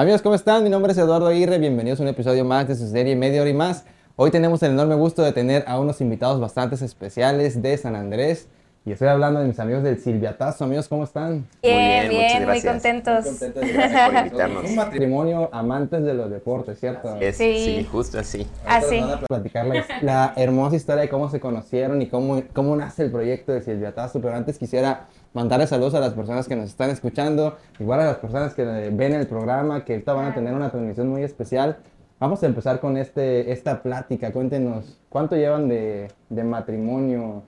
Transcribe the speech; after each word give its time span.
Amigos, 0.00 0.22
¿cómo 0.22 0.34
están? 0.34 0.64
Mi 0.64 0.70
nombre 0.70 0.92
es 0.92 0.96
Eduardo 0.98 1.26
Aguirre, 1.26 1.58
bienvenidos 1.58 2.00
a 2.00 2.04
un 2.04 2.08
episodio 2.08 2.42
más 2.42 2.66
de 2.66 2.74
su 2.74 2.86
serie 2.88 3.14
Media 3.16 3.42
Hora 3.42 3.50
y 3.50 3.52
Más. 3.52 3.84
Hoy 4.16 4.30
tenemos 4.30 4.62
el 4.62 4.70
enorme 4.70 4.94
gusto 4.94 5.20
de 5.22 5.32
tener 5.32 5.62
a 5.66 5.78
unos 5.78 6.00
invitados 6.00 6.40
bastante 6.40 6.82
especiales 6.82 7.60
de 7.60 7.76
San 7.76 7.94
Andrés. 7.94 8.48
Y 8.86 8.92
estoy 8.92 9.08
hablando 9.08 9.40
de 9.40 9.46
mis 9.46 9.60
amigos 9.60 9.82
del 9.82 9.98
Silviatazo. 10.00 10.64
Amigos, 10.64 10.88
¿cómo 10.88 11.04
están? 11.04 11.46
Bien, 11.62 12.06
Muy 12.06 12.08
bien, 12.08 12.22
muchas 12.22 12.32
bien, 12.32 12.48
muy 12.48 12.60
gracias. 12.62 12.72
contentos. 12.72 13.40
Gracias 13.74 14.08
por 14.10 14.16
invitarnos. 14.24 14.64
Un 14.64 14.74
matrimonio 14.74 15.50
amantes 15.52 16.02
de 16.02 16.14
los 16.14 16.30
deportes, 16.30 16.80
¿cierto? 16.80 17.16
Es- 17.20 17.36
Sí. 17.36 17.62
sí, 17.62 17.84
justo 17.92 18.18
así. 18.18 18.46
Así. 18.66 19.00
Van 19.00 19.10
a 19.10 19.20
platicar 19.20 19.66
la, 19.66 19.84
la 20.00 20.32
hermosa 20.36 20.76
historia 20.76 21.02
de 21.02 21.10
cómo 21.10 21.28
se 21.28 21.40
conocieron 21.40 22.00
y 22.00 22.06
cómo, 22.08 22.42
cómo 22.54 22.74
nace 22.74 23.02
el 23.02 23.10
proyecto 23.10 23.52
de 23.52 23.60
Silviatazo. 23.60 24.18
Pero 24.22 24.34
antes 24.34 24.56
quisiera 24.58 25.08
mandarle 25.32 25.66
saludos 25.66 25.94
a 25.94 26.00
las 26.00 26.14
personas 26.14 26.48
que 26.48 26.56
nos 26.56 26.66
están 26.66 26.90
escuchando, 26.90 27.56
igual 27.78 28.00
a 28.00 28.06
las 28.06 28.16
personas 28.16 28.54
que 28.54 28.64
ven 28.64 29.14
el 29.14 29.26
programa, 29.26 29.84
que 29.84 29.94
ahorita 29.94 30.12
van 30.12 30.26
a 30.26 30.34
tener 30.34 30.54
una 30.54 30.70
transmisión 30.70 31.08
muy 31.08 31.22
especial. 31.22 31.78
Vamos 32.18 32.42
a 32.42 32.46
empezar 32.46 32.80
con 32.80 32.96
este, 32.96 33.50
esta 33.52 33.82
plática. 33.82 34.32
Cuéntenos, 34.32 34.98
¿cuánto 35.08 35.36
llevan 35.36 35.68
de, 35.68 36.08
de 36.28 36.44
matrimonio? 36.44 37.44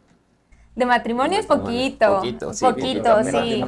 De 0.74 0.86
matrimonio 0.86 1.38
es 1.38 1.45
poquito. 1.45 2.16
Poquito, 2.16 2.55
sí, 2.55 2.64
Poquito, 2.64 3.22
sí. 3.24 3.62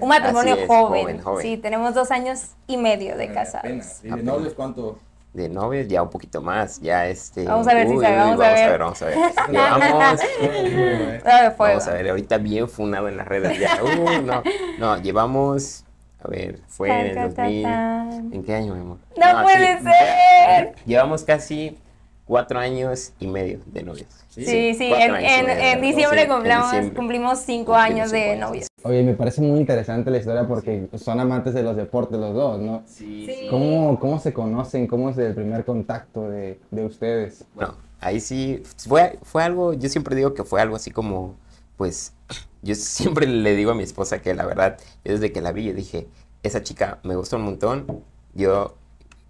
Un 0.00 0.08
matrimonio 0.08 0.52
Así 0.52 0.62
es, 0.62 0.68
joven. 0.68 1.02
joven, 1.02 1.20
joven. 1.22 1.42
Sí, 1.42 1.56
tenemos 1.56 1.94
dos 1.94 2.10
años 2.10 2.50
y 2.66 2.76
medio 2.76 3.16
de 3.16 3.32
casados. 3.32 4.04
¿Y 4.04 4.10
de 4.10 4.22
novios 4.22 4.52
cuánto? 4.52 4.98
De 5.32 5.48
novios 5.48 5.86
ya 5.86 6.02
un 6.02 6.10
poquito 6.10 6.40
más, 6.42 6.80
ya 6.80 7.06
este... 7.06 7.44
Vamos 7.44 7.68
a 7.68 7.74
ver 7.74 7.86
si 7.86 7.94
uy, 7.94 8.04
sabe, 8.04 8.16
uy, 8.16 8.36
vamos 8.36 8.40
a 8.42 8.52
ver. 8.52 8.78
Vamos 8.80 9.02
a 9.02 9.06
ver, 9.06 9.16
Llevamos, 9.50 10.20
Todo 11.22 11.42
de 11.42 11.50
fuego. 11.52 11.74
vamos 11.74 11.86
a 11.88 11.92
ver, 11.92 12.10
ahorita 12.10 12.38
bien 12.38 12.68
funado 12.68 13.08
en 13.08 13.16
las 13.16 13.28
redes 13.28 13.58
ya. 13.58 13.78
Uh, 13.82 14.22
no, 14.22 14.42
no, 14.78 15.00
llevamos, 15.00 15.84
a 16.22 16.28
ver, 16.28 16.58
fue 16.66 16.88
en 16.90 17.06
el 17.06 17.14
Ta, 17.14 17.28
ta, 17.28 17.34
ta, 17.34 17.42
2000... 17.44 17.62
tan. 17.62 18.32
¿En 18.32 18.42
qué 18.44 18.54
año, 18.54 18.74
mi 18.74 18.80
amor? 18.80 18.98
No 19.16 19.42
puede 19.44 19.78
sí, 19.78 19.84
ser. 19.84 20.74
Llevamos 20.84 21.22
casi 21.22 21.78
cuatro 22.24 22.58
años 22.58 23.12
y 23.20 23.26
medio 23.28 23.60
de 23.66 23.82
novios. 23.84 24.08
Sí, 24.30 24.74
sí, 24.74 24.88
cuatro 24.88 25.16
en, 25.16 25.24
en, 25.24 25.50
en 25.50 25.80
diciembre, 25.80 26.22
Sí, 26.24 26.30
en 26.30 26.42
diciembre. 26.42 26.92
cumplimos 26.94 27.38
cinco 27.40 27.72
Cumplimos 27.72 27.76
años 27.76 28.10
de 28.10 28.18
cinco 28.18 28.32
años. 28.32 28.48
novios. 28.48 28.66
Oye, 28.82 29.02
me 29.02 29.14
parece 29.14 29.40
muy 29.42 29.60
interesante 29.60 30.10
la 30.10 30.18
historia 30.18 30.46
porque 30.48 30.88
son 30.96 31.20
amantes 31.20 31.52
de 31.54 31.62
los 31.62 31.76
deportes 31.76 32.18
los 32.18 32.34
dos, 32.34 32.60
¿no? 32.60 32.82
Sí, 32.86 33.26
Sí. 33.26 33.46
¿Cómo, 33.50 33.98
cómo 34.00 34.18
se 34.18 34.32
conocen? 34.32 34.86
¿Cómo 34.86 35.10
es 35.10 35.18
el 35.18 35.34
primer 35.34 35.64
contacto 35.64 36.28
de, 36.30 36.60
de 36.70 36.84
ustedes? 36.84 37.44
Bueno, 37.54 37.74
ahí 38.00 38.20
sí, 38.20 38.62
fue, 38.76 39.18
fue 39.22 39.42
algo, 39.42 39.72
yo 39.74 39.88
siempre 39.88 40.16
digo 40.16 40.34
que 40.34 40.44
fue 40.44 40.60
algo 40.60 40.76
así 40.76 40.90
como, 40.90 41.36
pues, 41.76 42.14
yo 42.62 42.74
siempre 42.74 43.26
le 43.26 43.54
digo 43.56 43.72
a 43.72 43.74
mi 43.74 43.82
esposa 43.82 44.22
que 44.22 44.34
la 44.34 44.46
verdad, 44.46 44.78
yo 45.04 45.12
desde 45.12 45.32
que 45.32 45.40
la 45.40 45.52
vi, 45.52 45.64
yo 45.64 45.74
dije, 45.74 46.08
esa 46.42 46.62
chica 46.62 47.00
me 47.02 47.16
gusta 47.16 47.36
un 47.36 47.42
montón, 47.42 48.02
yo 48.34 48.76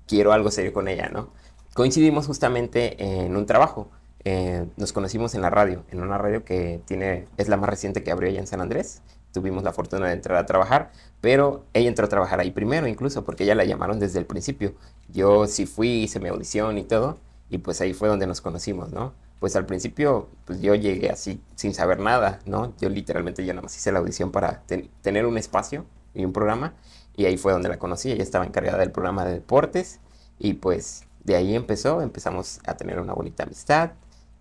quiero 0.06 0.32
algo 0.32 0.50
serio 0.50 0.72
con 0.72 0.88
ella, 0.88 1.08
¿no? 1.08 1.30
Coincidimos 1.74 2.26
justamente 2.26 2.96
en 3.24 3.36
un 3.36 3.46
trabajo, 3.46 3.88
eh, 4.24 4.66
nos 4.76 4.92
conocimos 4.92 5.34
en 5.34 5.40
la 5.42 5.50
radio, 5.50 5.84
en 5.90 6.00
una 6.00 6.18
radio 6.18 6.44
que 6.44 6.80
tiene, 6.84 7.26
es 7.36 7.48
la 7.48 7.56
más 7.56 7.70
reciente 7.70 8.02
que 8.02 8.10
abrió 8.10 8.28
ella 8.28 8.40
en 8.40 8.46
San 8.46 8.60
Andrés, 8.60 9.02
tuvimos 9.32 9.62
la 9.62 9.72
fortuna 9.72 10.06
de 10.08 10.14
entrar 10.14 10.38
a 10.38 10.46
trabajar, 10.46 10.90
pero 11.20 11.64
ella 11.74 11.88
entró 11.88 12.06
a 12.06 12.08
trabajar 12.08 12.40
ahí 12.40 12.50
primero 12.50 12.86
incluso, 12.86 13.24
porque 13.24 13.44
ella 13.44 13.54
la 13.54 13.64
llamaron 13.64 13.98
desde 14.00 14.18
el 14.18 14.26
principio, 14.26 14.74
yo 15.08 15.46
sí 15.46 15.66
fui, 15.66 15.88
hice 16.04 16.20
mi 16.20 16.28
audición 16.28 16.78
y 16.78 16.84
todo, 16.84 17.18
y 17.48 17.58
pues 17.58 17.80
ahí 17.80 17.92
fue 17.94 18.08
donde 18.08 18.26
nos 18.26 18.40
conocimos, 18.40 18.92
¿no? 18.92 19.12
Pues 19.40 19.56
al 19.56 19.66
principio, 19.66 20.28
pues 20.44 20.60
yo 20.60 20.74
llegué 20.74 21.10
así 21.10 21.40
sin 21.54 21.72
saber 21.74 21.98
nada, 22.00 22.40
¿no? 22.46 22.74
Yo 22.78 22.88
literalmente 22.88 23.44
yo 23.44 23.52
nada 23.54 23.62
más 23.62 23.76
hice 23.76 23.90
la 23.92 23.98
audición 24.00 24.30
para 24.30 24.62
ten- 24.66 24.90
tener 25.02 25.26
un 25.26 25.38
espacio 25.38 25.84
y 26.14 26.24
un 26.24 26.32
programa, 26.32 26.74
y 27.16 27.24
ahí 27.26 27.36
fue 27.36 27.52
donde 27.52 27.68
la 27.68 27.78
conocí, 27.78 28.10
ella 28.12 28.22
estaba 28.22 28.44
encargada 28.44 28.78
del 28.78 28.92
programa 28.92 29.24
de 29.24 29.32
deportes, 29.34 30.00
y 30.38 30.54
pues 30.54 31.04
de 31.24 31.36
ahí 31.36 31.54
empezó, 31.54 32.02
empezamos 32.02 32.60
a 32.66 32.76
tener 32.76 33.00
una 33.00 33.12
bonita 33.14 33.44
amistad, 33.44 33.92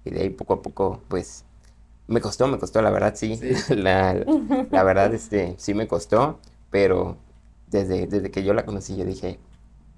y 0.06 0.12
de 0.12 0.22
ahí 0.22 0.30
poco 0.30 0.54
a 0.54 0.62
poco, 0.62 1.02
pues, 1.08 1.46
me 2.10 2.22
costó, 2.22 2.48
me 2.48 2.58
costó, 2.60 2.82
la 2.82 2.90
verdad, 2.92 3.14
sí, 3.16 3.40
La, 3.70 4.14
la 4.72 4.84
verdad, 4.84 5.14
este, 5.14 5.56
sí 5.58 5.74
me 5.74 5.88
costó, 5.88 6.40
pero 6.70 7.18
desde, 7.68 8.08
desde 8.08 8.32
que 8.32 8.44
yo 8.44 8.54
la 8.54 8.66
conocí, 8.66 8.96
yo 8.98 9.06
dije, 9.06 9.40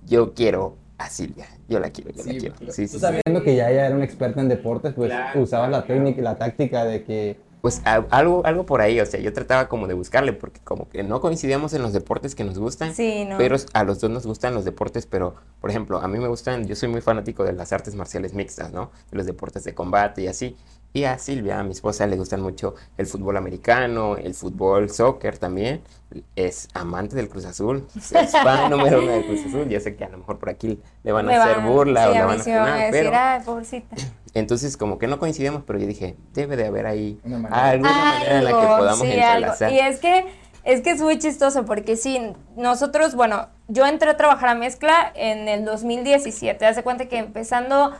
yo 0.06 0.34
quiero 0.34 0.78
a 0.98 1.10
Silvia, 1.10 1.48
yo 1.68 1.80
la 1.80 1.90
quiero, 1.90 2.12
yo 2.12 2.24
la 2.24 2.32
quiero, 2.34 2.56
sí, 2.72 2.88
sí, 2.88 2.88
sí. 2.88 3.00
Sabiendo 3.00 3.44
que 3.44 3.56
ya 3.56 3.70
ella 3.72 3.88
era 3.88 3.96
una 3.96 4.06
experta 4.06 4.42
en 4.42 4.50
deportes, 4.50 4.94
pues 4.94 5.12
usabas 5.36 5.70
la 5.72 5.86
técnica 5.86 6.20
y 6.20 6.24
la 6.24 6.38
táctica 6.38 6.86
de 6.86 7.04
que 7.04 7.38
Pues 7.62 7.82
a- 7.86 8.06
algo, 8.10 8.44
algo 8.46 8.66
por 8.66 8.82
ahí, 8.82 9.00
o 9.00 9.06
sea, 9.06 9.20
yo 9.20 9.32
trataba 9.34 9.68
como 9.68 9.88
de 9.88 9.94
buscarle, 9.94 10.34
porque 10.34 10.60
como 10.64 10.90
que 10.90 11.04
no 11.04 11.22
coincidíamos 11.22 11.74
en 11.74 11.82
los 11.84 11.94
deportes 11.94 12.34
que 12.36 12.44
nos 12.44 12.58
gustan, 12.60 12.94
Sí, 12.94 13.26
¿no? 13.26 13.38
pero 13.38 13.56
a 13.74 13.84
los 13.84 14.00
dos 14.00 14.10
nos 14.12 14.26
gustan 14.28 14.54
los 14.54 14.66
deportes, 14.66 15.06
pero, 15.06 15.36
por 15.60 15.70
ejemplo, 15.70 16.00
a 16.02 16.08
mí 16.08 16.18
me 16.20 16.28
gustan, 16.28 16.66
yo 16.68 16.76
soy 16.76 16.90
muy 16.90 17.02
fanático 17.02 17.44
de 17.44 17.54
las 17.54 17.72
artes 17.72 17.96
marciales 17.96 18.34
mixtas, 18.34 18.72
¿no? 18.72 18.92
De 19.12 19.18
los 19.18 19.26
deportes 19.28 19.64
de 19.64 19.74
combate 19.76 20.24
y 20.24 20.28
así. 20.28 20.56
Y 20.94 21.06
a 21.06 21.18
Silvia, 21.18 21.60
a 21.60 21.64
mi 21.64 21.72
esposa, 21.72 22.06
le 22.06 22.18
gustan 22.18 22.42
mucho 22.42 22.76
el 22.98 23.06
fútbol 23.06 23.38
americano, 23.38 24.18
el 24.18 24.34
fútbol 24.34 24.90
soccer 24.90 25.38
también. 25.38 25.82
Es 26.36 26.68
amante 26.74 27.16
del 27.16 27.30
Cruz 27.30 27.46
Azul, 27.46 27.88
es 27.96 28.32
fan 28.32 28.70
número 28.70 29.00
uno 29.02 29.12
del 29.14 29.26
Cruz 29.26 29.46
Azul. 29.46 29.70
Yo 29.70 29.80
sé 29.80 29.96
que 29.96 30.04
a 30.04 30.10
lo 30.10 30.18
mejor 30.18 30.38
por 30.40 30.50
aquí 30.50 30.82
le 31.04 31.12
van 31.14 31.30
a 31.30 31.42
hacer 31.42 31.58
van- 31.58 31.68
burla 31.68 32.04
sí, 32.04 32.10
o 32.10 32.14
le 32.14 32.24
van 32.24 32.40
a 32.40 32.44
sí 32.44 32.50
me 32.50 32.56
van 32.58 32.68
a 32.68 32.72
funar, 32.74 32.92
decir, 32.92 33.10
pero 33.10 33.18
ay, 33.18 33.42
pobrecita. 33.46 33.96
entonces 34.34 34.76
como 34.76 34.98
que 35.00 35.08
no 35.08 35.18
coincidimos, 35.20 35.64
pero 35.66 35.80
yo 35.80 35.88
dije, 35.88 36.18
debe 36.34 36.58
de 36.58 36.66
haber 36.68 36.86
ahí 36.86 37.18
alguna 37.24 37.50
manera 37.50 38.38
en 38.38 38.44
la 38.44 38.50
que 38.50 38.68
podamos 38.68 39.00
sí, 39.00 39.12
algo. 39.14 39.28
entrelazar. 39.28 39.72
Y 39.72 39.80
es 39.80 40.00
que 40.00 40.26
es 40.64 40.82
que 40.82 40.92
es 40.92 41.02
muy 41.02 41.18
chistoso 41.18 41.66
porque 41.66 41.96
sí, 41.96 42.20
nosotros, 42.56 43.16
bueno, 43.16 43.48
yo 43.68 43.86
entré 43.88 44.10
a 44.10 44.18
trabajar 44.18 44.50
a 44.50 44.56
mezcla 44.56 45.12
en 45.16 45.48
el 45.48 45.66
2017. 45.66 46.66
Hace 46.66 46.84
cuenta 46.84 47.06
que 47.08 47.18
empezando 47.18 47.94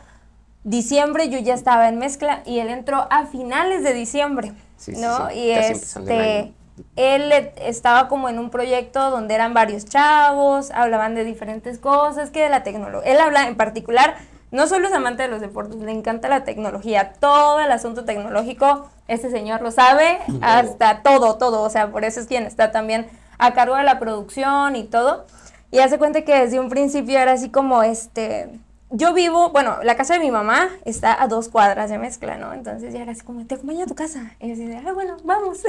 diciembre 0.64 1.28
yo 1.28 1.38
ya 1.38 1.54
estaba 1.54 1.88
en 1.88 1.98
mezcla 1.98 2.42
y 2.46 2.58
él 2.60 2.68
entró 2.68 3.06
a 3.10 3.26
finales 3.26 3.82
de 3.82 3.94
diciembre, 3.94 4.52
Sí, 4.76 4.92
¿no? 4.96 5.28
sí, 5.30 5.38
Y 5.38 5.50
este 5.50 6.52
él 6.96 7.30
e- 7.32 7.52
estaba 7.58 8.08
como 8.08 8.28
en 8.28 8.38
un 8.38 8.50
proyecto 8.50 9.10
donde 9.10 9.34
eran 9.34 9.54
varios 9.54 9.84
chavos, 9.84 10.70
hablaban 10.72 11.14
de 11.14 11.24
diferentes 11.24 11.78
cosas, 11.78 12.30
que 12.30 12.42
de 12.42 12.48
la 12.48 12.62
tecnología. 12.62 13.12
Él 13.12 13.20
habla 13.20 13.46
en 13.46 13.56
particular, 13.56 14.16
no 14.50 14.66
solo 14.66 14.88
es 14.88 14.94
amante 14.94 15.22
de 15.22 15.28
los 15.28 15.40
deportes, 15.40 15.76
le 15.76 15.92
encanta 15.92 16.28
la 16.28 16.44
tecnología, 16.44 17.12
todo 17.20 17.60
el 17.60 17.70
asunto 17.70 18.04
tecnológico, 18.04 18.90
este 19.08 19.30
señor 19.30 19.62
lo 19.62 19.70
sabe, 19.70 20.18
hasta 20.40 21.02
todo, 21.02 21.36
todo, 21.36 21.62
o 21.62 21.70
sea, 21.70 21.90
por 21.90 22.04
eso 22.04 22.20
es 22.20 22.26
quien 22.26 22.44
está 22.44 22.72
también 22.72 23.06
a 23.38 23.52
cargo 23.54 23.76
de 23.76 23.82
la 23.84 23.98
producción 23.98 24.76
y 24.76 24.84
todo. 24.84 25.26
Y 25.70 25.78
hace 25.78 25.98
cuenta 25.98 26.22
que 26.22 26.38
desde 26.38 26.60
un 26.60 26.68
principio 26.68 27.18
era 27.18 27.32
así 27.32 27.48
como 27.50 27.82
este, 27.82 28.50
yo 28.92 29.14
vivo, 29.14 29.50
bueno, 29.50 29.78
la 29.82 29.96
casa 29.96 30.14
de 30.14 30.20
mi 30.20 30.30
mamá 30.30 30.68
está 30.84 31.20
a 31.20 31.26
dos 31.26 31.48
cuadras 31.48 31.88
de 31.88 31.98
mezcla, 31.98 32.36
¿no? 32.36 32.52
Entonces 32.52 32.92
ya 32.92 33.02
era 33.02 33.12
así 33.12 33.22
como, 33.22 33.46
te 33.46 33.54
acompaño 33.54 33.84
a 33.84 33.86
tu 33.86 33.94
casa. 33.94 34.36
Y 34.38 34.48
yo 34.48 34.52
así 34.52 34.66
de, 34.66 34.76
ah, 34.76 34.92
bueno, 34.92 35.16
vamos. 35.24 35.60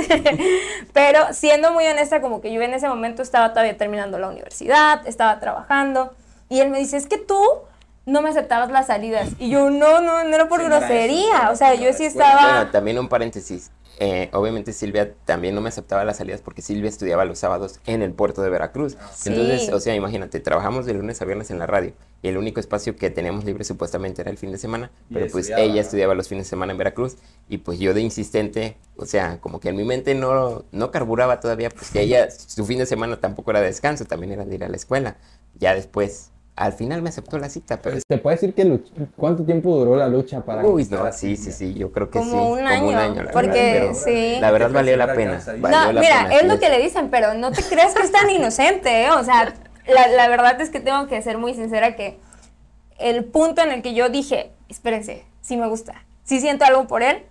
Pero 0.94 1.20
siendo 1.34 1.72
muy 1.72 1.86
honesta, 1.88 2.22
como 2.22 2.42
que 2.42 2.52
yo 2.54 2.62
en 2.62 2.74
ese 2.74 2.88
momento 2.90 3.22
estaba 3.22 3.50
todavía 3.52 3.78
terminando 3.78 4.20
la 4.20 4.28
universidad, 4.28 5.08
estaba 5.08 5.40
trabajando. 5.40 6.14
Y 6.50 6.60
él 6.60 6.70
me 6.70 6.80
dice, 6.80 6.98
es 6.98 7.08
que 7.08 7.18
tú 7.18 7.42
no 8.06 8.22
me 8.22 8.30
aceptabas 8.30 8.70
las 8.70 8.88
salidas. 8.88 9.30
Y 9.40 9.50
yo, 9.50 9.70
no, 9.70 10.02
no, 10.02 10.24
no 10.26 10.36
era 10.36 10.50
por 10.50 10.60
Sí, 10.60 10.66
grosería. 10.66 11.44
eso, 11.44 11.52
o 11.52 11.56
sea, 11.56 11.76
yo 11.76 11.94
sí 11.94 12.06
estaba... 12.06 12.42
Bueno, 12.42 12.72
también 12.72 13.00
un 13.00 13.08
paréntesis. 13.08 13.72
Eh, 14.06 14.30
obviamente 14.34 14.74
Silvia 14.74 15.14
también 15.24 15.56
no 15.56 15.62
me 15.62 15.70
aceptaba 15.70 16.04
las 16.04 16.18
salidas 16.18 16.42
porque 16.42 16.62
Silvia 16.62 16.90
estudiaba 16.90 17.24
los 17.24 17.40
sábados 17.40 17.80
en 17.86 18.02
el 18.02 18.12
puerto 18.12 18.42
de 18.42 18.50
Veracruz. 18.50 18.98
Sí. 19.14 19.30
Entonces, 19.30 19.70
o 19.72 19.80
sea, 19.80 19.96
imagínate, 19.96 20.42
trabajamos 20.42 20.86
de 20.86 20.94
lunes 20.94 21.22
a 21.22 21.26
viernes 21.26 21.52
en 21.52 21.60
la 21.60 21.68
radio 21.68 21.94
y 22.22 22.28
el 22.28 22.36
único 22.38 22.60
espacio 22.60 22.98
que 22.98 23.10
teníamos 23.10 23.46
libre 23.46 23.64
supuestamente 23.64 24.22
era 24.22 24.30
el 24.30 24.38
fin 24.38 24.52
de 24.52 24.58
semana, 24.58 24.92
Y 25.10 25.14
pero 25.14 25.28
pues 25.28 25.46
estudiaba, 25.46 25.62
ella 25.64 25.76
¿no? 25.76 25.80
estudiaba 25.80 26.16
los 26.16 26.28
fines 26.28 26.48
de 26.48 26.50
semana 26.50 26.74
en 26.74 26.80
Veracruz 26.80 27.16
y 27.48 27.60
pues 27.60 27.80
yo 27.80 27.94
de 27.94 28.02
insistente, 28.02 28.76
o 28.98 29.06
sea, 29.06 29.40
como 29.40 29.62
que 29.62 29.70
en 29.70 29.78
mi 29.78 29.86
mente 29.86 30.16
no, 30.16 30.66
no 30.74 30.92
carburaba 30.92 31.40
todavía, 31.40 31.70
pues 31.70 31.90
que 31.90 32.02
ella, 32.02 32.30
su 32.30 32.66
fin 32.66 32.80
de 32.80 32.86
semana 32.86 33.22
tampoco 33.22 33.52
era 33.52 33.62
de 33.62 33.68
descanso, 33.68 34.04
también 34.04 34.34
era 34.34 34.44
de 34.44 34.54
ir 34.56 34.66
a 34.66 34.68
la 34.70 34.76
escuela. 34.76 35.16
Ya 35.56 35.74
después, 35.76 36.32
al 36.56 36.74
final 36.74 37.02
me 37.02 37.10
aceptó 37.10 37.40
la 37.40 37.50
cita, 37.50 37.82
pero... 37.82 37.98
¿Se 38.08 38.18
puede 38.20 38.36
decir 38.36 38.54
que 38.54 38.64
luch- 38.66 38.92
cuánto 39.18 39.44
tiempo 39.44 39.76
duró 39.76 39.96
la 39.96 40.08
lucha 40.08 40.42
para 40.42 40.64
Uy, 40.64 40.86
no, 40.90 41.12
sí, 41.12 41.36
sí, 41.36 41.52
sí, 41.52 41.74
yo 41.74 41.92
creo 41.92 42.10
que 42.12 42.20
Como 42.20 42.32
sí. 42.56 42.62
un 42.62 42.68
año, 42.68 43.24
la 43.24 43.32
porque 43.32 43.48
verdad, 43.48 43.72
pero 43.74 43.94
sí. 43.96 44.38
La 44.40 44.52
verdad 44.52 44.72
valió 44.72 44.96
la 44.98 45.14
pena. 45.14 45.42
valió 45.46 45.68
No, 45.70 45.92
la 45.94 46.00
mira, 46.02 46.24
pena, 46.24 46.36
es 46.36 46.42
sí. 46.42 46.48
lo 46.48 46.60
que 46.60 46.70
le 46.70 46.80
dicen, 46.80 47.10
pero 47.10 47.34
no 47.34 47.52
te 47.52 47.64
creas 47.64 47.94
que 47.96 48.04
es 48.04 48.12
tan 48.12 48.30
inocente, 48.30 49.06
¿eh? 49.06 49.10
O 49.12 49.24
sea, 49.24 49.54
la, 49.88 50.08
la 50.10 50.28
verdad 50.28 50.62
es 50.62 50.70
que 50.70 50.80
tengo 50.80 51.08
que 51.08 51.22
ser 51.24 51.38
muy 51.40 51.56
sincera 51.56 51.96
que 51.96 52.20
el 53.00 53.26
punto 53.26 53.62
en 53.64 53.72
el 53.72 53.82
que 53.82 53.96
yo 53.96 54.10
dije, 54.10 54.52
espérense, 54.70 55.26
sí 55.42 55.58
me 55.58 55.68
gusta, 55.68 56.04
sí 56.24 56.40
siento 56.40 56.66
algo 56.66 56.86
por 56.88 57.02
él, 57.02 57.24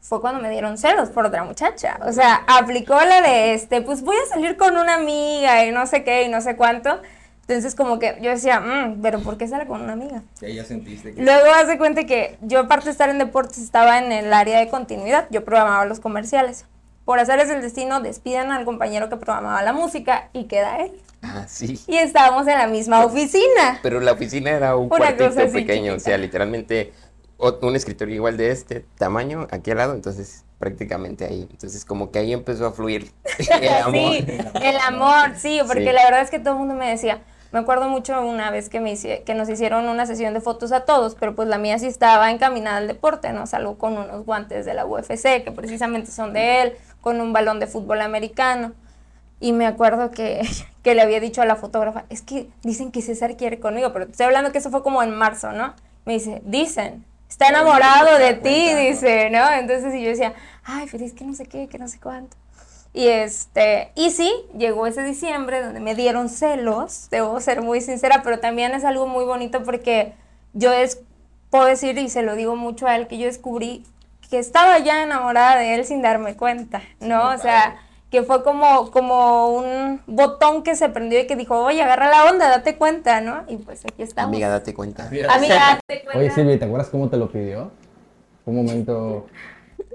fue 0.00 0.20
cuando 0.20 0.40
me 0.40 0.48
dieron 0.50 0.78
celos 0.78 1.10
por 1.10 1.26
otra 1.26 1.44
muchacha. 1.44 1.98
O 2.06 2.12
sea, 2.12 2.42
aplicó 2.48 2.94
la 2.94 3.20
de 3.20 3.52
este, 3.54 3.82
pues 3.82 4.02
voy 4.02 4.16
a 4.16 4.28
salir 4.30 4.56
con 4.56 4.76
una 4.76 4.94
amiga 4.94 5.64
y 5.66 5.70
no 5.72 5.86
sé 5.86 6.02
qué 6.04 6.22
y 6.24 6.28
no 6.28 6.40
sé 6.40 6.56
cuánto. 6.56 7.00
Entonces 7.42 7.74
como 7.74 7.98
que 7.98 8.18
yo 8.22 8.30
decía, 8.30 8.60
"Mm, 8.60 9.00
pero 9.02 9.20
¿por 9.20 9.36
qué 9.36 9.48
sale 9.48 9.66
con 9.66 9.82
una 9.82 9.92
amiga? 9.94 10.22
Que 10.40 10.54
ya 10.54 10.64
sentiste 10.64 11.12
que... 11.14 11.22
Luego 11.22 11.52
hace 11.54 11.76
cuenta 11.76 12.04
que 12.04 12.38
yo 12.40 12.60
aparte 12.60 12.86
de 12.86 12.92
estar 12.92 13.10
en 13.10 13.18
deportes 13.18 13.58
estaba 13.58 13.98
en 13.98 14.12
el 14.12 14.32
área 14.32 14.58
de 14.60 14.68
continuidad, 14.68 15.26
yo 15.30 15.44
programaba 15.44 15.84
los 15.84 16.00
comerciales. 16.00 16.64
por 17.04 17.18
hacerles 17.18 17.50
el 17.50 17.60
destino, 17.62 18.00
despiden 18.00 18.52
al 18.52 18.64
compañero 18.64 19.08
que 19.08 19.16
programaba 19.16 19.60
la 19.62 19.72
música 19.72 20.28
y 20.32 20.44
queda 20.44 20.76
él. 20.78 20.92
Ah, 21.20 21.46
sí. 21.48 21.80
Y 21.88 21.96
estábamos 21.96 22.46
en 22.46 22.56
la 22.56 22.68
misma 22.68 23.04
oficina. 23.04 23.80
Pero 23.82 23.98
la 23.98 24.12
oficina 24.12 24.50
era 24.50 24.76
un 24.76 24.84
Una 24.86 24.96
cuartito 25.16 25.34
pequeño, 25.52 25.94
o 25.94 25.96
chiquita. 25.96 25.98
sea, 25.98 26.16
literalmente 26.18 26.92
o- 27.38 27.58
un 27.62 27.74
escritorio 27.74 28.14
igual 28.14 28.36
de 28.36 28.52
este 28.52 28.86
tamaño 28.98 29.48
aquí 29.50 29.72
al 29.72 29.78
lado, 29.78 29.94
entonces 29.94 30.44
prácticamente 30.60 31.24
ahí. 31.24 31.48
Entonces 31.50 31.84
como 31.84 32.12
que 32.12 32.20
ahí 32.20 32.32
empezó 32.32 32.66
a 32.66 32.72
fluir 32.72 33.10
el 33.60 33.68
amor. 33.82 34.12
Sí, 34.12 34.24
el 34.62 34.76
amor, 34.86 35.32
sí, 35.36 35.60
porque 35.66 35.84
Sí. 35.88 35.92
la 35.92 36.04
verdad 36.04 36.20
es 36.20 36.30
que 36.30 36.38
todo 36.38 36.52
el 36.54 36.60
mundo 36.60 36.74
me 36.74 36.88
decía, 36.88 37.20
me 37.52 37.58
acuerdo 37.60 37.88
mucho 37.88 38.20
una 38.26 38.50
vez 38.50 38.68
que, 38.68 38.80
me 38.80 38.92
hice- 38.92 39.22
que 39.24 39.34
nos 39.34 39.48
hicieron 39.48 39.88
una 39.88 40.06
sesión 40.06 40.34
de 40.34 40.40
fotos 40.40 40.72
a 40.72 40.84
todos, 40.84 41.14
pero 41.14 41.34
pues 41.34 41.48
la 41.48 41.58
mía 41.58 41.78
sí 41.78 41.86
estaba 41.86 42.30
encaminada 42.30 42.78
al 42.78 42.88
deporte, 42.88 43.32
¿no? 43.32 43.46
Salgo 43.46 43.78
con 43.78 43.96
unos 43.98 44.24
guantes 44.24 44.64
de 44.66 44.74
la 44.74 44.86
UFC, 44.86 45.44
que 45.44 45.52
precisamente 45.52 46.10
son 46.10 46.32
de 46.32 46.62
él, 46.62 46.72
con 47.00 47.20
un 47.20 47.32
balón 47.32 47.60
de 47.60 47.66
fútbol 47.66 48.00
americano. 48.00 48.72
Y 49.40 49.52
me 49.52 49.66
acuerdo 49.66 50.10
que, 50.10 50.42
que 50.82 50.94
le 50.94 51.02
había 51.02 51.20
dicho 51.20 51.42
a 51.42 51.46
la 51.46 51.56
fotógrafa, 51.56 52.04
es 52.10 52.22
que 52.22 52.48
dicen 52.62 52.92
que 52.92 53.02
César 53.02 53.36
quiere 53.36 53.60
conmigo, 53.60 53.92
pero 53.92 54.06
estoy 54.06 54.26
hablando 54.26 54.52
que 54.52 54.58
eso 54.58 54.70
fue 54.70 54.82
como 54.82 55.02
en 55.02 55.10
marzo, 55.14 55.52
¿no? 55.52 55.74
Me 56.04 56.14
dice, 56.14 56.42
dicen, 56.44 57.04
está 57.28 57.48
enamorado 57.48 58.18
de 58.18 58.34
ti, 58.34 58.74
dice, 58.74 59.30
¿no? 59.30 59.50
Entonces 59.52 59.94
y 59.94 60.02
yo 60.02 60.08
decía, 60.10 60.34
ay, 60.64 60.88
feliz 60.88 61.12
que 61.12 61.24
no 61.24 61.34
sé 61.34 61.46
qué, 61.46 61.68
que 61.68 61.78
no 61.78 61.88
sé 61.88 61.98
cuánto. 62.00 62.36
Y 62.94 63.08
este, 63.08 63.90
y 63.94 64.10
sí, 64.10 64.30
llegó 64.56 64.86
ese 64.86 65.02
diciembre 65.02 65.62
donde 65.62 65.80
me 65.80 65.94
dieron 65.94 66.28
celos, 66.28 67.08
debo 67.10 67.40
ser 67.40 67.62
muy 67.62 67.80
sincera, 67.80 68.22
pero 68.22 68.38
también 68.38 68.72
es 68.72 68.84
algo 68.84 69.06
muy 69.06 69.24
bonito 69.24 69.62
porque 69.62 70.12
yo 70.52 70.72
es, 70.72 71.00
puedo 71.48 71.64
decir, 71.64 71.96
y 71.96 72.10
se 72.10 72.22
lo 72.22 72.34
digo 72.34 72.54
mucho 72.54 72.86
a 72.86 72.96
él, 72.96 73.06
que 73.06 73.16
yo 73.16 73.26
descubrí 73.26 73.84
que 74.32 74.38
estaba 74.38 74.78
ya 74.78 75.02
enamorada 75.02 75.56
de 75.56 75.74
él 75.74 75.84
sin 75.84 76.00
darme 76.00 76.36
cuenta, 76.36 76.80
¿no? 77.00 77.30
O 77.30 77.36
sea, 77.36 77.76
que 78.10 78.22
fue 78.22 78.42
como, 78.42 78.90
como 78.90 79.48
un 79.48 80.00
botón 80.06 80.62
que 80.62 80.74
se 80.74 80.88
prendió 80.88 81.20
y 81.20 81.26
que 81.26 81.36
dijo, 81.36 81.58
oye, 81.58 81.82
agarra 81.82 82.08
la 82.08 82.24
onda, 82.30 82.48
date 82.48 82.76
cuenta, 82.76 83.20
¿no? 83.20 83.44
Y 83.46 83.56
pues 83.56 83.84
aquí 83.84 84.02
estamos. 84.02 84.28
Amiga, 84.28 84.48
date 84.48 84.72
cuenta. 84.72 85.06
Amiga, 85.06 85.28
date 85.28 86.02
cuenta. 86.04 86.18
Oye, 86.18 86.30
Silvia, 86.30 86.58
¿te 86.58 86.64
acuerdas 86.64 86.88
cómo 86.88 87.10
te 87.10 87.18
lo 87.18 87.30
pidió? 87.30 87.70
Un 88.46 88.56
momento. 88.56 89.26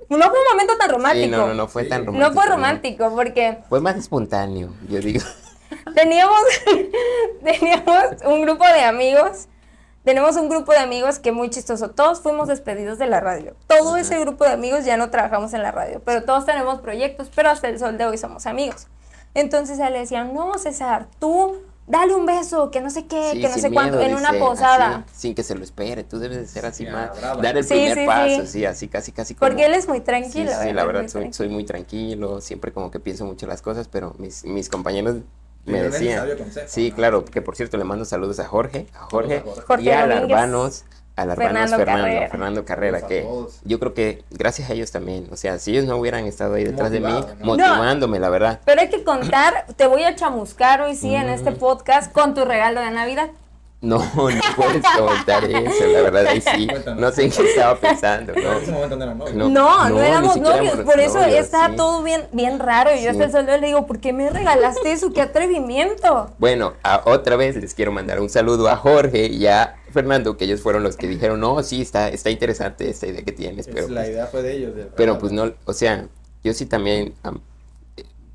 No 0.09 0.29
fue 0.29 0.39
un 0.39 0.45
momento 0.51 0.77
tan 0.77 0.89
romántico. 0.89 1.25
Sí, 1.25 1.31
no, 1.31 1.47
no, 1.47 1.53
no 1.53 1.67
fue 1.67 1.83
tan 1.83 2.05
romántico. 2.05 2.29
No 2.29 2.33
fue 2.33 2.49
romántico 2.49 3.15
porque 3.15 3.59
Fue 3.67 3.81
más 3.81 3.95
espontáneo, 3.95 4.73
yo 4.87 4.99
digo. 4.99 5.25
teníamos, 5.95 6.39
teníamos 7.43 8.05
un 8.25 8.41
grupo 8.43 8.65
de 8.65 8.81
amigos. 8.81 9.47
Tenemos 10.03 10.37
un 10.37 10.47
grupo 10.47 10.71
de 10.71 10.77
amigos 10.77 11.19
que 11.19 11.33
muy 11.33 11.49
chistoso. 11.49 11.89
Todos 11.89 12.21
fuimos 12.21 12.47
despedidos 12.47 12.97
de 12.97 13.07
la 13.07 13.19
radio. 13.19 13.55
Todo 13.67 13.97
ese 13.97 14.17
grupo 14.19 14.45
de 14.45 14.51
amigos 14.51 14.85
ya 14.85 14.95
no 14.95 15.09
trabajamos 15.09 15.53
en 15.53 15.61
la 15.61 15.71
radio, 15.73 16.01
pero 16.05 16.23
todos 16.23 16.45
tenemos 16.45 16.79
proyectos, 16.79 17.29
pero 17.35 17.49
hasta 17.49 17.67
el 17.67 17.77
sol 17.77 17.97
de 17.97 18.05
hoy 18.05 18.17
somos 18.17 18.45
amigos. 18.45 18.87
Entonces 19.33 19.81
a 19.81 19.87
él 19.87 19.93
le 19.93 19.99
decían, 19.99 20.33
no, 20.33 20.57
César, 20.57 21.07
tú 21.19 21.57
dale 21.87 22.13
un 22.15 22.25
beso, 22.25 22.69
que 22.69 22.81
no 22.81 22.89
sé 22.89 23.05
qué, 23.07 23.31
Sí, 23.33 23.41
que 23.41 23.49
no 23.49 23.55
sé 23.57 23.71
cuánto, 23.71 23.99
en 23.99 24.15
una 24.15 24.33
posada. 24.33 25.05
así, 25.07 25.19
sin 25.19 25.35
que 25.35 25.43
se 25.43 25.55
lo 25.55 25.63
espere, 25.63 26.03
tú 26.03 26.19
debes 26.19 26.37
de 26.37 26.47
ser 26.47 26.65
así 26.65 26.85
más. 26.85 27.17
brava. 27.17 27.41
Dar 27.41 27.57
el 27.57 27.63
Sí, 27.63 27.69
primer 27.73 27.97
sí, 27.97 28.05
paso, 28.05 28.41
sí. 28.41 28.47
sí, 28.47 28.65
así 28.65 28.87
casi 28.87 29.11
casi 29.11 29.35
como. 29.35 29.49
Porque 29.49 29.65
él 29.65 29.73
es 29.73 29.87
muy 29.87 30.01
tranquilo. 30.01 30.51
sí, 30.61 30.73
la 30.73 30.85
verdad, 30.85 31.05
muy 31.15 31.33
soy, 31.33 31.49
muy 31.49 31.65
tranquilo, 31.65 32.41
siempre 32.41 32.71
como 32.71 32.91
que 32.91 32.99
pienso 32.99 33.25
mucho 33.25 33.47
las 33.47 33.61
cosas, 33.61 33.87
pero 33.87 34.13
mis, 34.19 34.43
mis 34.45 34.69
compañeros 34.69 35.17
me 35.65 35.81
decían. 35.81 36.27
consejo, 36.37 36.67
Sí, 36.69 36.89
¿no? 36.89 36.95
claro, 36.95 37.25
que 37.25 37.41
por 37.41 37.55
cierto 37.55 37.77
le 37.77 37.83
mando 37.83 38.05
saludos 38.05 38.39
a 38.39 38.45
Jorge, 38.45 38.87
a 38.93 38.99
Jorge, 39.05 39.39
Saludos 39.39 39.59
a 39.59 39.61
Jorge 39.63 39.83
y 39.85 39.89
a. 39.89 40.07
Larvanos, 40.07 40.83
a 41.17 41.25
Larvanos 41.25 41.71
Fernando 41.71 41.77
Fernando, 41.77 42.03
Carrera. 42.03 42.29
Fernando 42.29 42.65
Carrera, 42.65 43.01
que 43.01 43.27
yo 43.65 43.79
creo 43.79 43.93
que 43.93 44.23
gracias 44.29 44.69
a 44.69 44.73
ellos 44.73 44.91
también, 44.91 45.27
o 45.31 45.35
sea, 45.35 45.57
si 45.57 45.71
ellos 45.71 45.85
no 45.85 45.97
hubieran 45.97 46.25
estado 46.25 46.53
ahí 46.53 46.63
detrás 46.63 46.91
de 46.91 46.99
mí, 46.99 47.13
motivándome, 47.41 48.19
la 48.19 48.29
verdad. 48.29 48.61
Pero 48.63 48.81
hay 48.81 48.89
que 48.89 49.03
contar, 49.03 49.65
te 49.75 49.87
voy 49.87 50.03
a 50.03 50.15
chamuscar 50.15 50.81
hoy 50.81 50.95
sí 50.95 51.13
en 51.13 51.29
este 51.29 51.51
podcast 51.51 52.11
con 52.11 52.35
tu 52.35 52.45
regalo 52.45 52.79
de 52.81 52.91
Navidad. 52.91 53.29
No, 53.79 53.99
no 54.15 54.41
puedes 54.55 54.83
comentar 54.97 55.43
eso, 55.43 55.87
la 55.87 56.01
verdad, 56.01 56.25
ahí 56.25 56.41
sí, 56.41 56.67
no 56.97 57.11
sé 57.11 57.25
en 57.25 57.31
qué 57.31 57.43
estaba 57.43 57.79
pensando, 57.79 58.33
Pero 58.33 58.53
en 58.53 58.57
ese 58.63 58.71
¿no? 58.71 58.73
momento 58.77 58.95
no 58.97 59.03
eran 59.03 59.17
novios. 59.19 59.35
No. 59.35 59.89
No, 59.89 60.01
éramos 60.01 60.37
novios, 60.37 60.77
por 60.77 60.99
eso 60.99 61.19
novios, 61.19 61.35
está 61.39 61.69
sí. 61.69 61.75
todo 61.75 62.01
bien, 62.01 62.27
bien 62.31 62.57
raro. 62.57 62.89
Y 62.95 63.03
yo 63.03 63.11
hasta 63.11 63.23
Sí. 63.23 63.25
el 63.27 63.31
sol 63.33 63.45
de 63.45 63.53
hoy 63.53 63.61
le 63.61 63.67
digo, 63.67 63.85
¿por 63.85 63.99
qué 63.99 64.13
me 64.13 64.31
regalaste 64.31 64.91
eso? 64.91 65.13
¡Qué 65.13 65.21
atrevimiento! 65.21 66.31
Bueno, 66.39 66.73
a- 66.81 67.03
otra 67.05 67.35
vez 67.35 67.55
les 67.57 67.75
quiero 67.75 67.91
mandar 67.91 68.19
un 68.19 68.29
saludo 68.29 68.67
a 68.67 68.77
Jorge 68.77 69.27
y 69.27 69.45
a 69.45 69.75
Fernando, 69.93 70.37
que 70.37 70.45
ellos 70.45 70.61
fueron 70.61 70.81
los 70.81 70.97
que 70.97 71.07
dijeron, 71.07 71.39
no, 71.39 71.61
sí, 71.61 71.81
está, 71.83 72.09
está 72.09 72.31
interesante 72.31 72.89
esta 72.89 73.05
idea 73.05 73.21
que 73.23 73.31
tienes, 73.31 73.67
Es- 73.67 73.73
pero, 73.75 73.87
la 73.89 74.01
pues, 74.01 74.09
idea 74.09 74.25
fue 74.25 74.41
de 74.41 74.53
ellos. 74.57 74.75
de- 74.75 74.85
pero 74.85 75.19
pues 75.19 75.31
no, 75.31 75.53
o 75.65 75.73
sea, 75.73 76.07
yo 76.43 76.51
sí 76.55 76.65
también 76.65 77.13
am, 77.21 77.41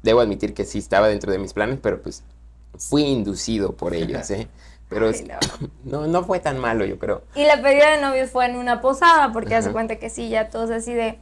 debo 0.04 0.20
admitir 0.20 0.54
que 0.54 0.64
sí 0.64 0.78
estaba 0.78 1.08
dentro 1.08 1.32
de 1.32 1.38
mis 1.38 1.52
planes, 1.52 1.80
pero 1.82 2.00
pues 2.00 2.22
fui 2.78 3.02
inducido 3.02 3.72
por 3.72 3.92
ellos, 3.94 4.30
¿eh? 4.30 4.46
Pero 4.92 5.06
Ay, 5.08 5.12
es- 5.14 5.24
no. 5.26 5.68
no, 6.00 6.06
no 6.06 6.24
fue 6.24 6.40
tan 6.40 6.58
malo, 6.58 6.84
yo 6.84 6.98
creo. 6.98 7.22
Y 7.34 7.44
la 7.44 7.60
pedida 7.62 7.90
de 7.90 8.00
novios 8.00 8.30
fue 8.30 8.46
en 8.46 8.56
una 8.56 8.80
posada, 8.80 9.32
porque 9.32 9.54
hace 9.54 9.72
cuenta 9.72 9.96
que 9.96 10.10
sí, 10.10 10.28
ya 10.28 10.48
todos 10.50 10.70
así 10.70 10.92
de. 10.94 11.18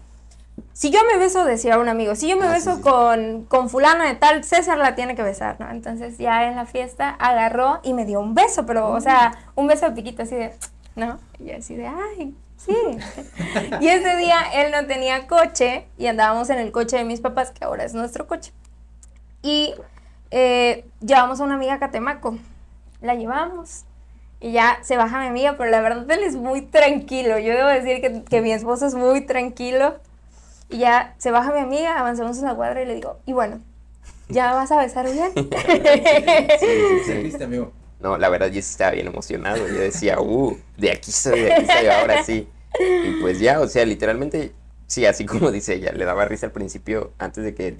Si 0.75 0.91
yo 0.91 0.99
me 1.11 1.19
beso, 1.19 1.45
decía 1.45 1.79
un 1.79 1.89
amigo, 1.89 2.15
si 2.15 2.29
yo 2.29 2.37
me 2.37 2.47
Ah, 2.47 2.53
beso 2.53 2.73
sí, 2.73 2.77
sí. 2.77 2.83
Con, 2.83 3.45
con 3.45 3.71
fulano 3.71 4.05
de 4.05 4.15
tal, 4.15 4.45
César 4.45 4.77
la 4.79 4.95
tiene 4.95 5.15
que 5.15 5.23
besar, 5.23 5.57
¿no? 5.59 5.71
Entonces 5.71 6.19
ya 6.19 6.49
en 6.49 6.57
la 6.57 6.67
fiesta 6.67 7.11
agarró 7.19 7.81
y 7.83 7.95
me 7.95 8.05
dio 8.05 8.21
un 8.21 8.35
beso, 8.35 8.67
pero, 8.67 8.91
o 8.91 9.01
sea, 9.01 9.33
un 9.55 9.67
beso 9.69 9.87
de 9.87 9.93
piquito 9.93 10.23
así 10.23 10.35
de, 10.35 10.53
¿no? 10.97 11.19
Y 11.39 11.53
así 11.53 11.77
de, 11.77 11.87
ay, 11.87 12.35
sí. 12.59 12.77
y 13.81 13.89
ese 13.89 14.17
día 14.17 14.37
él 14.55 14.71
no 14.73 14.87
tenía 14.87 15.27
coche 15.27 15.87
y 15.97 16.07
andábamos 16.09 16.51
en 16.51 16.59
el 16.59 16.73
coche 16.73 16.99
de 16.99 17.05
mis 17.05 17.21
papás, 17.23 17.53
que 17.53 17.65
ahora 17.65 17.85
es 17.85 17.95
nuestro 17.95 18.27
coche. 18.27 18.53
Y 19.43 19.75
eh, 20.31 20.85
llevamos 21.01 21.41
a 21.41 21.45
una 21.45 21.55
amiga 21.55 21.75
a 21.75 21.79
Catemaco, 21.79 22.37
la 23.01 23.15
llevamos. 23.15 23.85
Y 24.41 24.53
ya 24.53 24.79
se 24.83 24.97
baja 24.97 25.21
mi 25.21 25.27
amiga, 25.27 25.57
pero 25.59 25.71
la 25.71 25.81
verdad 25.83 26.11
él 26.11 26.23
es 26.25 26.35
muy 26.35 26.63
tranquilo. 26.63 27.39
Yo 27.39 27.53
debo 27.55 27.69
decir 27.69 28.01
que, 28.01 28.25
que 28.25 28.41
mi 28.41 28.53
esposo 28.53 28.87
es 28.87 28.95
muy 28.95 29.21
tranquilo. 29.27 29.97
Y 30.71 30.79
ya 30.79 31.15
se 31.19 31.31
baja 31.31 31.53
mi 31.53 31.61
amiga, 31.61 31.99
avanzamos 31.99 32.39
en 32.39 32.45
la 32.45 32.55
cuadra 32.55 32.83
y 32.83 32.87
le 32.87 32.95
digo, 32.95 33.19
y 33.27 33.33
bueno, 33.33 33.61
¿ya 34.29 34.55
vas 34.55 34.71
a 34.71 34.79
besar 34.79 35.11
bien? 35.11 35.33
¿Qué 35.35 37.03
sentiste, 37.05 37.45
amigo? 37.45 37.73
No, 38.01 38.17
la 38.17 38.29
verdad 38.31 38.47
yo 38.47 38.55
sí 38.55 38.71
estaba 38.71 38.93
bien 38.93 39.09
emocionado, 39.09 39.67
yo 39.69 39.75
decía, 39.75 40.21
uh, 40.21 40.57
de 40.79 40.91
aquí 40.91 41.13
soy, 41.13 41.41
de 41.41 41.53
aquí 41.53 41.67
soy, 41.67 41.87
ahora 41.87 42.25
sí. 42.25 42.49
Y 42.79 43.21
pues 43.21 43.41
ya, 43.41 43.61
o 43.61 43.69
sea, 43.69 43.85
literalmente, 43.85 44.53
sí, 44.87 45.05
así 45.05 45.27
como 45.27 45.51
dice 45.51 45.75
ella, 45.75 45.93
le 45.93 46.05
daba 46.07 46.25
risa 46.25 46.47
al 46.47 46.53
principio, 46.53 47.13
antes 47.19 47.45
de 47.45 47.55
que 47.55 47.77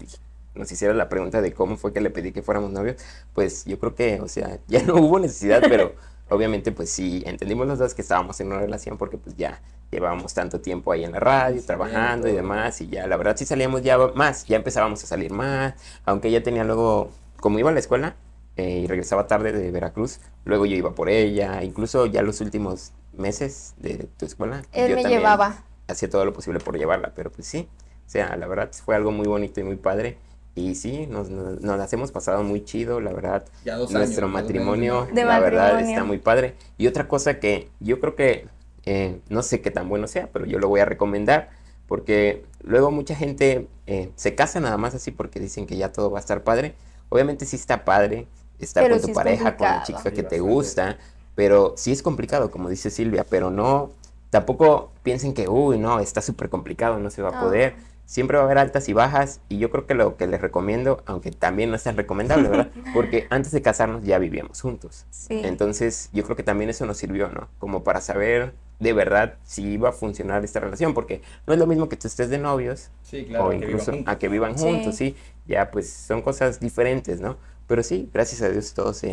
nos 0.55 0.71
hiciera 0.73 0.95
la 0.95 1.09
pregunta 1.09 1.41
de 1.41 1.53
cómo 1.53 1.77
fue 1.77 1.93
que 1.93 2.01
le 2.01 2.11
pedí 2.11 2.33
que 2.33 2.43
fuéramos 2.43 2.71
novios, 2.73 2.97
pues 3.35 3.65
yo 3.65 3.79
creo 3.79 3.95
que, 3.95 4.21
o 4.21 4.29
sea, 4.29 4.59
ya 4.69 4.83
no 4.83 4.97
hubo 4.97 5.19
necesidad, 5.19 5.63
pero 5.69 5.95
obviamente 6.29 6.73
pues 6.73 6.91
sí, 6.91 7.23
entendimos 7.27 7.67
los 7.67 7.79
dos 7.79 7.95
que 7.95 8.03
estábamos 8.03 8.41
en 8.41 8.49
una 8.49 8.59
relación 8.59 8.99
porque 8.99 9.19
pues 9.19 9.37
ya 9.37 9.61
llevábamos 9.91 10.35
tanto 10.35 10.61
tiempo 10.61 10.93
ahí 10.93 11.05
en 11.05 11.13
la 11.13 11.21
radio, 11.21 11.61
trabajando 11.63 12.29
y 12.29 12.33
demás, 12.33 12.81
y 12.81 12.89
ya, 12.89 13.07
la 13.07 13.17
verdad 13.17 13.37
sí 13.37 13.45
salíamos 13.45 13.83
ya 13.83 13.99
más, 14.15 14.47
ya 14.47 14.57
empezábamos 14.57 15.03
a 15.03 15.07
salir 15.07 15.33
más, 15.33 15.75
aunque 16.05 16.29
ella 16.29 16.43
tenía 16.43 16.65
luego, 16.65 17.11
como 17.41 17.59
iba 17.59 17.71
a 17.71 17.73
la 17.73 17.81
escuela, 17.81 18.15
eh, 18.57 18.81
y 18.85 18.87
regresaba 18.87 19.27
tarde 19.27 19.53
de 19.53 19.71
Veracruz, 19.71 20.21
luego 20.45 20.67
yo 20.67 20.77
iba 20.77 20.95
por 20.95 21.09
ella, 21.09 21.63
incluso 21.63 22.07
ya 22.07 22.23
los 22.23 22.41
últimos 22.41 22.93
meses 23.13 23.75
de 23.79 24.09
tu 24.17 24.27
escuela. 24.27 24.63
Él 24.73 24.91
yo 24.91 24.97
me 24.97 25.03
también 25.03 25.21
llevaba. 25.21 25.65
Hacía 25.89 26.09
todo 26.09 26.25
lo 26.25 26.33
posible 26.33 26.61
por 26.61 26.79
llevarla, 26.79 27.13
pero 27.15 27.33
pues 27.33 27.47
sí, 27.47 27.69
o 28.07 28.11
sea, 28.11 28.37
la 28.37 28.47
verdad 28.47 28.71
fue 28.73 28.97
algo 28.97 29.13
muy 29.13 29.27
bonito 29.27 29.61
y 29.61 29.65
muy 29.65 29.77
padre. 29.77 30.19
Y 30.61 30.75
sí, 30.75 31.07
nos, 31.07 31.31
nos, 31.31 31.61
nos 31.61 31.79
las 31.79 31.93
hemos 31.93 32.13
pasado 32.13 32.43
muy 32.43 32.65
chido, 32.65 33.01
la 33.01 33.13
verdad. 33.13 33.45
Ya 33.65 33.77
dos 33.77 33.91
Nuestro 33.91 34.27
años, 34.27 34.43
matrimonio, 34.43 35.09
la 35.15 35.41
verdad, 35.41 35.81
está 35.81 36.05
muy 36.05 36.19
padre. 36.19 36.55
Y 36.77 36.87
otra 36.87 37.09
cosa 37.09 37.41
que 37.41 37.69
yo 37.81 37.99
creo 37.99 38.15
que, 38.15 38.47
eh, 38.85 39.21
no 39.29 39.43
sé 39.43 39.63
qué 39.63 39.71
tan 39.71 39.89
bueno 39.89 40.07
sea, 40.07 40.29
pero 40.33 40.45
yo 40.45 40.59
lo 40.59 40.69
voy 40.69 40.81
a 40.81 40.85
recomendar, 40.85 41.51
porque 41.87 42.45
luego 42.63 42.91
mucha 42.91 43.15
gente 43.15 43.69
eh, 43.87 44.11
se 44.17 44.35
casa 44.35 44.61
nada 44.61 44.77
más 44.77 44.95
así 44.95 45.11
porque 45.11 45.41
dicen 45.41 45.67
que 45.67 45.77
ya 45.77 45.93
todo 45.93 46.11
va 46.11 46.19
a 46.19 46.21
estar 46.21 46.43
padre. 46.45 46.75
Obviamente 47.09 47.47
sí 47.47 47.57
está 47.57 47.85
padre 47.85 48.27
estar 48.59 48.85
Pero 48.85 48.97
con 48.97 49.03
tu 49.03 49.09
es 49.09 49.15
pareja, 49.15 49.57
con 49.57 49.67
la 49.67 49.83
chica 49.83 50.03
Sí, 50.03 50.11
que 50.11 50.23
te 50.23 50.41
gusta, 50.41 50.99
pero 51.35 51.75
sí 51.77 51.91
es 51.91 52.03
complicado, 52.03 52.51
como 52.51 52.69
dice 52.69 52.91
Silvia, 52.91 53.25
pero 53.29 53.51
no, 53.51 53.91
tampoco 54.29 54.93
piensen 55.03 55.33
que, 55.33 55.49
uy, 55.49 55.79
no, 55.79 56.01
está 56.01 56.21
súper 56.21 56.51
complicado, 56.51 56.99
no 56.99 57.11
se 57.11 57.23
va 57.23 57.31
a 57.31 57.41
poder. 57.41 57.75
Siempre 58.11 58.37
va 58.39 58.43
a 58.43 58.47
haber 58.47 58.59
altas 58.59 58.89
y 58.89 58.93
bajas 58.93 59.41
y 59.49 59.59
yo 59.59 59.71
creo 59.71 59.87
que 59.87 59.95
lo 59.95 60.17
que 60.17 60.27
les 60.27 60.41
recomiendo, 60.41 61.01
aunque 61.07 61.31
también 61.31 61.71
no 61.71 61.77
es 61.77 61.85
tan 61.85 61.97
recomendable, 61.97 62.49
¿verdad? 62.49 62.71
Porque 62.93 63.29
antes 63.31 63.53
de 63.53 63.63
casarnos 63.63 64.03
ya 64.03 64.19
vivíamos 64.19 64.61
juntos. 64.61 65.07
Sí. 65.11 65.41
Entonces 65.45 66.11
yo 66.13 66.25
creo 66.25 66.35
que 66.35 66.43
también 66.43 66.71
eso 66.71 66.87
nos 66.87 66.97
sirvió, 66.97 67.29
¿no? 67.29 67.47
Como 67.61 67.85
para 67.85 68.01
saber 68.01 68.53
de 68.81 68.93
verdad 68.95 69.35
si 69.45 69.63
iba 69.63 69.91
a 69.91 69.93
funcionar 69.93 70.43
esta 70.43 70.59
relación, 70.59 70.93
porque 70.93 71.23
no 71.47 71.53
es 71.53 71.61
lo 71.61 71.69
mismo 71.69 71.89
que 71.89 71.97
tú 71.97 72.09
estés 72.09 72.31
de 72.31 72.39
novios 72.39 72.91
Sí, 73.05 73.27
claro. 73.27 73.47
o 73.47 73.51
que 73.51 73.57
incluso 73.59 73.93
juntos. 73.93 74.13
a 74.13 74.19
que 74.19 74.29
vivan 74.29 74.59
Sí. 74.59 74.65
juntos, 74.65 74.97
sí. 74.97 75.15
Ya 75.47 75.71
pues 75.71 75.89
son 75.89 76.21
cosas 76.21 76.59
diferentes, 76.59 77.21
¿no? 77.21 77.37
Pero 77.69 77.85
sí, 77.85 78.11
gracias 78.13 78.43
a 78.43 78.49
Dios 78.49 78.75
todo 78.75 78.93
se... 78.93 79.13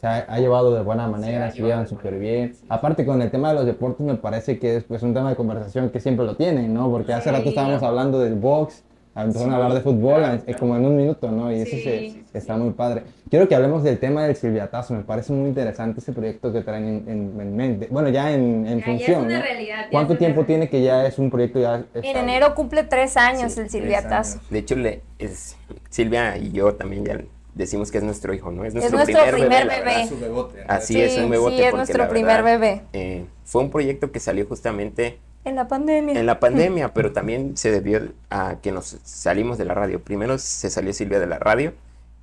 Se 0.00 0.06
ha, 0.06 0.18
ha 0.28 0.38
llevado 0.38 0.74
de 0.74 0.82
buena 0.82 1.08
manera, 1.08 1.50
Sí, 1.50 1.58
se 1.58 1.64
llevan 1.64 1.88
súper 1.88 2.18
bien. 2.18 2.54
Aparte 2.68 3.04
con 3.04 3.20
el 3.20 3.30
tema 3.32 3.48
de 3.48 3.54
los 3.56 3.66
deportes 3.66 4.06
me 4.06 4.14
parece 4.14 4.58
que 4.58 4.76
es 4.76 4.84
pues 4.84 5.02
un 5.02 5.12
tema 5.12 5.30
de 5.30 5.36
conversación 5.36 5.90
que 5.90 5.98
siempre 5.98 6.24
lo 6.24 6.36
tienen, 6.36 6.72
¿no? 6.72 6.88
Porque 6.90 7.12
hace 7.12 7.30
Sí. 7.30 7.34
rato 7.34 7.48
estábamos 7.48 7.82
hablando 7.82 8.20
del 8.20 8.36
box, 8.36 8.84
empezaron 9.16 9.52
a 9.52 9.56
hablar 9.56 9.74
de 9.74 9.80
fútbol 9.80 10.22
eh, 10.46 10.54
como 10.56 10.76
en 10.76 10.84
un 10.84 10.96
minuto, 10.96 11.28
¿no? 11.32 11.50
Y 11.50 11.62
eso 11.62 11.74
Sí. 11.74 12.22
se, 12.32 12.38
está 12.38 12.56
muy 12.56 12.70
padre. 12.70 13.02
Quiero 13.28 13.48
que 13.48 13.56
hablemos 13.56 13.82
del 13.82 13.98
tema 13.98 14.22
del 14.24 14.36
silbiatazo, 14.36 14.94
me 14.94 15.02
parece 15.02 15.32
muy 15.32 15.48
interesante 15.48 15.98
ese 15.98 16.12
proyecto 16.12 16.52
que 16.52 16.60
traen 16.60 16.84
en, 16.86 17.08
en- 17.08 17.40
en 17.40 17.56
mente. 17.56 17.88
Bueno, 17.90 18.08
ya 18.10 18.30
en, 18.32 18.40
en 18.40 18.64
Ya, 18.64 18.70
ya 18.70 18.76
es 18.78 18.84
función, 18.84 19.24
una 19.24 19.38
¿no? 19.38 19.42
realidad, 19.44 19.76
ya 19.86 19.90
¿Cuánto 19.90 20.12
es 20.12 20.16
una 20.16 20.18
tiempo 20.20 20.40
realidad. 20.42 20.46
tiene 20.46 20.68
que 20.70 20.82
ya 20.82 21.04
es 21.06 21.18
un 21.18 21.28
proyecto 21.30 21.58
ya 21.58 21.74
En 21.74 21.80
estable? 21.94 22.20
enero 22.20 22.54
cumple 22.54 22.84
tres 22.84 23.16
años 23.16 23.50
Sí, 23.54 23.60
el 23.62 23.68
Silviatazo. 23.68 24.34
años. 24.38 24.50
De 24.50 24.58
hecho, 24.60 24.76
le, 24.76 25.02
es, 25.18 25.56
Silvia 25.90 26.36
y 26.38 26.52
yo 26.52 26.74
también 26.74 27.04
ya 27.04 27.18
decimos 27.58 27.90
que 27.90 27.98
es 27.98 28.04
nuestro 28.04 28.32
hijo, 28.32 28.50
¿no? 28.50 28.64
Es 28.64 28.72
nuestro, 28.72 28.96
nuestro 28.96 29.20
primer 29.32 29.66
la 29.66 29.74
bebé. 29.74 29.84
verdad. 29.84 30.08
Su 30.08 30.18
bebote. 30.18 30.64
Así 30.66 30.94
Sí, 30.94 31.00
es, 31.02 31.18
un 31.18 31.28
bebote. 31.28 31.56
sí, 31.56 31.62
es 31.64 31.74
nuestro 31.74 31.98
la 31.98 32.08
primer 32.08 32.42
verdad, 32.42 32.60
bebé. 32.60 32.82
eh, 32.94 33.26
fue 33.44 33.62
un 33.62 33.70
proyecto 33.70 34.10
que 34.12 34.20
salió 34.20 34.46
justamente 34.46 35.18
En 35.44 35.56
la 35.56 35.68
pandemia. 35.68 36.18
en 36.18 36.24
la 36.26 36.40
pandemia, 36.40 36.92
pero 36.94 37.12
también 37.12 37.56
se 37.56 37.70
debió 37.70 38.00
a 38.30 38.56
que 38.62 38.72
nos 38.72 38.96
salimos 39.04 39.58
de 39.58 39.64
la 39.66 39.74
radio. 39.74 40.00
Primero 40.00 40.38
se 40.38 40.70
salió 40.70 40.92
Silvia 40.94 41.18
de 41.20 41.26
la 41.26 41.38
radio 41.38 41.72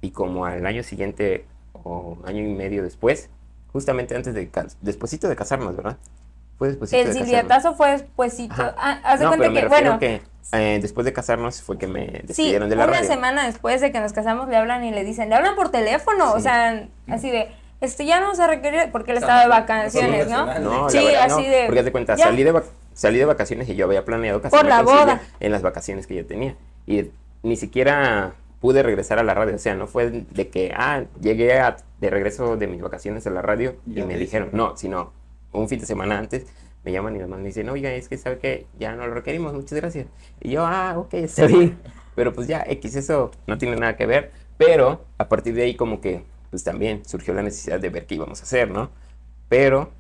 y 0.01 0.11
como 0.11 0.45
al 0.45 0.65
año 0.65 0.81
siguiente 0.83 1.45
o 1.73 2.17
año 2.25 2.41
y 2.41 2.53
medio 2.53 2.81
después, 2.81 3.29
justamente 3.73 4.15
antes 4.15 4.33
de, 4.33 4.49
despuésito 4.81 5.27
de 5.29 5.35
casarnos, 5.35 5.75
¿verdad? 5.75 5.97
Fue 6.57 6.69
despuésito 6.69 6.97
El 7.01 7.13
de 7.13 7.73
fue 7.75 7.91
despuésito. 7.91 8.53
Ajá. 8.53 8.75
Ah, 8.77 8.99
haz 9.03 9.19
de 9.19 9.25
No, 9.25 9.31
cuenta 9.31 9.43
pero 9.43 9.53
me 9.53 9.61
que, 9.61 9.67
bueno, 9.67 9.99
que 9.99 10.21
eh, 10.53 10.79
después 10.81 11.05
de 11.05 11.13
casarnos 11.13 11.61
fue 11.61 11.77
que 11.77 11.87
me 11.87 12.05
sí, 12.07 12.21
despidieron 12.27 12.69
de 12.69 12.75
la 12.75 12.85
una 12.85 12.93
radio. 12.93 13.07
semana 13.07 13.45
después 13.45 13.81
de 13.81 13.91
que 13.91 13.99
nos 13.99 14.13
casamos 14.13 14.47
le 14.47 14.55
hablan 14.55 14.83
y 14.83 14.91
le 14.91 15.03
dicen, 15.03 15.29
le 15.29 15.35
hablan 15.35 15.55
por 15.55 15.69
teléfono, 15.69 16.33
o 16.33 16.39
sea, 16.39 16.87
así 17.09 17.29
de, 17.29 17.49
esto 17.81 18.03
ya 18.03 18.19
no 18.21 18.33
se 18.35 18.47
requiere, 18.47 18.87
porque 18.87 19.11
él 19.11 19.17
estaba 19.17 19.41
de 19.41 19.47
vacaciones, 19.49 20.27
¿no? 20.29 20.45
No, 20.59 20.89
Sí, 20.89 21.03
verdad 21.03 21.23
así 21.25 21.43
no, 21.43 21.49
de, 21.49 21.63
porque 21.65 21.79
haz 21.79 21.85
de 21.85 21.91
cuenta, 21.91 22.15
ya. 22.15 22.25
salí 22.25 22.43
de, 22.43 22.61
salí 22.93 23.17
de 23.17 23.25
vacaciones 23.25 23.67
y 23.69 23.75
yo 23.75 23.85
había 23.85 24.05
planeado 24.05 24.41
casarme 24.41 24.61
Por 24.61 24.69
la 24.69 24.83
con 24.83 24.87
Silvia 24.97 25.03
boda. 25.15 25.21
en 25.41 25.51
las 25.51 25.61
vacaciones 25.61 26.07
que 26.07 26.15
yo 26.15 26.25
tenía. 26.25 26.55
Y 26.87 27.09
ni 27.43 27.57
siquiera 27.57 28.33
pude 28.61 28.81
regresar 28.81 29.19
a 29.19 29.23
la 29.23 29.33
radio, 29.33 29.55
o 29.55 29.59
sea, 29.59 29.75
no 29.75 29.87
fue 29.87 30.09
de 30.09 30.47
que, 30.49 30.73
ah, 30.75 31.03
llegué 31.19 31.59
a- 31.59 31.75
de 31.99 32.09
regreso 32.09 32.55
de 32.55 32.67
mis 32.67 32.81
vacaciones 32.81 33.25
a 33.27 33.29
la 33.29 33.41
radio 33.41 33.75
y 33.87 34.01
me 34.03 34.17
dijeron. 34.17 34.49
no, 34.53 34.77
sino 34.77 35.11
un 35.57 35.69
fin 35.69 35.79
de 35.79 35.85
semana 35.85 36.17
antes 36.17 36.45
me 36.85 36.91
llaman 36.91 37.15
y 37.15 37.19
me 37.19 37.25
mandan 37.25 37.45
y 37.45 37.47
dicen, 37.47 37.67
oiga, 37.69 37.91
es 37.91 38.07
que 38.07 38.17
sabe 38.17 38.37
que 38.37 38.67
ya 38.77 38.95
no 38.95 39.07
lo 39.07 39.13
requerimos, 39.15 39.53
muchas 39.53 39.73
gracias. 39.73 40.05
Y 40.39 40.51
yo, 40.51 40.65
ah, 40.65 40.93
ok, 40.97 41.13
está 41.15 41.47
bien. 41.47 41.77
Pero 42.15 42.31
pues 42.31 42.47
ya, 42.47 42.63
X, 42.67 42.95
eso 42.95 43.31
no 43.47 43.57
tiene 43.57 43.75
nada 43.75 43.97
que 43.97 44.05
ver. 44.05 44.31
Pero 44.57 45.03
a 45.17 45.27
partir 45.27 45.55
de 45.55 45.63
ahí 45.63 45.75
como 45.75 45.99
que, 45.99 46.23
pues 46.51 46.63
también 46.63 47.03
surgió 47.03 47.33
la 47.33 47.41
necesidad 47.41 47.79
de 47.79 47.89
ver 47.89 48.05
qué 48.05 48.15
íbamos 48.15 48.39
a 48.39 48.43
hacer, 48.43 48.69
¿no? 48.69 48.91
Pero 49.49 49.91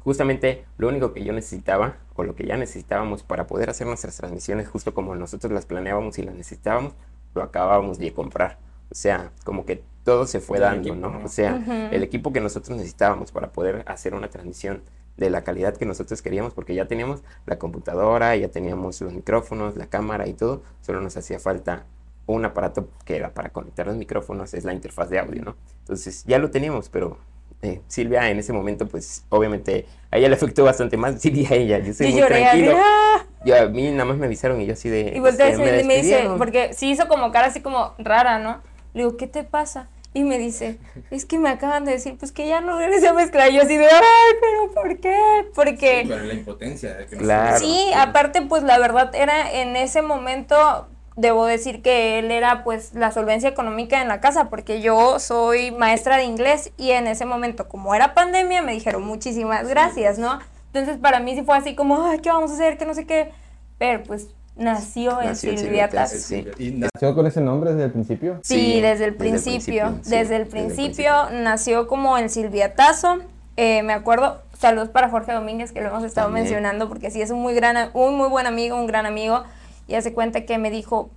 justamente 0.00 0.64
lo 0.76 0.88
único 0.88 1.12
que 1.12 1.24
yo 1.24 1.32
necesitaba, 1.32 1.96
o 2.14 2.22
lo 2.22 2.36
que 2.36 2.46
ya 2.46 2.56
necesitábamos 2.56 3.22
para 3.22 3.46
poder 3.46 3.70
hacer 3.70 3.86
nuestras 3.86 4.16
transmisiones, 4.16 4.68
justo 4.68 4.94
como 4.94 5.16
nosotros 5.16 5.52
las 5.52 5.66
planeábamos 5.66 6.18
y 6.18 6.22
las 6.22 6.34
necesitábamos, 6.34 6.92
lo 7.34 7.42
acabábamos 7.42 7.98
de 7.98 8.12
comprar. 8.12 8.58
O 8.90 8.94
sea, 8.94 9.32
como 9.42 9.64
que 9.64 9.82
todo 10.04 10.26
se 10.26 10.40
fue 10.40 10.60
dando, 10.60 10.80
equipo, 10.80 10.94
¿no? 10.94 11.10
¿no? 11.10 11.24
O 11.24 11.28
sea, 11.28 11.90
el 11.90 12.02
equipo 12.04 12.32
que 12.32 12.40
nosotros 12.40 12.76
necesitábamos 12.76 13.32
para 13.32 13.52
poder 13.52 13.82
hacer 13.86 14.14
una 14.14 14.28
transmisión 14.28 14.82
de 15.16 15.30
la 15.30 15.42
calidad 15.42 15.76
que 15.76 15.86
nosotros 15.86 16.22
queríamos, 16.22 16.52
porque 16.52 16.74
ya 16.74 16.86
teníamos 16.86 17.22
la 17.46 17.58
computadora, 17.58 18.36
ya 18.36 18.48
teníamos 18.48 19.00
los 19.00 19.12
micrófonos, 19.12 19.76
la 19.76 19.86
cámara 19.86 20.26
y 20.26 20.34
todo, 20.34 20.62
solo 20.82 21.00
nos 21.00 21.16
hacía 21.16 21.38
falta 21.38 21.86
un 22.26 22.44
aparato 22.44 22.88
que 23.04 23.16
era 23.16 23.32
para 23.32 23.50
conectar 23.50 23.86
los 23.86 23.96
micrófonos, 23.96 24.52
es 24.54 24.64
la 24.64 24.72
interfaz 24.72 25.10
de 25.10 25.18
audio, 25.18 25.42
¿no? 25.42 25.56
Entonces 25.80 26.24
ya 26.26 26.38
lo 26.38 26.50
teníamos, 26.50 26.88
pero 26.88 27.18
eh, 27.62 27.80
Silvia 27.86 28.30
en 28.30 28.38
ese 28.38 28.52
momento, 28.52 28.86
pues 28.86 29.24
obviamente 29.28 29.86
a 30.10 30.18
ella 30.18 30.28
le 30.28 30.34
afectó 30.34 30.64
bastante 30.64 30.96
más, 30.96 31.20
Silvia 31.20 31.48
a 31.50 31.54
ella, 31.54 31.78
yo 31.78 31.94
soy 31.94 32.06
Yo 32.06 32.12
muy 32.12 32.20
lloré 32.20 32.40
tranquilo. 32.40 32.72
¡ah! 32.76 33.24
Yo, 33.44 33.56
a 33.56 33.66
mí 33.66 33.90
nada 33.92 34.04
más 34.04 34.16
me 34.16 34.26
avisaron 34.26 34.60
y 34.60 34.66
yo 34.66 34.72
así 34.72 34.88
de... 34.88 35.12
Y 35.14 35.26
este, 35.26 35.54
y 35.54 35.84
me, 35.84 35.96
dice, 36.02 36.28
porque 36.36 36.74
sí 36.74 36.90
hizo 36.90 37.06
como 37.06 37.30
cara 37.30 37.46
así 37.46 37.60
como 37.60 37.94
rara, 37.98 38.40
¿no? 38.40 38.60
Le 38.92 39.04
digo, 39.04 39.16
¿qué 39.16 39.28
te 39.28 39.44
pasa? 39.44 39.88
Y 40.16 40.24
me 40.24 40.38
dice, 40.38 40.78
es 41.10 41.26
que 41.26 41.38
me 41.38 41.50
acaban 41.50 41.84
de 41.84 41.92
decir, 41.92 42.16
pues 42.18 42.32
que 42.32 42.48
ya 42.48 42.62
no 42.62 42.78
regresé 42.78 43.08
a 43.08 43.12
mezclar. 43.12 43.50
Y 43.50 43.56
yo 43.56 43.62
así 43.62 43.76
de, 43.76 43.84
ay, 43.84 44.34
pero 44.40 44.72
¿por 44.72 44.98
qué? 44.98 45.14
Porque... 45.54 46.02
Sí, 46.04 46.08
pero 46.08 46.24
la 46.24 46.32
impotencia. 46.32 46.94
de 46.94 47.04
que 47.06 47.16
Claro. 47.18 47.58
se- 47.58 47.64
Sí, 47.66 47.90
aparte, 47.94 48.40
pues 48.40 48.62
la 48.62 48.78
verdad 48.78 49.14
era 49.14 49.52
en 49.52 49.76
ese 49.76 50.00
momento, 50.00 50.88
debo 51.16 51.44
decir 51.44 51.82
que 51.82 52.18
él 52.18 52.30
era 52.30 52.64
pues 52.64 52.94
la 52.94 53.12
solvencia 53.12 53.50
económica 53.50 54.00
en 54.00 54.08
la 54.08 54.20
casa, 54.22 54.48
porque 54.48 54.80
yo 54.80 55.18
soy 55.18 55.70
maestra 55.70 56.16
de 56.16 56.24
inglés 56.24 56.72
y 56.78 56.92
en 56.92 57.08
ese 57.08 57.26
momento, 57.26 57.68
como 57.68 57.94
era 57.94 58.14
pandemia, 58.14 58.62
me 58.62 58.72
dijeron 58.72 59.02
muchísimas 59.04 59.68
gracias, 59.68 60.18
¿no? 60.18 60.38
Entonces 60.72 60.96
para 60.96 61.20
mí 61.20 61.34
sí 61.34 61.42
fue 61.42 61.58
así 61.58 61.74
como, 61.74 62.06
ay, 62.06 62.20
¿qué 62.20 62.30
vamos 62.30 62.50
a 62.52 62.54
hacer? 62.54 62.78
Que 62.78 62.86
no 62.86 62.94
sé 62.94 63.04
qué. 63.06 63.32
Pero 63.76 64.02
pues 64.04 64.28
nació 64.56 65.20
el 65.20 65.28
Nació 65.28 65.56
Silvia 65.56 65.88
sí. 66.06 66.46
Y 66.58 66.70
¿Nació 66.72 67.14
con 67.14 67.26
ese 67.26 67.40
nombre 67.40 67.70
desde 67.72 67.84
el 67.84 67.92
principio? 67.92 68.40
Sí, 68.42 68.54
Sí, 68.54 68.80
desde 68.80 68.80
el 68.80 68.98
desde 68.98 69.04
el 69.06 69.16
principio. 69.16 69.88
sí, 70.02 70.10
desde 70.10 70.16
el 70.20 70.28
desde 70.28 70.36
el 70.36 70.46
principio 70.46 71.12
nació 71.32 71.86
como 71.86 72.16
el 72.18 72.30
Silviatazo. 72.30 73.18
Eh, 73.58 73.82
me 73.82 73.92
acuerdo, 73.92 74.42
saludos 74.58 74.88
para 74.90 75.08
Jorge 75.08 75.32
Domínguez, 75.32 75.72
que 75.72 75.80
lo 75.80 75.88
hemos 75.88 76.04
estado 76.04 76.26
También. 76.28 76.44
mencionando, 76.44 76.88
porque 76.88 77.10
sí 77.10 77.22
es 77.22 77.30
un 77.30 77.40
muy 77.40 77.54
gran, 77.54 77.76
a- 77.76 77.90
un 77.94 78.16
muy 78.16 78.28
buen 78.28 78.46
amigo, 78.46 78.76
un 78.76 78.86
gran 78.86 79.06
amigo. 79.06 79.44
Y 79.88 79.94
hace 79.94 80.12
cuenta 80.12 80.44
que 80.44 80.58
me 80.58 80.70
dijo, 80.70 81.10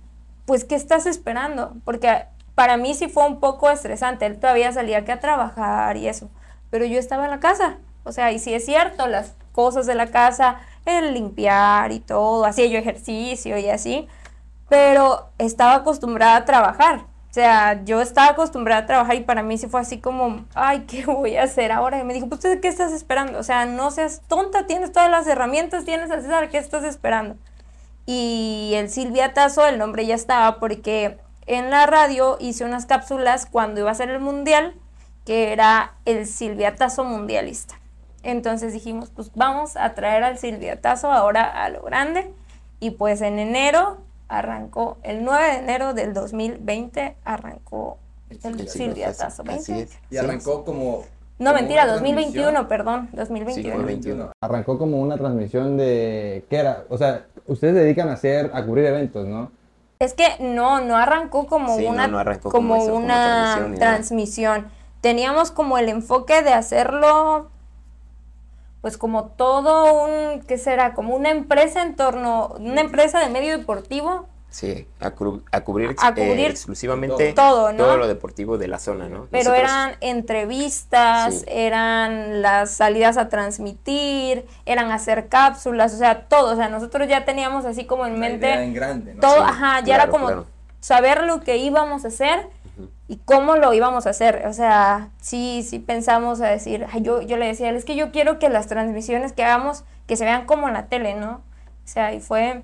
pues, 0.46 0.64
¿qué 0.64 0.74
estás 0.74 1.06
esperando? 1.06 1.74
Porque 1.84 2.24
para 2.54 2.76
mí 2.76 2.94
sí 2.94 3.08
fue 3.08 3.26
un 3.26 3.40
poco 3.40 3.70
estresante. 3.70 4.26
Él 4.26 4.38
todavía 4.38 4.72
salía 4.72 5.04
que 5.04 5.12
a 5.12 5.20
trabajar 5.20 5.96
y 5.96 6.08
eso. 6.08 6.30
Pero 6.70 6.84
yo 6.84 6.98
estaba 6.98 7.24
en 7.24 7.30
la 7.30 7.40
casa. 7.40 7.76
O 8.04 8.12
sea, 8.12 8.32
y 8.32 8.38
sí 8.38 8.54
es 8.54 8.64
cierto, 8.64 9.06
las 9.06 9.34
cosas 9.52 9.84
de 9.86 9.94
la 9.94 10.06
casa, 10.06 10.56
el 10.86 11.14
limpiar 11.14 11.92
y 11.92 12.00
todo, 12.00 12.44
hacía 12.44 12.66
yo 12.66 12.78
ejercicio 12.78 13.58
y 13.58 13.68
así 13.68 14.08
pero 14.70 15.28
estaba 15.36 15.74
acostumbrada 15.74 16.36
a 16.36 16.44
trabajar. 16.46 17.00
O 17.28 17.32
sea, 17.32 17.84
yo 17.84 18.00
estaba 18.00 18.28
acostumbrada 18.28 18.82
a 18.82 18.86
trabajar 18.86 19.16
y 19.16 19.20
para 19.20 19.42
mí 19.42 19.58
sí 19.58 19.66
fue 19.66 19.80
así 19.80 19.98
como, 19.98 20.46
ay, 20.54 20.84
¿qué 20.86 21.04
voy 21.06 21.36
a 21.36 21.42
hacer 21.42 21.72
ahora? 21.72 21.98
Y 21.98 22.04
me 22.04 22.14
dijo, 22.14 22.28
pues, 22.28 22.40
¿qué 22.40 22.68
estás 22.68 22.92
esperando? 22.92 23.38
O 23.38 23.42
sea, 23.42 23.66
no 23.66 23.90
seas 23.90 24.22
tonta, 24.28 24.66
tienes 24.66 24.92
todas 24.92 25.10
las 25.10 25.26
herramientas, 25.26 25.84
tienes 25.84 26.10
a 26.10 26.20
César, 26.20 26.48
¿qué 26.48 26.58
estás 26.58 26.84
esperando? 26.84 27.36
Y 28.06 28.72
el 28.76 28.88
Silvia 28.88 29.34
Tazo, 29.34 29.66
el 29.66 29.78
nombre 29.78 30.06
ya 30.06 30.14
estaba 30.14 30.58
porque 30.58 31.18
en 31.46 31.70
la 31.70 31.86
radio 31.86 32.36
hice 32.40 32.64
unas 32.64 32.86
cápsulas 32.86 33.46
cuando 33.46 33.80
iba 33.80 33.90
a 33.90 33.94
ser 33.94 34.10
el 34.10 34.20
mundial, 34.20 34.74
que 35.26 35.52
era 35.52 35.94
el 36.04 36.26
Silvia 36.26 36.76
Tazo 36.76 37.04
mundialista. 37.04 37.79
Entonces 38.22 38.72
dijimos, 38.72 39.10
pues 39.10 39.30
vamos 39.34 39.76
a 39.76 39.94
traer 39.94 40.22
al 40.24 40.38
Silvia 40.38 40.80
Tazo 40.80 41.10
ahora 41.10 41.42
a 41.64 41.68
lo 41.70 41.82
grande. 41.82 42.30
Y 42.80 42.90
pues 42.92 43.20
en 43.22 43.38
enero 43.38 43.98
arrancó, 44.28 44.98
el 45.02 45.24
9 45.24 45.44
de 45.52 45.58
enero 45.58 45.94
del 45.94 46.14
2020 46.14 47.16
arrancó 47.24 47.98
el 48.30 48.36
El 48.36 48.42
Silvia 48.68 48.68
Silviatazo, 49.12 49.42
Tazo. 49.42 49.58
así 49.58 49.72
20. 49.72 49.82
es. 49.92 49.98
Y 50.10 50.16
arrancó 50.18 50.64
como. 50.64 51.04
No, 51.38 51.50
como 51.50 51.60
mentira, 51.62 51.84
una 51.84 51.92
2021, 51.94 52.66
transmisión. 52.66 52.68
perdón, 52.68 53.08
Sí, 53.10 53.16
2021. 53.16 53.74
fue 53.76 53.84
21. 53.84 54.32
Arrancó 54.42 54.78
como 54.78 55.00
una 55.00 55.16
transmisión 55.16 55.76
de... 55.78 56.44
¿Qué 56.50 56.56
era? 56.58 56.84
O 56.90 56.98
sea, 56.98 57.24
ustedes 57.46 57.74
se 57.74 57.80
dedican 57.80 58.10
a 58.10 58.12
hacer, 58.12 58.50
a 58.52 58.64
cubrir 58.64 58.84
eventos, 58.84 59.26
¿no? 59.26 59.50
Es 59.98 60.12
que 60.14 60.24
no, 60.40 60.80
no 60.80 60.96
arrancó 60.96 61.46
como 61.46 61.76
Sí, 61.76 61.86
una, 61.86 62.06
no 62.08 62.18
arrancó 62.18 62.50
como 62.50 62.68
como 62.74 62.82
eso, 62.82 62.92
como 62.92 63.04
una 63.04 63.72
transmisión. 63.76 64.68
Teníamos 65.00 65.50
como 65.50 65.78
el 65.78 65.88
enfoque 65.88 66.42
de 66.42 66.52
hacerlo, 66.52 67.49
pues 68.80 68.96
como 68.96 69.26
todo 69.26 70.04
un, 70.06 70.40
¿qué 70.42 70.58
será? 70.58 70.94
Como 70.94 71.14
una 71.14 71.30
empresa 71.30 71.82
en 71.82 71.96
torno, 71.96 72.54
una 72.58 72.80
empresa 72.80 73.20
de 73.20 73.28
medio 73.28 73.56
deportivo. 73.58 74.26
Sí, 74.48 74.88
a, 74.98 75.14
cru- 75.14 75.42
a 75.52 75.60
cubrir, 75.60 75.94
A 76.02 76.08
eh, 76.08 76.12
cubrir 76.14 76.50
exclusivamente 76.50 77.32
todo, 77.34 77.70
¿no? 77.70 77.78
todo 77.84 77.96
lo 77.98 78.08
deportivo 78.08 78.58
de 78.58 78.66
la 78.66 78.80
zona, 78.80 79.08
¿no? 79.08 79.28
Pero 79.30 79.50
Nosotros- 79.50 79.58
eran 79.60 79.96
entrevistas, 80.00 81.34
Sí. 81.40 81.44
eran 81.46 82.42
las 82.42 82.70
salidas 82.72 83.16
a 83.16 83.28
transmitir, 83.28 84.44
eran 84.66 84.90
hacer 84.90 85.28
cápsulas, 85.28 85.94
o 85.94 85.98
sea, 85.98 86.26
todo. 86.26 86.52
O 86.52 86.56
sea, 86.56 86.68
nosotros 86.68 87.06
ya 87.08 87.24
teníamos 87.24 87.64
así 87.64 87.84
como 87.84 88.06
en 88.06 88.14
La 88.14 88.18
mente 88.18 88.46
idea 88.48 88.62
en 88.64 88.74
grande, 88.74 89.14
¿no? 89.14 89.20
todo, 89.20 89.36
Sí, 89.36 89.42
ajá, 89.44 89.80
ya 89.84 89.94
era 89.94 90.08
como 90.08 90.26
claro. 90.26 90.46
saber 90.80 91.22
lo 91.24 91.40
que 91.40 91.56
íbamos 91.58 92.04
a 92.04 92.08
hacer 92.08 92.48
y 93.10 93.16
cómo 93.24 93.56
lo 93.56 93.74
íbamos 93.74 94.06
a 94.06 94.10
hacer. 94.10 94.46
O 94.46 94.52
sea, 94.52 95.10
sí, 95.20 95.66
sí 95.68 95.80
pensamos 95.80 96.40
a 96.40 96.46
decir, 96.46 96.86
yo, 97.00 97.20
yo 97.22 97.36
le 97.38 97.46
decía, 97.46 97.68
es 97.70 97.84
que 97.84 97.96
yo 97.96 98.12
quiero 98.12 98.38
que 98.38 98.48
las 98.48 98.68
transmisiones 98.68 99.32
que 99.32 99.42
hagamos, 99.42 99.82
que 100.06 100.16
se 100.16 100.24
vean 100.24 100.46
como 100.46 100.68
en 100.68 100.74
la 100.74 100.86
tele, 100.86 101.14
¿no? 101.16 101.42
O 101.84 101.88
sea, 101.88 102.14
y 102.14 102.20
fue, 102.20 102.62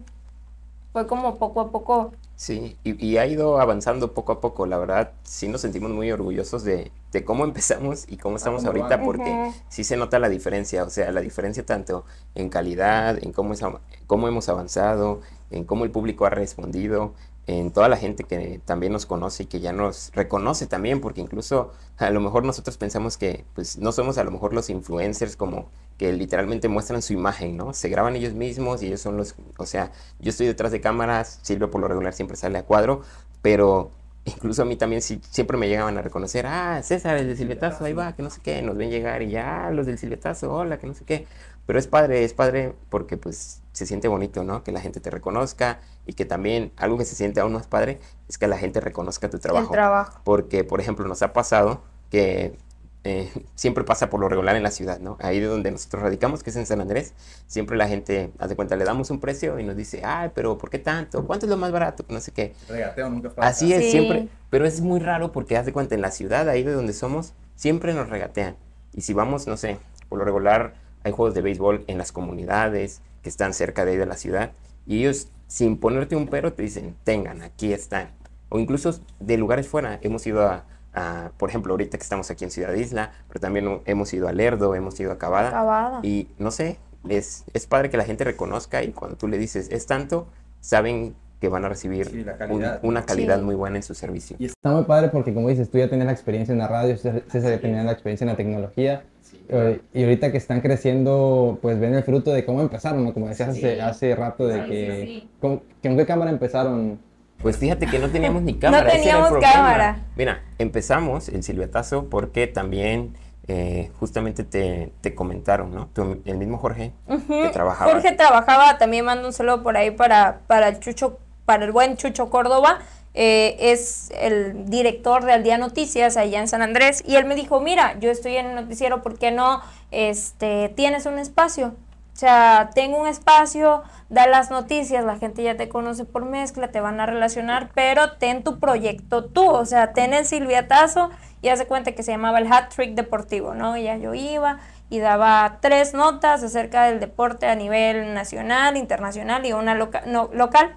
fue 0.92 1.08
como 1.08 1.38
poco 1.38 1.62
a 1.62 1.72
poco. 1.72 2.12
Sí, 2.36 2.76
y, 2.84 3.04
y 3.04 3.16
ha 3.18 3.26
ido 3.26 3.60
avanzando 3.60 4.14
poco 4.14 4.30
a 4.30 4.40
poco, 4.40 4.66
la 4.66 4.78
verdad, 4.78 5.10
sí 5.24 5.48
nos 5.48 5.62
sentimos 5.62 5.90
muy 5.90 6.12
orgullosos 6.12 6.62
de, 6.62 6.92
de 7.10 7.24
cómo 7.24 7.42
empezamos 7.44 8.04
y 8.06 8.16
cómo 8.16 8.36
estamos 8.36 8.64
ahorita, 8.64 9.02
porque 9.02 9.50
sí 9.68 9.82
se 9.82 9.96
nota 9.96 10.20
la 10.20 10.28
diferencia, 10.28 10.84
o 10.84 10.90
sea, 10.90 11.10
la 11.10 11.22
diferencia 11.22 11.66
tanto 11.66 12.04
en 12.36 12.50
calidad, 12.50 13.18
en 13.20 13.32
cómo, 13.32 13.52
es 13.52 13.64
cómo 14.06 14.28
hemos 14.28 14.48
avanzado, 14.48 15.22
en 15.50 15.64
cómo 15.64 15.84
el 15.84 15.90
público 15.90 16.24
ha 16.24 16.30
respondido, 16.30 17.14
en 17.46 17.70
toda 17.70 17.88
la 17.88 17.96
gente 17.96 18.24
que 18.24 18.60
también 18.64 18.92
nos 18.92 19.06
conoce 19.06 19.44
y 19.44 19.46
que 19.46 19.60
ya 19.60 19.72
nos 19.72 20.10
reconoce 20.14 20.66
también, 20.66 21.00
porque 21.00 21.20
incluso 21.20 21.72
a 21.96 22.10
lo 22.10 22.20
mejor 22.20 22.44
nosotros 22.44 22.76
pensamos 22.76 23.16
que 23.16 23.44
pues 23.54 23.78
no 23.78 23.92
somos 23.92 24.18
a 24.18 24.24
lo 24.24 24.32
mejor 24.32 24.52
los 24.52 24.68
influencers 24.68 25.36
como 25.36 25.68
que 25.96 26.12
literalmente 26.12 26.68
muestran 26.68 27.02
su 27.02 27.12
imagen, 27.12 27.56
¿no? 27.56 27.72
Se 27.72 27.88
graban 27.88 28.16
ellos 28.16 28.34
mismos 28.34 28.82
y 28.82 28.86
ellos 28.88 29.00
son 29.00 29.16
los, 29.16 29.36
o 29.58 29.66
sea, 29.66 29.92
yo 30.18 30.30
estoy 30.30 30.46
detrás 30.46 30.72
de 30.72 30.80
cámaras, 30.80 31.38
Silvia 31.42 31.70
por 31.70 31.80
lo 31.80 31.88
regular 31.88 32.12
siempre 32.12 32.36
sale 32.36 32.58
a 32.58 32.64
cuadro, 32.64 33.02
pero 33.42 33.90
incluso 34.24 34.62
a 34.62 34.64
mí 34.64 34.74
también 34.76 35.00
sí, 35.00 35.20
siempre 35.30 35.56
me 35.56 35.68
llegaban 35.68 35.96
a 35.98 36.02
reconocer, 36.02 36.46
ah, 36.46 36.82
César, 36.82 37.16
el 37.16 37.28
del 37.28 37.36
silbetazo, 37.36 37.84
ahí 37.84 37.92
va, 37.92 38.14
que 38.14 38.22
no 38.24 38.30
sé 38.30 38.40
qué, 38.42 38.60
nos 38.60 38.76
ven 38.76 38.90
llegar 38.90 39.22
y 39.22 39.30
ya, 39.30 39.66
"Ah, 39.66 39.70
los 39.70 39.86
del 39.86 39.98
silbetazo, 39.98 40.52
hola, 40.52 40.78
que 40.78 40.88
no 40.88 40.94
sé 40.94 41.04
qué. 41.04 41.26
Pero 41.64 41.78
es 41.78 41.86
padre, 41.86 42.24
es 42.24 42.32
padre 42.32 42.74
porque 42.90 43.16
pues 43.16 43.60
se 43.72 43.86
siente 43.86 44.08
bonito, 44.08 44.44
¿no? 44.44 44.62
Que 44.62 44.72
la 44.72 44.80
gente 44.80 45.00
te 45.00 45.10
reconozca 45.10 45.80
y 46.06 46.12
que 46.14 46.24
también 46.24 46.72
algo 46.76 46.96
que 46.98 47.04
se 47.04 47.14
siente 47.14 47.40
aún 47.40 47.52
más 47.52 47.66
padre 47.66 47.98
es 48.28 48.38
que 48.38 48.46
la 48.46 48.56
gente 48.58 48.80
reconozca 48.80 49.28
tu 49.28 49.38
trabajo. 49.38 49.66
El 49.66 49.72
trabajo. 49.72 50.20
Porque, 50.24 50.64
por 50.64 50.80
ejemplo, 50.80 51.06
nos 51.06 51.22
ha 51.22 51.32
pasado 51.32 51.82
que 52.10 52.56
eh, 53.04 53.30
siempre 53.54 53.84
pasa 53.84 54.08
por 54.10 54.20
lo 54.20 54.28
regular 54.28 54.56
en 54.56 54.62
la 54.62 54.70
ciudad, 54.70 55.00
¿no? 55.00 55.16
Ahí 55.20 55.40
de 55.40 55.46
donde 55.46 55.70
nosotros 55.70 56.02
radicamos, 56.02 56.42
que 56.42 56.50
es 56.50 56.56
en 56.56 56.66
San 56.66 56.80
Andrés, 56.80 57.12
siempre 57.46 57.76
la 57.76 57.88
gente, 57.88 58.30
haz 58.38 58.48
de 58.48 58.56
cuenta, 58.56 58.76
le 58.76 58.84
damos 58.84 59.10
un 59.10 59.20
precio 59.20 59.58
y 59.58 59.64
nos 59.64 59.76
dice, 59.76 60.02
ay, 60.04 60.30
pero 60.34 60.58
¿por 60.58 60.70
qué 60.70 60.78
tanto? 60.78 61.26
¿Cuánto 61.26 61.46
es 61.46 61.50
lo 61.50 61.56
más 61.56 61.72
barato? 61.72 62.04
No 62.08 62.20
sé 62.20 62.32
qué. 62.32 62.54
Regateo 62.68 63.08
nunca 63.10 63.30
falta. 63.30 63.48
Así 63.48 63.72
es, 63.72 63.84
Sí. 63.84 63.90
siempre. 63.92 64.28
Pero 64.50 64.64
es 64.66 64.80
muy 64.80 65.00
raro 65.00 65.32
porque 65.32 65.56
haz 65.56 65.66
de 65.66 65.72
cuenta, 65.72 65.94
en 65.94 66.00
la 66.02 66.10
ciudad, 66.10 66.48
ahí 66.48 66.62
de 66.62 66.72
donde 66.72 66.92
somos, 66.92 67.32
siempre 67.56 67.94
nos 67.94 68.08
regatean. 68.08 68.56
Y 68.92 69.02
si 69.02 69.12
vamos, 69.12 69.46
no 69.46 69.56
sé, 69.56 69.78
por 70.08 70.18
lo 70.18 70.24
regular, 70.24 70.74
hay 71.04 71.12
juegos 71.12 71.34
de 71.34 71.42
béisbol 71.42 71.84
en 71.88 71.98
las 71.98 72.10
comunidades 72.12 73.02
que 73.22 73.28
están 73.28 73.54
cerca 73.54 73.84
de 73.84 73.92
ahí 73.92 73.96
de 73.96 74.06
la 74.06 74.16
ciudad. 74.16 74.52
Y 74.86 74.98
ellos, 75.00 75.28
sin 75.46 75.78
ponerte 75.78 76.16
un 76.16 76.26
pero, 76.28 76.52
te 76.52 76.62
dicen, 76.62 76.94
tengan, 77.04 77.42
aquí 77.42 77.72
están. 77.72 78.08
O 78.48 78.58
incluso 78.58 78.98
de 79.20 79.36
lugares 79.38 79.68
fuera. 79.68 79.98
Hemos 80.02 80.26
ido 80.26 80.42
a, 80.46 80.64
a, 80.94 81.30
por 81.36 81.48
ejemplo, 81.50 81.72
ahorita 81.72 81.98
que 81.98 82.02
estamos 82.02 82.30
aquí 82.30 82.44
en 82.44 82.50
Ciudad 82.50 82.72
Isla, 82.74 83.12
pero 83.28 83.40
también 83.40 83.80
hemos 83.86 84.12
ido 84.14 84.28
a 84.28 84.32
Lerdo, 84.32 84.74
hemos 84.74 84.98
ido 85.00 85.12
a 85.12 85.18
Cavada. 85.18 85.48
Acabada. 85.48 86.00
Y 86.02 86.28
no 86.38 86.50
sé, 86.50 86.78
es, 87.08 87.44
es 87.54 87.66
padre 87.66 87.90
que 87.90 87.96
la 87.96 88.04
gente 88.04 88.24
reconozca 88.24 88.82
y 88.82 88.92
cuando 88.92 89.16
tú 89.16 89.28
le 89.28 89.38
dices 89.38 89.68
es 89.70 89.86
tanto, 89.86 90.28
saben 90.60 91.14
que 91.40 91.48
van 91.48 91.64
a 91.64 91.68
recibir 91.68 92.06
Sí, 92.08 92.24
un- 92.48 92.64
una 92.82 93.04
calidad 93.04 93.38
Sí. 93.38 93.44
muy 93.44 93.54
buena 93.54 93.76
en 93.76 93.82
su 93.82 93.94
servicio. 93.94 94.36
Y 94.38 94.46
está 94.46 94.70
muy 94.70 94.84
padre 94.84 95.08
porque, 95.10 95.34
como 95.34 95.48
dices, 95.48 95.70
tú 95.70 95.76
ya 95.78 95.88
tenías 95.88 96.06
la 96.06 96.12
experiencia 96.12 96.52
en 96.52 96.58
la 96.58 96.66
radio, 96.68 96.96
César 96.96 97.22
ya 97.50 97.60
tenía 97.60 97.82
la 97.84 97.92
experiencia 97.92 98.24
en 98.24 98.30
la 98.30 98.36
tecnología. 98.36 99.04
Eh, 99.48 99.80
y 99.92 100.02
ahorita 100.02 100.32
que 100.32 100.38
están 100.38 100.60
creciendo, 100.60 101.58
pues 101.62 101.78
ven 101.78 101.94
el 101.94 102.02
fruto 102.02 102.32
de 102.32 102.44
cómo 102.44 102.60
empezaron, 102.60 103.04
¿no? 103.04 103.14
Como 103.14 103.28
decías 103.28 103.50
hace, 103.50 103.80
hace 103.80 104.14
rato, 104.14 104.46
de 104.46 104.64
que. 104.64 105.26
¿con, 105.40 105.62
¿Con 105.82 105.96
qué 105.96 106.06
cámara 106.06 106.30
empezaron? 106.30 106.98
Pues 107.42 107.58
fíjate 107.58 107.86
que 107.86 107.98
no 107.98 108.08
teníamos 108.08 108.42
ni 108.42 108.54
cámara. 108.58 108.90
el 108.90 109.02
teníamos 109.02 109.30
cámara. 109.40 110.04
Mira, 110.16 110.42
empezamos 110.58 111.28
el 111.28 111.42
silbatazo 111.42 112.08
porque 112.08 112.46
también 112.46 113.14
eh, 113.48 113.90
justamente 114.00 114.42
te, 114.42 114.92
te 115.00 115.14
comentaron, 115.14 115.72
¿no? 115.72 115.88
El 116.24 116.36
mismo 116.36 116.58
Jorge 116.58 116.92
que 117.06 117.48
trabajaba. 117.52 117.92
Jorge 117.92 118.12
trabajaba, 118.12 118.78
también 118.78 119.04
mando 119.04 119.28
un 119.28 119.32
saludo 119.32 119.62
por 119.62 119.76
ahí 119.76 119.92
para, 119.92 120.40
para 120.48 120.68
el 120.68 120.80
Chucho, 120.80 121.18
para 121.44 121.64
el 121.64 121.70
buen 121.70 121.96
Chucho 121.96 122.28
Córdoba. 122.28 122.80
Eh, 123.18 123.56
es 123.58 124.10
el 124.14 124.66
director 124.66 125.24
de 125.24 125.32
Al 125.32 125.42
Día 125.42 125.56
Noticias 125.58 126.16
allá 126.16 126.38
en 126.38 126.46
San 126.48 126.62
Andrés 126.62 127.02
y 127.06 127.16
él 127.16 127.24
me 127.24 127.34
dijo, 127.34 127.60
mira, 127.60 127.98
yo 127.98 128.10
estoy 128.10 128.36
en 128.36 128.46
el 128.46 128.54
noticiero, 128.54 129.02
¿por 129.02 129.18
qué 129.18 129.30
no 129.32 129.62
este, 129.90 130.68
tienes 130.76 131.06
un 131.06 131.18
espacio? 131.18 131.74
O 132.14 132.18
sea, 132.18 132.70
tengo 132.74 132.98
un 133.00 133.06
espacio, 133.08 133.82
da 134.08 134.26
las 134.26 134.50
noticias, 134.50 135.04
la 135.04 135.16
gente 135.18 135.42
ya 135.42 135.56
te 135.56 135.68
conoce 135.68 136.04
por 136.04 136.24
mezcla, 136.24 136.68
te 136.68 136.80
van 136.80 136.98
a 137.00 137.04
relacionar, 137.06 137.70
pero 137.74 138.12
ten 138.12 138.42
tu 138.42 138.58
proyecto 138.58 139.24
tú, 139.24 139.50
o 139.50 139.66
sea, 139.66 139.92
ten 139.92 140.14
el 140.14 140.24
silbiatazo 140.24 141.10
y 141.42 141.48
hace 141.48 141.66
cuenta 141.66 141.92
que 141.92 142.02
se 142.02 142.12
llamaba 142.12 142.38
el 142.38 142.50
Hat 142.50 142.74
Trick 142.74 142.94
Deportivo, 142.94 143.54
¿no? 143.54 143.76
Y 143.76 143.82
ya 143.84 143.96
yo 143.96 144.14
iba 144.14 144.58
y 144.88 144.98
daba 145.00 145.58
tres 145.60 145.92
notas 145.92 146.42
acerca 146.42 146.84
del 146.84 147.00
deporte 147.00 147.46
a 147.46 147.54
nivel 147.54 148.14
nacional, 148.14 148.76
internacional 148.78 149.44
y 149.44 149.52
una 149.52 149.74
loca- 149.74 150.02
no, 150.06 150.30
local. 150.32 150.72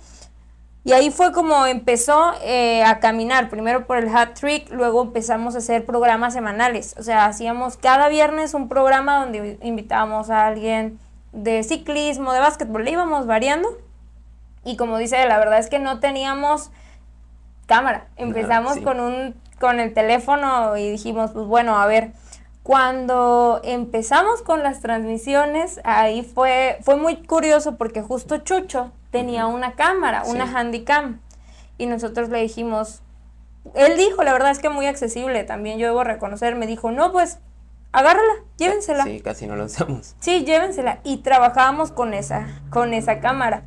Y 0.84 0.94
ahí 0.94 1.12
fue 1.12 1.32
como 1.34 1.66
empezó 1.66 2.34
eh, 2.42 2.84
a 2.84 3.00
caminar, 3.00 3.50
primero 3.50 3.86
por 3.86 3.98
el 3.98 4.16
Hat 4.16 4.40
Trick, 4.40 4.72
luego 4.72 5.02
empezamos 5.04 5.56
a 5.56 5.58
hacer 5.58 5.86
programas 5.86 6.34
semanales, 6.34 6.96
o 6.98 7.04
sea, 7.04 7.26
hacíamos 7.26 7.76
cada 7.76 8.08
viernes 8.08 8.54
un 8.54 8.70
programa 8.70 9.20
donde 9.20 9.60
invitábamos 9.62 10.30
a 10.30 10.48
alguien 10.48 10.98
de 11.34 11.64
ciclismo, 11.64 12.34
de 12.34 12.40
básquetbol, 12.40 12.86
le 12.86 12.92
íbamos 12.92 13.28
variando. 13.28 13.70
Y 14.66 14.78
como 14.78 14.98
dice, 14.98 15.26
la 15.26 15.38
verdad 15.38 15.60
es 15.60 15.70
que 15.70 15.80
no 15.80 16.00
teníamos 16.00 16.72
cámara. 17.66 18.08
Empezamos 18.18 18.76
sí. 18.76 18.82
con 18.82 19.00
un 19.00 19.36
con 19.60 19.80
el 19.80 19.94
teléfono 19.94 20.78
y 20.78 20.90
dijimos, 20.90 21.32
pues 21.32 21.46
bueno, 21.46 21.78
a 21.78 21.86
ver, 21.86 22.12
cuando 22.70 23.62
empezamos 23.64 24.44
con 24.44 24.62
las 24.62 24.80
transmisiones, 24.80 25.82
ahí 25.86 26.22
fue 26.22 26.78
fue 26.84 26.98
muy 26.98 27.16
curioso 27.16 27.78
porque 27.78 28.04
justo 28.04 28.38
Chucho 28.38 28.92
tenía 29.10 29.48
una 29.48 29.74
cámara, 29.74 30.22
una 30.28 30.46
Sí. 30.46 30.54
Handycam 30.56 31.20
y 31.80 31.88
nosotros 31.88 32.30
le 32.30 32.40
dijimos 32.44 33.02
él 33.74 33.98
dijo, 33.98 34.22
la 34.22 34.34
verdad 34.34 34.52
es 34.52 34.60
que 34.60 34.70
muy 34.70 34.86
accesible, 34.86 35.44
también 35.46 35.80
yo 35.80 35.88
debo 35.88 36.04
reconocer, 36.04 36.56
me 36.56 36.68
dijo, 36.68 36.92
"No, 36.92 37.12
pues 37.12 37.40
agárrala, 37.92 38.34
llévensela." 38.58 39.04
Sí, 39.04 39.20
casi 39.20 39.48
no 39.48 39.56
lo 39.56 39.66
usamos. 39.66 40.16
Sí, 40.20 40.46
llévensela. 40.46 41.00
Y 41.04 41.24
trabajábamos 41.24 41.92
con 41.92 42.14
esa, 42.14 42.62
con 42.70 42.94
esa 42.94 43.20
cámara. 43.20 43.64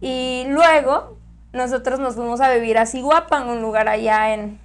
Y 0.00 0.44
luego 0.50 1.18
nosotros 1.52 1.98
nos 1.98 2.14
fuimos 2.14 2.40
a 2.40 2.52
vivir 2.52 2.78
a 2.78 2.86
Siguapan, 2.86 3.48
un 3.48 3.60
lugar 3.60 3.88
allá 3.88 4.34
en, 4.34 4.60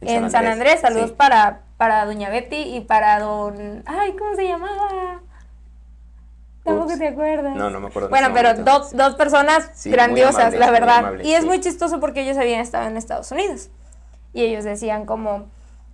en 0.00 0.30
San 0.30 0.46
Andrés. 0.46 0.80
Saludos 0.80 1.10
sí. 1.10 1.16
para, 1.18 1.62
para 1.84 2.06
Doña 2.06 2.30
Betty 2.30 2.56
y 2.76 2.80
para 2.80 3.20
don... 3.20 3.82
Ay, 3.84 4.16
¿cómo 4.18 4.34
se 4.34 4.48
llamaba? 4.48 5.20
Tampoco 6.64 6.88
Ups. 6.92 6.98
te 6.98 7.08
acuerdas. 7.08 7.54
No, 7.54 7.68
no 7.68 7.78
me 7.78 7.88
acuerdo 7.88 8.08
en 8.08 8.10
Bueno, 8.10 8.28
este 8.28 8.38
pero 8.40 8.48
momento. 8.52 8.70
dos, 8.78 8.92
dos 8.96 9.14
personas 9.16 9.70
Sí, 9.74 9.90
grandiosas, 9.90 10.36
amables, 10.36 10.60
la 10.60 10.70
verdad. 10.70 10.98
amables, 11.00 11.26
y 11.26 11.34
es 11.34 11.44
muy 11.44 11.60
chistoso 11.60 12.00
porque 12.00 12.22
ellos 12.22 12.38
habían 12.38 12.60
estado 12.60 12.86
en 12.88 12.96
Estados 12.96 13.30
Unidos. 13.32 13.68
Y 14.32 14.44
ellos 14.44 14.64
decían 14.64 15.04
como, 15.04 15.50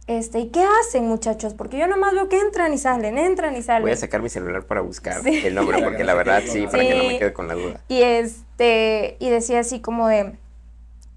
este, 0.07 0.38
¿y 0.38 0.50
qué 0.50 0.64
hacen 0.81 1.09
muchachos? 1.09 1.55
Porque 1.55 1.76
yo 1.76 1.88
nomás 1.88 2.12
veo 2.14 2.29
que 2.29 2.38
entran 2.38 2.72
y 2.72 2.79
salen, 2.79 3.18
entran 3.18 3.57
y 3.57 3.62
salen. 3.62 3.83
Voy 3.83 3.90
a 3.90 3.96
sacar 3.96 4.22
mi 4.22 4.29
celular 4.29 4.62
para 4.62 4.83
buscar 4.83 5.22
Sí. 5.24 5.42
el 5.44 5.57
nombre, 5.57 5.83
porque 5.83 6.05
la 6.05 6.14
verdad 6.14 6.40
sí, 6.46 6.66
para 6.68 6.85
que 6.85 6.94
no 6.94 7.03
me 7.03 7.18
quede 7.18 7.33
con 7.33 7.48
la 7.48 7.55
duda. 7.55 7.81
Y 7.88 8.03
este, 8.03 9.16
y 9.18 9.29
decía 9.29 9.59
así 9.59 9.81
como 9.81 10.07
de, 10.07 10.38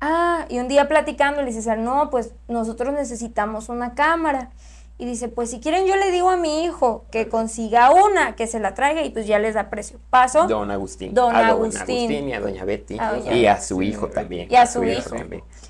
ah, 0.03 0.45
y 0.49 0.59
un 0.59 0.67
día 0.67 0.87
platicando 0.87 1.41
le 1.41 1.47
dice, 1.47 1.61
César, 1.61 1.77
no, 1.77 2.09
pues 2.09 2.31
nosotros 2.47 2.93
necesitamos 2.93 3.69
una 3.69 3.95
cámara. 3.95 4.49
Y 4.99 5.05
dice, 5.05 5.27
pues 5.27 5.49
si 5.49 5.59
quieren 5.59 5.87
yo 5.87 5.95
le 5.95 6.11
digo 6.11 6.29
a 6.29 6.37
mi 6.37 6.63
hijo 6.63 7.05
que 7.11 7.27
consiga 7.27 7.89
una, 7.91 8.35
que 8.35 8.45
se 8.45 8.59
la 8.59 8.75
traiga 8.75 9.03
y 9.03 9.09
pues 9.09 9.25
ya 9.25 9.39
les 9.39 9.55
da 9.55 9.69
precio. 9.69 9.99
Paso. 10.09 10.47
Don 10.47 10.69
Agustín. 10.69 11.13
Don 11.13 11.35
a 11.35 11.47
Agustín. 11.47 12.29
y 12.29 12.33
a 12.33 12.39
Doña 12.39 12.63
Betty. 12.63 12.99
A 12.99 13.13
Doña 13.13 13.33
y 13.33 13.47
a 13.47 13.59
su 13.59 13.81
hijo 13.81 14.07
también. 14.07 14.51
Y 14.51 14.55
a 14.55 14.67
su 14.67 14.83
hijo. 14.83 15.15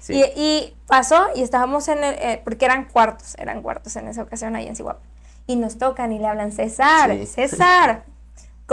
Sí. 0.01 0.13
Y, 0.13 0.41
y 0.41 0.75
pasó 0.87 1.27
y 1.35 1.41
estábamos 1.41 1.87
en 1.87 2.03
el, 2.03 2.15
eh, 2.15 2.41
porque 2.43 2.65
eran 2.65 2.85
cuartos, 2.85 3.35
eran 3.37 3.61
cuartos 3.61 3.95
en 3.95 4.09
esa 4.09 4.23
ocasión 4.23 4.55
ahí 4.55 4.67
en 4.67 4.75
Chihuahua. 4.75 4.99
Y 5.47 5.55
nos 5.55 5.77
tocan 5.77 6.11
y 6.11 6.19
le 6.19 6.27
hablan, 6.27 6.51
César, 6.51 7.11
Sí. 7.11 7.25
César. 7.25 8.03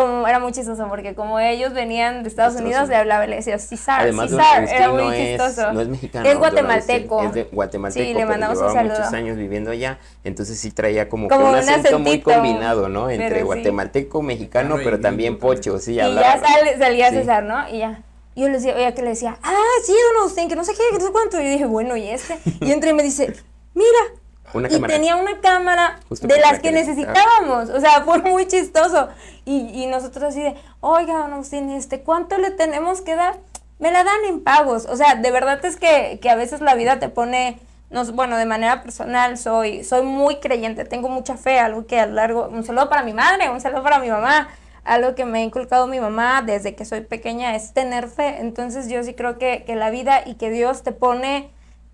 Como 0.01 0.27
era 0.29 0.39
muy 0.39 0.53
chistoso 0.53 0.87
porque 0.89 1.15
como 1.15 1.39
ellos 1.41 1.73
venían 1.73 2.23
de 2.23 2.29
Estados 2.29 2.55
Unidos, 2.61 2.89
le 2.89 2.97
hablaba 2.97 3.25
y 3.27 3.29
le 3.29 3.37
decía, 3.37 3.59
César, 3.59 4.01
Además, 4.03 4.31
era 4.33 4.89
muy 4.91 5.03
no 5.03 5.13
es, 5.13 5.29
chistoso. 5.39 5.73
no 5.73 5.81
es 5.81 5.89
mexicano. 5.89 6.29
Es 6.29 6.37
guatemalteco. 6.39 7.23
Es 7.25 7.33
de 7.33 7.45
guatemalteco. 7.45 8.05
Sí, 8.05 8.13
le 8.13 8.19
pero 8.21 8.29
mandamos 8.29 8.59
un 8.59 8.73
saludo. 8.73 8.95
muchos 8.99 9.13
años 9.13 9.37
viviendo 9.37 9.71
allá. 9.71 9.99
Entonces 10.25 10.59
sí 10.59 10.71
traía 10.71 11.09
como, 11.09 11.29
que 11.29 11.35
un 11.35 11.43
un 11.43 11.55
acento 11.55 11.99
muy 11.99 12.21
combinado, 12.21 12.89
¿no? 12.89 13.11
Entre 13.11 13.29
pero 13.29 13.41
sí. 13.41 13.45
guatemalteco, 13.47 14.23
mexicano, 14.23 14.77
pero 14.83 15.01
también 15.01 15.39
pocho, 15.39 15.79
sí, 15.79 15.93
y 15.93 15.97
ya 15.97 16.41
sale- 16.41 16.79
salía 16.79 17.09
Sí. 17.11 17.17
César, 17.17 17.43
¿no? 17.45 17.69
Y 17.69 17.79
ya. 17.79 18.03
Yo 18.37 18.47
le 18.47 18.55
decía, 18.55 18.75
oye, 18.77 18.95
que 18.95 19.03
le 19.03 19.11
decía, 19.11 19.37
ah, 19.43 19.55
sí, 19.85 19.93
don 19.93 20.21
Agustín, 20.23 20.49
que 20.49 20.57
no 20.57 20.65
sé 20.65 20.73
qué, 20.73 20.83
que 20.93 20.99
no 20.99 21.07
sé 21.07 21.13
cuánto. 21.13 21.41
Y 21.41 21.45
yo 21.45 21.51
dije, 21.51 21.67
bueno, 21.67 21.97
¿y 21.97 22.09
este? 22.09 22.39
Y 22.61 22.71
entra 22.73 22.91
y 22.91 22.95
me 22.95 23.03
dice, 23.03 23.35
mira. 23.75 24.20
Una 24.53 24.69
y 24.69 24.73
cámara. 24.73 24.95
tenía 24.95 25.17
una 25.17 25.41
cámara 25.41 26.01
Justo 26.09 26.27
de 26.27 26.39
las 26.41 26.53
la 26.53 26.59
que 26.61 26.73
necesitábamos. 26.73 27.71
O 27.71 27.81
sea, 27.81 28.01
fue 28.05 28.19
muy 28.19 28.47
chistoso. 28.47 29.09
Y, 29.45 29.83
y 29.83 29.87
nosotros 29.87 30.25
así 30.25 30.43
de, 30.43 30.55
oiga, 30.81 31.27
Agustín, 31.27 31.71
este, 31.71 32.01
¿cuánto 32.01 32.39
le 32.39 32.51
tenemos 32.51 33.01
que 33.01 33.17
dar? 33.17 33.39
Me 33.79 33.91
la 33.91 34.05
dan 34.05 34.25
en 34.29 34.43
pagos. 34.43 34.87
O 34.87 34.97
sea, 34.97 35.15
de 35.15 35.31
verdad 35.31 35.65
es 35.65 35.77
que, 35.77 36.19
que 36.21 36.31
a 36.31 36.35
veces 36.35 36.61
la 36.61 36.75
vida 36.75 36.99
te 36.99 37.09
pone, 37.09 37.59
nos, 37.91 38.13
bueno, 38.13 38.37
de 38.37 38.47
manera 38.47 38.83
personal 38.83 39.39
soy, 39.39 39.85
soy 39.85 40.03
muy 40.03 40.37
creyente, 40.37 40.85
tengo 40.85 41.09
mucha 41.09 41.37
fe, 41.37 41.59
algo 41.59 41.87
que 41.87 41.99
a 41.99 42.07
lo 42.07 42.15
largo, 42.15 42.49
un 42.49 42.65
saludo 42.65 42.89
para 42.89 43.03
mi 43.03 43.13
madre, 43.13 43.49
un 43.51 43.61
saludo 43.61 43.83
para 43.83 43.99
mi 43.99 44.11
mamá, 44.11 44.49
algo 44.85 45.15
que 45.15 45.25
me 45.25 45.41
ha 45.41 45.43
inculcado 45.43 45.87
mi 45.87 46.01
mamá 46.01 46.43
desde 46.43 46.75
que 46.75 46.85
soy 46.85 47.01
pequeña 47.03 47.55
es 47.57 47.73
tener 47.73 48.09
fe. 48.09 48.41
Entonces 48.41 48.89
yo 48.89 49.03
sí 49.03 49.15
creo 49.15 49.39
que, 49.39 49.65
que 49.65 49.77
la 49.77 49.91
vida 49.91 50.23
y 50.27 50.35
que 50.35 50.51
Dios 50.51 50.83
te 50.83 50.93
pone 50.93 51.51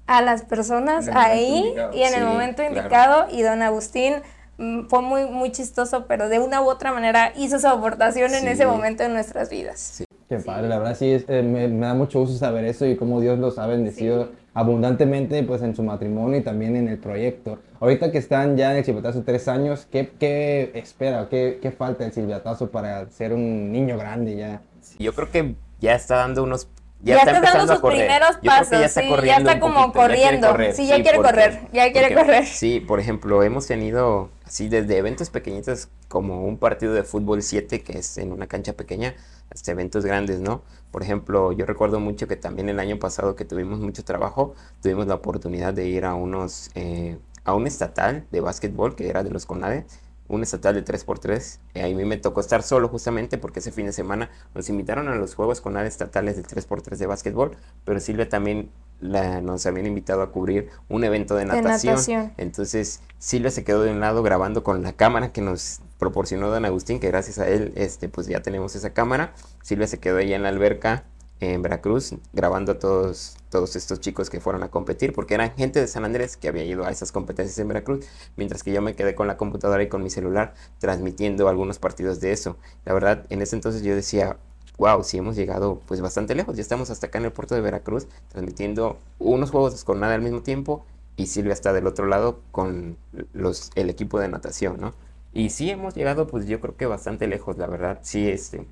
a 0.06 0.22
las 0.22 0.42
personas 0.42 1.08
ahí 1.12 1.64
indicado. 1.68 1.96
y 1.96 2.02
en 2.02 2.14
el 2.14 2.24
momento 2.24 2.62
claro. 2.62 2.76
indicado 2.76 3.26
y 3.30 3.42
don 3.42 3.62
Agustín 3.62 4.14
mm, 4.58 4.86
fue 4.88 5.02
muy 5.02 5.26
muy 5.26 5.52
chistoso 5.52 6.06
pero 6.06 6.28
de 6.28 6.38
una 6.38 6.62
u 6.62 6.68
otra 6.68 6.92
manera 6.92 7.32
hizo 7.36 7.58
su 7.58 7.66
aportación 7.66 8.34
en 8.34 8.48
ese 8.48 8.66
momento 8.66 9.02
en 9.02 9.12
nuestras 9.12 9.50
vidas 9.50 9.78
Sí. 9.78 10.04
Qué 10.28 10.38
padre, 10.38 10.68
la 10.68 10.78
verdad 10.78 10.96
sí, 10.96 11.12
es, 11.12 11.24
eh, 11.28 11.42
me, 11.42 11.68
me 11.68 11.86
da 11.86 11.94
mucho 11.94 12.18
gusto 12.18 12.36
saber 12.36 12.64
eso 12.64 12.84
y 12.84 12.96
cómo 12.96 13.20
Dios 13.20 13.38
los 13.38 13.58
ha 13.58 13.66
bendecido 13.68 14.30
abundantemente 14.54 15.40
pues 15.44 15.62
en 15.62 15.76
su 15.76 15.82
matrimonio 15.84 16.38
y 16.38 16.42
también 16.42 16.74
en 16.74 16.88
el 16.88 16.98
proyecto. 16.98 17.58
Ahorita 17.78 18.10
que 18.10 18.18
están 18.18 18.56
ya 18.56 18.72
en 18.72 18.78
el 18.78 18.84
Silviatazo 18.84 19.22
tres 19.22 19.46
años, 19.48 19.86
¿qué, 19.92 20.10
qué 20.18 20.72
espera, 20.74 21.28
qué, 21.28 21.58
qué 21.60 21.70
falta 21.70 22.06
el 22.06 22.12
Silviatazo 22.12 22.70
para 22.70 23.08
ser 23.10 23.34
un 23.34 23.70
niño 23.70 23.98
grande 23.98 24.34
ya? 24.34 24.62
Yo 24.98 25.12
creo 25.14 25.30
que 25.30 25.54
ya 25.78 25.94
está 25.94 26.16
dando 26.16 26.42
unos. 26.42 26.68
Ya, 27.14 27.18
está 27.18 27.40
dando 27.40 27.72
sus 27.74 27.82
primeros 27.82 28.30
Yo 28.36 28.40
creo 28.40 28.52
pasos, 28.52 28.68
que 28.68 28.78
ya 28.80 28.84
está 28.86 29.00
sí, 29.02 29.08
corriendo 29.08 29.44
ya 29.44 29.52
está 29.52 29.60
como 29.60 29.92
poquito, 29.92 30.00
ya 30.00 30.06
quiere 30.08 30.22
corriendo. 30.24 30.48
correr, 30.48 30.74
Sí, 30.74 30.86
ya 30.86 30.94
quiere 31.02 31.16
porque- 31.18 31.30
correr, 31.30 31.60
ya 31.72 31.92
quiere 31.92 32.08
porque- 32.08 32.14
correr. 32.14 32.46
Sí, 32.46 32.80
por 32.80 33.00
ejemplo, 33.00 33.42
hemos 33.42 33.66
tenido 33.66 34.28
así 34.44 34.68
desde 34.68 34.96
eventos 34.98 35.30
pequeñitos 35.30 35.88
como 36.08 36.44
un 36.44 36.58
partido 36.58 36.92
de 36.94 37.02
fútbol 37.04 37.42
7 37.42 37.82
que 37.82 37.98
es 37.98 38.18
en 38.18 38.32
una 38.32 38.46
cancha 38.46 38.72
pequeña 38.74 39.14
hasta 39.50 39.70
eventos 39.72 40.04
grandes, 40.04 40.40
¿no? 40.40 40.62
Por 40.90 41.02
ejemplo, 41.02 41.52
yo 41.52 41.66
recuerdo 41.66 42.00
mucho 42.00 42.26
que 42.26 42.36
también 42.36 42.68
el 42.68 42.80
año 42.80 42.98
pasado 42.98 43.36
que 43.36 43.44
tuvimos 43.44 43.78
mucho 43.80 44.04
trabajo, 44.04 44.54
tuvimos 44.82 45.06
la 45.06 45.14
oportunidad 45.14 45.74
de 45.74 45.86
ir 45.86 46.04
a 46.04 46.14
unos 46.14 46.70
eh, 46.74 47.18
a 47.44 47.54
un 47.54 47.66
estatal 47.68 48.24
de 48.32 48.40
básquetbol 48.40 48.96
que 48.96 49.08
era 49.08 49.22
de 49.22 49.30
los 49.30 49.46
CONADE, 49.46 49.86
un 50.28 50.42
estatal 50.42 50.74
de 50.74 50.84
3x3. 50.84 51.58
eh, 51.74 51.84
a 51.84 51.86
mí 51.94 52.04
me 52.04 52.16
tocó 52.16 52.40
estar 52.40 52.62
solo 52.62 52.88
justamente 52.88 53.38
porque 53.38 53.60
ese 53.60 53.72
fin 53.72 53.86
de 53.86 53.92
semana 53.92 54.30
nos 54.54 54.68
invitaron 54.68 55.08
a 55.08 55.14
los 55.14 55.34
Juegos 55.34 55.60
CONADE 55.60 55.88
estatales 55.88 56.36
del 56.36 56.46
3x3 56.46 56.96
de 56.96 57.06
básquetbol, 57.06 57.56
pero 57.84 58.00
Silvia 58.00 58.28
también 58.28 58.70
la- 59.00 59.40
nos 59.40 59.66
habían 59.66 59.86
invitado 59.86 60.22
a 60.22 60.32
cubrir 60.32 60.70
un 60.88 61.04
evento 61.04 61.34
de 61.34 61.44
De 61.44 61.46
natación. 61.46 61.94
natación. 61.94 62.32
Entonces 62.38 63.00
Silvia 63.18 63.50
se 63.50 63.62
quedó 63.64 63.82
de 63.82 63.90
un 63.92 64.00
lado 64.00 64.22
grabando 64.22 64.64
con 64.64 64.82
la 64.82 64.92
cámara 64.94 65.32
que 65.32 65.40
nos 65.42 65.80
proporcionó 65.98 66.48
don 66.50 66.64
Agustín, 66.64 66.98
que 67.00 67.08
gracias 67.08 67.38
a 67.38 67.46
él 67.48 67.72
este, 67.76 68.08
pues 68.08 68.26
ya 68.26 68.40
tenemos 68.42 68.74
esa 68.74 68.90
cámara. 68.94 69.34
Silvia 69.62 69.86
se 69.86 69.98
quedó 69.98 70.18
allá 70.18 70.36
en 70.36 70.42
la 70.42 70.48
alberca 70.50 71.04
en 71.40 71.62
Veracruz 71.62 72.14
grabando 72.32 72.72
a 72.72 72.78
todos, 72.78 73.36
todos 73.50 73.76
estos 73.76 74.00
chicos 74.00 74.30
que 74.30 74.40
fueron 74.40 74.62
a 74.62 74.70
competir, 74.70 75.12
porque 75.12 75.34
eran 75.34 75.54
gente 75.54 75.80
de 75.80 75.86
San 75.86 76.04
Andrés 76.04 76.36
que 76.36 76.48
había 76.48 76.64
ido 76.64 76.84
a 76.84 76.90
esas 76.90 77.12
competencias 77.12 77.58
en 77.58 77.68
Veracruz, 77.68 78.06
mientras 78.36 78.62
que 78.62 78.72
yo 78.72 78.80
me 78.82 78.94
quedé 78.94 79.14
con 79.14 79.26
la 79.26 79.36
computadora 79.36 79.82
y 79.82 79.88
con 79.88 80.02
mi 80.02 80.10
celular 80.10 80.54
transmitiendo 80.78 81.48
algunos 81.48 81.78
partidos 81.78 82.20
de 82.20 82.32
eso. 82.32 82.56
La 82.84 82.94
verdad, 82.94 83.26
en 83.28 83.42
ese 83.42 83.56
entonces 83.56 83.82
yo 83.82 83.94
decía, 83.94 84.38
wow, 84.78 85.02
sí 85.04 85.18
hemos 85.18 85.36
llegado 85.36 85.80
pues 85.86 86.00
bastante 86.00 86.34
lejos, 86.34 86.56
ya 86.56 86.62
estamos 86.62 86.90
hasta 86.90 87.06
acá 87.06 87.18
en 87.18 87.26
el 87.26 87.32
puerto 87.32 87.54
de 87.54 87.60
Veracruz 87.60 88.06
transmitiendo 88.28 88.98
unos 89.18 89.50
juegos 89.50 89.84
con 89.84 90.00
nada 90.00 90.14
al 90.14 90.22
mismo 90.22 90.42
tiempo 90.42 90.84
y 91.16 91.26
Silvia 91.26 91.54
está 91.54 91.72
del 91.72 91.86
otro 91.86 92.06
lado 92.06 92.40
con 92.52 92.96
los, 93.32 93.70
el 93.74 93.90
equipo 93.90 94.20
de 94.20 94.28
natación, 94.28 94.78
¿no? 94.80 94.94
Y 95.32 95.50
sí 95.50 95.70
hemos 95.70 95.94
llegado 95.94 96.26
pues 96.26 96.46
yo 96.46 96.60
creo 96.60 96.76
que 96.76 96.86
bastante 96.86 97.26
lejos, 97.26 97.58
la 97.58 97.66
verdad, 97.66 98.00
sí, 98.02 98.28
este, 98.28 98.66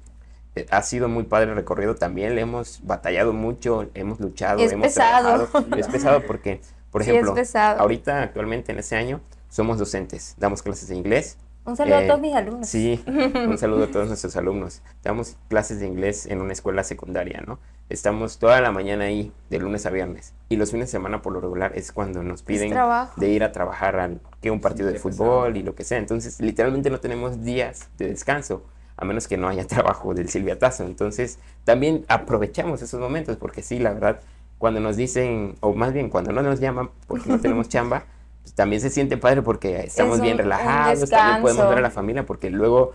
ha 0.70 0.82
sido 0.82 1.08
muy 1.08 1.24
padre 1.24 1.50
el 1.50 1.56
recorrido 1.56 1.94
también, 1.96 2.34
le 2.34 2.42
hemos 2.42 2.80
batallado 2.84 3.32
mucho, 3.32 3.86
hemos 3.94 4.20
luchado, 4.20 4.60
Es 4.60 4.72
hemos 4.72 4.86
pesado. 4.88 5.46
trabajado. 5.48 5.76
Es 5.76 5.88
pesado 5.88 6.22
porque, 6.26 6.60
por 6.90 7.02
Sí, 7.04 7.10
ejemplo, 7.10 7.34
pesado. 7.34 7.80
ahorita 7.80 8.22
actualmente 8.22 8.72
en 8.72 8.78
ese 8.78 8.96
año 8.96 9.20
somos 9.48 9.78
docentes, 9.78 10.34
damos 10.38 10.62
clases 10.62 10.88
de 10.88 10.96
inglés, 10.96 11.38
Un 11.66 11.76
saludo 11.76 11.98
Eh, 12.00 12.04
a 12.04 12.06
todos 12.08 12.20
mis 12.20 12.34
alumnos. 12.34 12.68
Sí, 12.68 13.02
un 13.06 13.56
saludo 13.56 13.84
a 13.84 13.86
todos 13.90 14.06
nuestros 14.08 14.36
alumnos. 14.36 14.82
Damos 15.02 15.36
clases 15.48 15.80
de 15.80 15.86
inglés 15.86 16.26
en 16.26 16.40
una 16.42 16.52
escuela 16.52 16.84
secundaria, 16.84 17.42
¿no? 17.46 17.58
Estamos 17.88 18.38
toda 18.38 18.60
la 18.60 18.70
mañana 18.70 19.04
ahí, 19.04 19.32
de 19.50 19.58
lunes 19.58 19.86
a 19.86 19.90
viernes. 19.90 20.34
Y 20.50 20.56
los 20.56 20.70
fines 20.70 20.88
de 20.88 20.92
semana, 20.92 21.22
por 21.22 21.32
lo 21.32 21.40
regular, 21.40 21.72
es 21.74 21.90
cuando 21.92 22.22
nos 22.22 22.42
piden 22.42 22.74
de 23.16 23.28
ir 23.28 23.44
a 23.44 23.52
trabajar 23.52 23.96
al 23.98 24.20
que 24.42 24.50
un 24.50 24.60
partido 24.60 24.88
de 24.88 24.94
Qué 24.94 24.98
fútbol 25.00 25.56
y 25.56 25.62
lo 25.62 25.74
que 25.74 25.84
sea. 25.84 25.98
Entonces, 25.98 26.38
literalmente 26.40 26.90
no 26.90 27.00
tenemos 27.00 27.42
días 27.42 27.88
de 27.98 28.08
descanso, 28.08 28.62
a 28.96 29.04
menos 29.04 29.28
que 29.28 29.36
no 29.36 29.48
haya 29.48 29.66
trabajo 29.66 30.14
del 30.14 30.28
silviatazo. 30.28 30.84
Entonces, 30.84 31.38
también 31.64 32.04
aprovechamos 32.08 32.82
esos 32.82 33.00
momentos, 33.00 33.36
porque 33.36 33.62
sí, 33.62 33.78
la 33.78 33.92
verdad, 33.92 34.20
cuando 34.58 34.80
nos 34.80 34.96
dicen, 34.96 35.56
o 35.60 35.74
más 35.74 35.92
bien 35.92 36.08
cuando 36.10 36.32
no 36.32 36.42
nos 36.42 36.60
llaman 36.60 36.90
porque 37.06 37.28
no 37.28 37.40
tenemos 37.40 37.68
chamba, 37.68 38.04
pues 38.42 38.54
también 38.54 38.80
se 38.82 38.90
siente 38.90 39.16
padre 39.16 39.42
porque 39.42 39.80
estamos 39.84 40.16
un- 40.16 40.20
bien 40.20 40.38
relajados, 40.38 41.12
también 41.12 41.38
podemos 41.38 41.66
ver 41.66 41.78
a 41.78 41.80
la 41.80 41.90
familia, 41.90 42.24
porque 42.26 42.50
luego, 42.50 42.92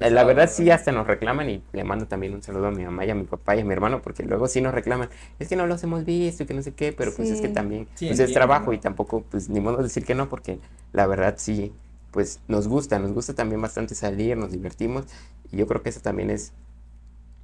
eh, 0.00 0.10
la 0.10 0.24
verdad 0.24 0.50
sí 0.50 0.70
hasta 0.70 0.92
nos 0.92 1.06
reclaman 1.06 1.48
y 1.50 1.62
le 1.72 1.84
mando 1.84 2.06
también 2.06 2.34
un 2.34 2.42
saludo 2.42 2.66
a 2.68 2.70
mi 2.70 2.84
mamá 2.84 3.04
y 3.04 3.10
a 3.10 3.14
mi 3.14 3.24
papá 3.24 3.56
y 3.56 3.60
a 3.60 3.64
mi 3.64 3.72
hermano, 3.72 4.02
porque 4.02 4.22
luego 4.22 4.48
sí 4.48 4.60
nos 4.60 4.74
reclaman, 4.74 5.08
es 5.38 5.48
que 5.48 5.56
no 5.56 5.66
los 5.66 5.82
hemos 5.82 6.04
visto 6.04 6.42
y 6.42 6.46
que 6.46 6.54
no 6.54 6.62
sé 6.62 6.74
qué, 6.74 6.92
pero 6.92 7.14
pues 7.14 7.30
es 7.30 7.40
que 7.40 7.48
también 7.48 7.88
Sí, 7.94 8.06
pues 8.06 8.18
es 8.20 8.32
trabajo 8.32 8.72
y 8.72 8.78
tampoco, 8.78 9.22
pues 9.30 9.48
ni 9.48 9.60
modo 9.60 9.78
de 9.78 9.84
decir 9.84 10.04
que 10.04 10.14
no, 10.14 10.28
porque 10.28 10.58
la 10.92 11.06
verdad 11.06 11.34
sí, 11.38 11.72
pues 12.12 12.38
nos 12.46 12.68
gusta, 12.68 12.98
nos 13.00 13.12
gusta 13.12 13.34
también 13.34 13.60
bastante 13.60 13.94
salir, 13.96 14.36
nos 14.36 14.52
divertimos 14.52 15.06
y 15.50 15.56
yo 15.56 15.66
creo 15.66 15.82
que 15.82 15.88
eso 15.88 16.00
también 16.00 16.30
es 16.30 16.52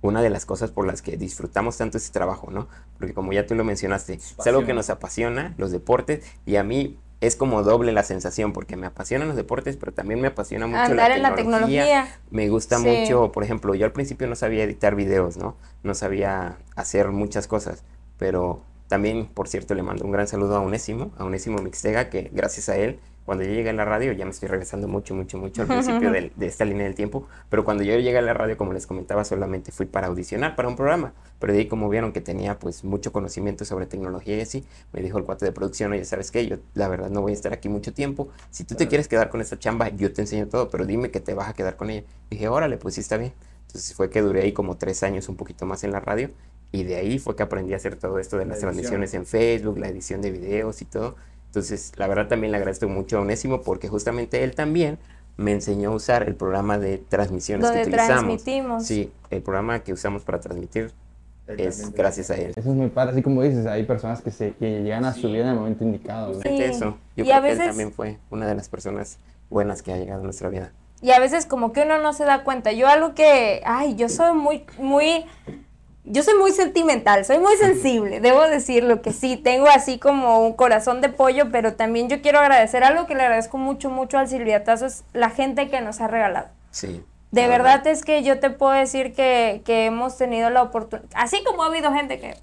una 0.00 0.22
de 0.22 0.30
las 0.30 0.46
cosas 0.46 0.70
por 0.70 0.86
las 0.86 1.02
que 1.02 1.16
disfrutamos 1.16 1.76
tanto 1.76 1.98
ese 1.98 2.12
trabajo, 2.12 2.50
¿no? 2.52 2.68
Porque 2.98 3.14
como 3.14 3.32
ya 3.32 3.46
tú 3.46 3.56
lo 3.56 3.64
mencionaste, 3.64 4.14
es 4.14 4.46
algo 4.46 4.64
que 4.64 4.72
nos 4.74 4.90
apasiona, 4.90 5.54
los 5.58 5.72
deportes, 5.72 6.24
y 6.46 6.54
a 6.54 6.62
mí 6.62 6.96
es 7.20 7.34
como 7.34 7.64
doble 7.64 7.90
la 7.90 8.04
sensación, 8.04 8.52
porque 8.52 8.76
me 8.76 8.86
apasionan 8.86 9.26
los 9.26 9.36
deportes, 9.36 9.76
pero 9.76 9.90
también 9.92 10.20
me 10.20 10.28
apasiona 10.28 10.68
mucho 10.68 10.78
Andar 10.82 11.10
la 11.10 11.16
en 11.16 11.22
la 11.22 11.34
tecnología. 11.34 11.82
tecnología. 11.84 12.20
Me 12.30 12.48
gusta 12.48 12.78
Sí. 12.78 12.84
mucho, 12.86 13.32
por 13.32 13.42
ejemplo, 13.42 13.74
yo 13.74 13.86
al 13.86 13.92
principio 13.92 14.28
no 14.28 14.36
sabía 14.36 14.62
editar 14.62 14.94
videos, 14.94 15.36
¿no? 15.36 15.56
No 15.82 15.94
sabía 15.94 16.58
hacer 16.76 17.08
muchas 17.08 17.48
cosas, 17.48 17.82
pero 18.18 18.62
también, 18.86 19.26
por 19.26 19.48
cierto, 19.48 19.74
le 19.74 19.82
mando 19.82 20.04
un 20.04 20.12
gran 20.12 20.28
saludo 20.28 20.54
a 20.54 20.60
Unésimo, 20.60 21.10
a 21.18 21.24
Unésimo 21.24 21.58
Mixtega, 21.58 22.08
que 22.08 22.30
gracias 22.32 22.68
a 22.68 22.76
él, 22.76 23.00
cuando 23.28 23.44
yo 23.44 23.50
llegué 23.52 23.68
a 23.68 23.74
la 23.74 23.84
radio, 23.84 24.12
ya 24.12 24.24
me 24.24 24.30
estoy 24.30 24.48
regresando 24.48 24.88
mucho, 24.88 25.14
mucho, 25.14 25.36
mucho 25.36 25.60
al 25.60 25.68
principio 25.68 26.10
de, 26.10 26.32
esta 26.40 26.64
línea 26.64 26.84
del 26.84 26.94
tiempo, 26.94 27.28
pero 27.50 27.62
cuando 27.62 27.82
yo 27.82 27.94
llegué 27.98 28.16
a 28.16 28.22
la 28.22 28.32
radio, 28.32 28.56
como 28.56 28.72
les 28.72 28.86
comentaba, 28.86 29.22
solamente 29.22 29.70
fui 29.70 29.84
para 29.84 30.06
audicionar 30.06 30.56
para 30.56 30.66
un 30.66 30.76
programa, 30.76 31.12
pero 31.38 31.52
de 31.52 31.58
ahí 31.58 31.68
como 31.68 31.90
vieron 31.90 32.12
que 32.12 32.22
tenía 32.22 32.58
pues 32.58 32.84
mucho 32.84 33.12
conocimiento 33.12 33.66
sobre 33.66 33.84
tecnología 33.84 34.38
y 34.38 34.40
así, 34.40 34.64
me 34.94 35.02
dijo 35.02 35.18
el 35.18 35.24
cuate 35.24 35.44
de 35.44 35.52
producción, 35.52 35.92
oye, 35.92 36.06
¿sabes 36.06 36.30
qué? 36.30 36.46
Yo 36.46 36.56
la 36.72 36.88
verdad 36.88 37.10
no 37.10 37.20
voy 37.20 37.32
a 37.32 37.34
estar 37.34 37.52
aquí 37.52 37.68
mucho 37.68 37.92
tiempo, 37.92 38.30
si 38.50 38.64
tú 38.64 38.76
te 38.76 38.88
quieres 38.88 39.08
quedar 39.08 39.28
con 39.28 39.42
esta 39.42 39.58
chamba, 39.58 39.90
yo 39.90 40.10
te 40.10 40.22
enseño 40.22 40.48
todo, 40.48 40.70
pero 40.70 40.86
dime 40.86 41.10
que 41.10 41.20
te 41.20 41.34
vas 41.34 41.50
a 41.50 41.52
quedar 41.52 41.76
con 41.76 41.90
ella. 41.90 42.04
Dije, 42.30 42.48
órale, 42.48 42.78
pues 42.78 42.94
sí 42.94 43.02
está 43.02 43.18
bien. 43.18 43.34
Entonces 43.66 43.92
fue 43.92 44.08
que 44.08 44.22
duré 44.22 44.40
ahí 44.40 44.52
como 44.52 44.78
tres 44.78 45.02
años 45.02 45.28
un 45.28 45.36
poquito 45.36 45.66
más 45.66 45.84
en 45.84 45.92
la 45.92 46.00
radio 46.00 46.30
y 46.72 46.84
de 46.84 46.96
ahí 46.96 47.18
fue 47.18 47.36
que 47.36 47.42
aprendí 47.42 47.74
a 47.74 47.76
hacer 47.76 47.96
todo 47.96 48.18
esto 48.18 48.38
de 48.38 48.46
La 48.46 48.54
las 48.54 48.62
edición. 48.62 48.72
transmisiones 48.72 49.12
en 49.12 49.26
Facebook, 49.26 49.78
la 49.78 49.88
edición 49.88 50.22
de 50.22 50.30
videos 50.30 50.80
y 50.80 50.86
todo. 50.86 51.16
Entonces, 51.58 51.92
la 51.96 52.06
verdad 52.06 52.28
también 52.28 52.52
le 52.52 52.58
agradezco 52.58 52.86
mucho 52.88 53.18
a 53.18 53.22
Onésimo 53.22 53.62
porque 53.62 53.88
justamente 53.88 54.44
él 54.44 54.54
también 54.54 54.96
me 55.36 55.50
enseñó 55.52 55.90
a 55.90 55.94
usar 55.96 56.22
el 56.22 56.36
programa 56.36 56.78
de 56.78 56.98
transmisiones 56.98 57.66
Donde 57.66 57.82
que 57.82 57.88
utilizamos. 57.88 58.22
transmitimos. 58.22 58.84
Sí, 58.86 59.12
el 59.30 59.42
programa 59.42 59.80
que 59.80 59.92
usamos 59.92 60.22
para 60.22 60.38
transmitir 60.38 60.92
es 61.48 61.92
gracias 61.92 62.30
a 62.30 62.36
él. 62.36 62.50
Eso 62.54 62.60
es 62.70 62.76
muy 62.76 62.88
padre, 62.90 63.12
así 63.12 63.22
como 63.22 63.42
dices, 63.42 63.66
hay 63.66 63.82
personas 63.84 64.20
que, 64.20 64.30
se, 64.30 64.52
que 64.52 64.82
llegan 64.82 65.04
a 65.04 65.14
subir 65.14 65.40
en 65.40 65.48
el 65.48 65.54
momento 65.56 65.82
indicado. 65.82 66.34
¿no? 66.34 66.40
Sí. 66.40 66.62
eso. 66.62 66.96
Yo 67.16 67.24
Y 67.24 67.30
a 67.32 67.40
creo 67.40 67.42
que 67.42 67.50
él 67.50 67.58
veces- 67.58 67.66
también 67.70 67.92
fue 67.92 68.18
una 68.30 68.46
de 68.46 68.54
las 68.54 68.68
personas 68.68 69.18
buenas 69.50 69.82
que 69.82 69.92
ha 69.92 69.96
llegado 69.96 70.20
a 70.20 70.24
nuestra 70.24 70.48
vida. 70.48 70.72
Y 71.00 71.10
a 71.10 71.18
veces 71.20 71.44
como 71.46 71.72
que 71.72 71.82
uno 71.82 71.98
no 71.98 72.12
se 72.12 72.24
da 72.24 72.44
cuenta. 72.44 72.70
Yo 72.72 72.86
algo 72.88 73.14
que, 73.14 73.62
ay, 73.64 73.94
yo 73.96 74.08
soy 74.08 74.32
muy, 74.36 74.64
muy, 74.78 75.24
yo 76.10 76.22
soy 76.22 76.34
muy 76.38 76.52
sentimental, 76.52 77.24
soy 77.24 77.38
muy 77.38 77.56
sensible, 77.56 78.20
debo 78.22 78.42
decirlo 78.42 79.02
que 79.02 79.12
sí, 79.12 79.36
tengo 79.36 79.66
así 79.68 79.98
como 79.98 80.40
un 80.40 80.54
corazón 80.54 81.00
de 81.00 81.08
pollo, 81.08 81.50
pero 81.50 81.74
también 81.74 82.08
yo 82.08 82.22
quiero 82.22 82.38
agradecer 82.38 82.84
algo 82.84 83.06
que 83.06 83.14
le 83.14 83.22
agradezco 83.22 83.58
mucho, 83.58 83.90
mucho 83.90 84.18
al 84.18 84.28
Silviatazo, 84.28 84.86
es 84.86 85.04
la 85.12 85.30
gente 85.30 85.68
que 85.68 85.80
nos 85.80 86.00
ha 86.00 86.08
regalado. 86.08 86.48
Sí. 86.70 87.04
De 87.30 87.42
la 87.42 87.48
verdad 87.48 87.86
es 87.86 88.04
que 88.04 88.22
yo 88.22 88.40
te 88.40 88.48
puedo 88.50 88.72
decir 88.72 89.12
que, 89.12 89.62
que 89.64 89.86
hemos 89.86 90.16
tenido 90.16 90.48
la 90.50 90.62
oportunidad, 90.62 91.10
así 91.14 91.42
como 91.44 91.62
ha 91.62 91.66
habido 91.66 91.92
gente 91.92 92.18
que, 92.18 92.36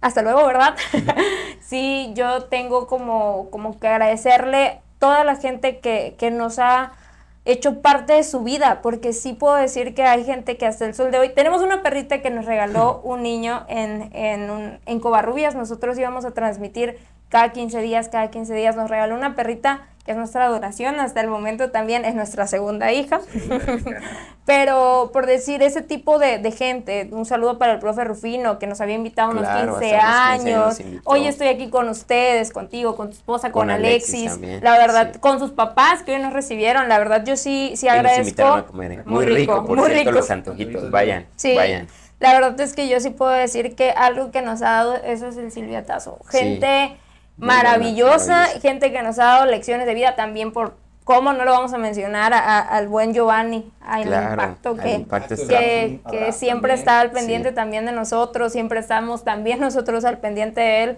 hasta 0.00 0.22
luego, 0.22 0.46
¿verdad? 0.46 0.76
sí, 1.60 2.12
yo 2.14 2.44
tengo 2.44 2.86
como, 2.86 3.48
como 3.50 3.78
que 3.78 3.88
agradecerle 3.88 4.80
toda 4.98 5.24
la 5.24 5.36
gente 5.36 5.78
que, 5.78 6.14
que 6.18 6.30
nos 6.30 6.58
ha 6.58 6.92
hecho 7.46 7.80
parte 7.80 8.12
de 8.12 8.24
su 8.24 8.42
vida, 8.42 8.80
porque 8.82 9.12
sí 9.12 9.32
puedo 9.32 9.54
decir 9.54 9.94
que 9.94 10.02
hay 10.02 10.24
gente 10.24 10.56
que 10.56 10.66
hasta 10.66 10.84
el 10.84 10.94
sol 10.94 11.10
de 11.10 11.18
hoy, 11.18 11.30
tenemos 11.34 11.62
una 11.62 11.82
perrita 11.82 12.20
que 12.20 12.28
nos 12.30 12.44
regaló 12.44 13.00
un 13.04 13.22
niño 13.22 13.64
en, 13.68 14.10
en, 14.14 14.50
un- 14.50 14.78
en 14.84 15.00
Covarrubias, 15.00 15.54
nosotros 15.54 15.98
íbamos 15.98 16.24
a 16.24 16.32
transmitir 16.32 16.98
cada 17.28 17.52
15 17.52 17.80
días, 17.80 18.08
cada 18.08 18.30
15 18.30 18.54
días 18.54 18.76
nos 18.76 18.88
regaló 18.90 19.14
una 19.14 19.34
perrita 19.34 19.86
que 20.04 20.12
es 20.12 20.16
nuestra 20.16 20.44
adoración, 20.44 21.00
hasta 21.00 21.20
el 21.20 21.26
momento 21.26 21.72
también 21.72 22.04
es 22.04 22.14
nuestra 22.14 22.46
segunda 22.46 22.92
hija. 22.92 23.20
Pero 24.44 25.10
por 25.12 25.26
decir 25.26 25.62
ese 25.62 25.82
tipo 25.82 26.20
de, 26.20 26.38
de 26.38 26.52
gente, 26.52 27.08
un 27.10 27.26
saludo 27.26 27.58
para 27.58 27.72
el 27.72 27.78
profe 27.80 28.04
Rufino 28.04 28.60
que 28.60 28.68
nos 28.68 28.80
había 28.80 28.94
invitado 28.94 29.30
unos 29.32 29.42
Claro, 29.42 29.78
15 29.80 29.96
hasta 29.96 30.34
unos 30.36 30.76
15 30.76 30.84
años. 30.84 30.94
nos. 30.94 31.02
Hoy 31.04 31.26
estoy 31.26 31.48
aquí 31.48 31.68
con 31.68 31.88
ustedes, 31.88 32.52
contigo, 32.52 32.94
con 32.94 33.08
tu 33.08 33.14
esposa, 33.16 33.50
con, 33.50 33.62
Con 33.62 33.70
Alexis 33.70 34.38
La 34.62 34.78
verdad, 34.78 35.10
sí. 35.14 35.18
con 35.18 35.40
sus 35.40 35.50
papás 35.50 36.04
que 36.04 36.14
hoy 36.14 36.22
nos 36.22 36.32
recibieron, 36.32 36.88
la 36.88 36.98
verdad 36.98 37.24
yo 37.24 37.36
sí, 37.36 37.72
sí 37.74 37.86
nos 37.86 37.94
agradezco. 37.96 38.22
invitaron 38.22 38.58
a 38.60 38.66
comer. 38.66 38.92
¿eh? 38.92 39.02
Muy, 39.04 39.26
rico, 39.26 39.64
por 39.64 39.76
muy 39.76 39.86
cierto, 39.86 39.98
rico. 40.10 40.12
los 40.12 40.30
antojitos. 40.30 40.90
Vayan, 40.92 41.26
Sí, 41.34 41.56
vayan. 41.56 41.88
la 42.20 42.32
verdad 42.34 42.60
es 42.60 42.74
que 42.74 42.88
yo 42.88 43.00
sí 43.00 43.10
puedo 43.10 43.32
decir 43.32 43.74
que 43.74 43.90
algo 43.90 44.30
que 44.30 44.42
nos 44.42 44.62
ha 44.62 44.70
dado 44.70 44.94
eso 44.94 45.26
es 45.26 45.36
el 45.36 45.50
Silviatazo. 45.50 46.20
Sí. 46.30 46.60
Muy 47.36 47.48
maravillosa, 47.48 48.32
maravillosa. 48.32 48.60
gente 48.60 48.92
que 48.92 49.02
nos 49.02 49.18
ha 49.18 49.24
dado 49.24 49.46
lecciones 49.46 49.86
de 49.86 49.94
vida 49.94 50.16
también 50.16 50.52
por 50.52 50.74
¿Cómo 51.04 51.32
no 51.32 51.44
lo 51.44 51.52
vamos 51.52 51.72
a 51.72 51.78
mencionar 51.78 52.34
a- 52.34 52.38
a- 52.40 52.58
al 52.58 52.88
buen 52.88 53.14
Giovanni, 53.14 53.70
al 53.80 54.02
Claro, 54.02 54.30
impacto 54.32 54.74
que, 54.74 54.90
Impacto 54.94 55.36
que, 55.36 56.32
siempre 56.32 56.70
también. 56.70 56.78
está 56.80 56.98
al 57.00 57.12
pendiente 57.12 57.50
Sí. 57.50 57.54
también 57.54 57.86
de 57.86 57.92
nosotros, 57.92 58.50
siempre 58.52 58.80
estamos 58.80 59.22
también 59.22 59.60
nosotros 59.60 60.04
al 60.04 60.18
pendiente 60.18 60.60
de 60.60 60.82
él. 60.82 60.96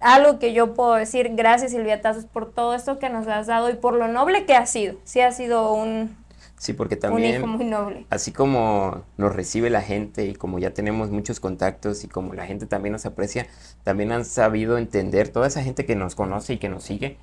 Algo 0.00 0.38
que 0.38 0.54
yo 0.54 0.72
puedo 0.72 0.94
decir, 0.94 1.32
gracias 1.34 1.72
Silvia 1.72 2.00
Tazos 2.00 2.24
por 2.24 2.50
todo 2.50 2.74
esto 2.74 2.98
que 2.98 3.10
nos 3.10 3.28
has 3.28 3.46
dado 3.46 3.68
y 3.68 3.74
por 3.74 3.92
lo 3.92 4.08
noble 4.08 4.46
que 4.46 4.54
ha 4.54 4.64
sido. 4.64 4.94
Sí 5.04 5.20
ha 5.20 5.32
sido 5.32 5.70
un, 5.74 6.16
Sí, 6.58 6.72
porque 6.72 6.94
un 6.96 7.00
también... 7.00 7.36
hijo 7.36 7.46
muy 7.46 7.64
noble. 7.66 8.06
así 8.10 8.32
como 8.32 9.04
nos 9.18 9.34
recibe 9.34 9.68
la 9.70 9.82
gente 9.82 10.24
y 10.24 10.34
como 10.34 10.58
ya 10.58 10.72
tenemos 10.72 11.10
muchos 11.10 11.38
contactos 11.40 12.02
y 12.04 12.08
como 12.08 12.32
la 12.34 12.46
gente 12.46 12.66
también 12.66 12.92
nos 12.92 13.04
aprecia, 13.06 13.46
también 13.84 14.10
han 14.12 14.24
sabido 14.24 14.78
entender, 14.78 15.28
toda 15.28 15.46
esa 15.48 15.62
gente 15.62 15.84
que 15.84 15.96
nos 15.96 16.14
conoce 16.14 16.54
y 16.54 16.58
que 16.58 16.68
nos 16.70 16.82
sigue, 16.84 17.18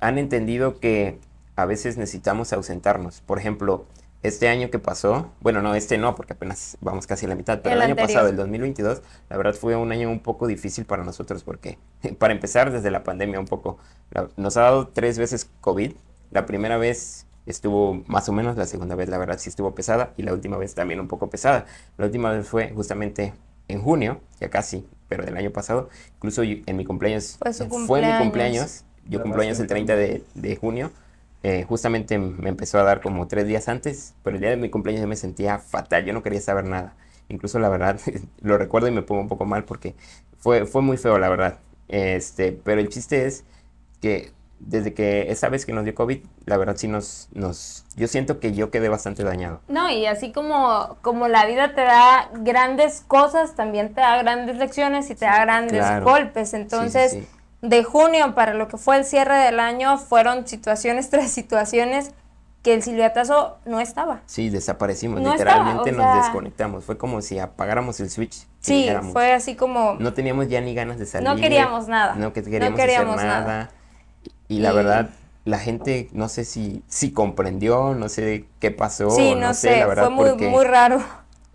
han 0.00 0.16
entendido 0.18 0.78
que 0.78 1.18
a 1.56 1.64
veces 1.66 1.96
necesitamos 1.96 2.52
ausentarnos. 2.52 3.20
Por 3.22 3.38
ejemplo, 3.40 3.86
este 4.22 4.48
año 4.48 4.70
que 4.70 4.78
pasó, 4.78 5.32
bueno, 5.40 5.60
no, 5.62 5.74
este 5.74 5.98
no, 5.98 6.14
porque 6.14 6.32
apenas 6.34 6.76
vamos 6.80 7.06
casi 7.08 7.26
a 7.26 7.28
la 7.28 7.34
mitad, 7.34 7.60
pero 7.62 7.72
El 7.74 7.78
el, 7.78 7.82
año 7.82 7.90
anterior. 7.92 8.08
pasado, 8.14 8.28
el 8.28 8.36
2022, 8.36 9.02
la 9.28 9.36
verdad 9.36 9.54
fue 9.54 9.74
un 9.76 9.90
año 9.92 10.08
un 10.10 10.20
poco 10.20 10.46
difícil 10.46 10.84
para 10.86 11.02
nosotros 11.04 11.42
porque, 11.44 11.78
para 12.18 12.32
empezar 12.32 12.70
desde 12.72 12.90
la 12.92 13.02
pandemia 13.02 13.40
un 13.40 13.46
poco, 13.46 13.78
la- 14.10 14.28
nos 14.36 14.56
ha 14.56 14.62
dado 14.62 14.88
tres 14.88 15.18
veces 15.18 15.50
COVID. 15.60 15.92
La 16.30 16.46
primera 16.46 16.76
vez 16.78 17.26
estuvo 17.50 18.02
más 18.06 18.28
o 18.28 18.32
menos, 18.32 18.56
la 18.56 18.66
segunda 18.66 18.94
vez 18.94 19.08
la 19.08 19.18
verdad 19.18 19.38
sí 19.38 19.48
estuvo 19.50 19.74
pesada 19.74 20.12
y 20.16 20.22
la 20.22 20.32
última 20.32 20.56
vez 20.58 20.74
también 20.74 21.00
un 21.00 21.08
poco 21.08 21.30
pesada. 21.30 21.66
La 21.96 22.06
última 22.06 22.30
vez 22.32 22.46
fue 22.48 22.70
justamente 22.74 23.34
en 23.68 23.82
junio, 23.82 24.20
ya 24.40 24.50
casi, 24.50 24.86
pero 25.08 25.24
del 25.24 25.36
año 25.36 25.50
pasado. 25.50 25.88
Incluso 26.16 26.42
yo- 26.44 26.58
en 26.66 26.76
mi 26.76 26.84
cumpleaños, 26.84 27.38
Fue 27.38 27.52
su 27.52 27.64
mi 27.64 27.68
cumpleaños. 27.70 28.18
cumpleaños, 28.18 28.84
yo 29.08 29.18
Ya 29.18 29.22
cumplo 29.22 29.42
años 29.42 29.58
el 29.60 29.66
bastante. 29.66 29.74
30 29.74 29.96
de, 29.96 30.24
de 30.34 30.56
junio. 30.56 30.90
eh, 31.44 31.64
justamente 31.68 32.18
me 32.18 32.48
empezó 32.48 32.78
a 32.80 32.82
dar 32.82 33.00
como 33.00 33.28
tres 33.28 33.46
días 33.46 33.68
antes, 33.68 34.14
pero 34.24 34.36
el 34.36 34.40
día 34.40 34.50
de 34.50 34.56
mi 34.56 34.70
cumpleaños 34.70 35.02
yo 35.02 35.08
me 35.08 35.14
sentía 35.16 35.58
fatal, 35.60 36.04
yo 36.04 36.12
no 36.12 36.22
quería 36.22 36.40
saber 36.40 36.64
nada. 36.64 36.96
Incluso 37.28 37.58
la 37.60 37.68
verdad, 37.68 38.00
lo 38.42 38.58
recuerdo 38.58 38.88
y 38.88 38.90
me 38.90 39.02
pongo 39.02 39.20
un 39.22 39.28
poco 39.28 39.44
mal 39.44 39.64
porque 39.64 39.94
fue, 40.38 40.66
fue 40.66 40.82
muy 40.82 40.96
feo, 40.96 41.18
la 41.18 41.28
verdad. 41.28 41.58
Este, 41.88 42.52
pero 42.52 42.80
el 42.80 42.88
chiste 42.88 43.26
es 43.26 43.44
que 44.00 44.32
desde 44.60 44.92
que 44.94 45.30
esa 45.30 45.48
vez 45.48 45.64
que 45.64 45.72
nos 45.72 45.84
dio 45.84 45.94
COVID, 45.94 46.18
la 46.46 46.56
verdad 46.56 46.76
sí 46.76 46.88
nos, 46.88 47.28
nos, 47.32 47.84
yo 47.96 48.08
siento 48.08 48.40
que 48.40 48.52
yo 48.52 48.70
quedé 48.70 48.88
bastante 48.88 49.22
dañado. 49.24 49.60
No, 49.68 49.88
y 49.90 50.06
así 50.06 50.32
como, 50.32 50.96
como 51.02 51.28
la 51.28 51.46
vida 51.46 51.74
te 51.74 51.82
da 51.82 52.28
grandes 52.34 53.02
cosas, 53.06 53.54
también 53.54 53.94
te 53.94 54.00
da 54.00 54.16
grandes 54.22 54.56
lecciones 54.56 55.08
y 55.10 55.14
te 55.14 55.26
da 55.26 55.40
grandes 55.40 55.78
Claro. 55.78 56.04
golpes. 56.04 56.50
Sí, 56.50 56.56
sí, 56.56 56.62
Entonces, 56.62 57.12
sí. 57.12 57.26
de 57.62 57.84
junio 57.84 58.34
para 58.34 58.54
lo 58.54 58.68
que 58.68 58.76
fue 58.78 58.96
el 58.98 59.04
cierre 59.04 59.36
del 59.36 59.60
año, 59.60 59.96
fueron 59.98 60.46
situaciones 60.46 61.08
tras 61.10 61.30
situaciones 61.30 62.10
que 62.62 62.74
el 62.74 62.82
silbiatazo 62.82 63.58
no 63.64 63.78
estaba. 63.78 64.20
Sí, 64.26 64.50
desaparecimos, 64.50 65.20
No 65.20 65.32
estaba, 65.34 65.58
literalmente 65.58 65.92
nos 65.92 66.16
desconectamos. 66.16 66.84
Fue 66.84 66.98
como 66.98 67.22
si 67.22 67.38
apagáramos 67.38 68.00
el 68.00 68.10
switch. 68.10 68.46
Sí, 68.58 68.90
fue 69.12 69.32
así 69.32 69.54
como... 69.54 69.94
No 70.00 70.12
teníamos 70.12 70.48
ya 70.48 70.60
ni 70.60 70.74
ganas 70.74 70.98
de 70.98 71.06
salir. 71.06 71.28
No 71.28 71.36
queríamos 71.36 71.86
nada. 71.86 72.16
No 72.16 72.32
que 72.32 72.42
No 72.42 72.50
queríamos, 72.50 72.80
queríamos 72.80 73.14
hacer 73.16 73.28
nada. 73.28 73.40
nada. 73.46 73.70
Y 74.48 74.60
la 74.60 74.72
verdad, 74.72 75.10
la 75.44 75.58
gente 75.58 76.08
no 76.12 76.28
sé 76.28 76.44
si, 76.44 76.82
si 76.88 77.12
comprendió, 77.12 77.94
no 77.94 78.08
sé 78.08 78.46
qué 78.60 78.70
pasó, 78.70 79.10
sí, 79.10 79.34
no, 79.34 79.48
no, 79.48 79.54
sé, 79.54 79.74
sé, 79.74 79.80
la 79.80 79.86
verdad, 79.86 80.04
fue 80.06 80.14
muy, 80.14 80.28
porque, 80.30 80.48
muy 80.48 80.64
raro. 80.64 81.02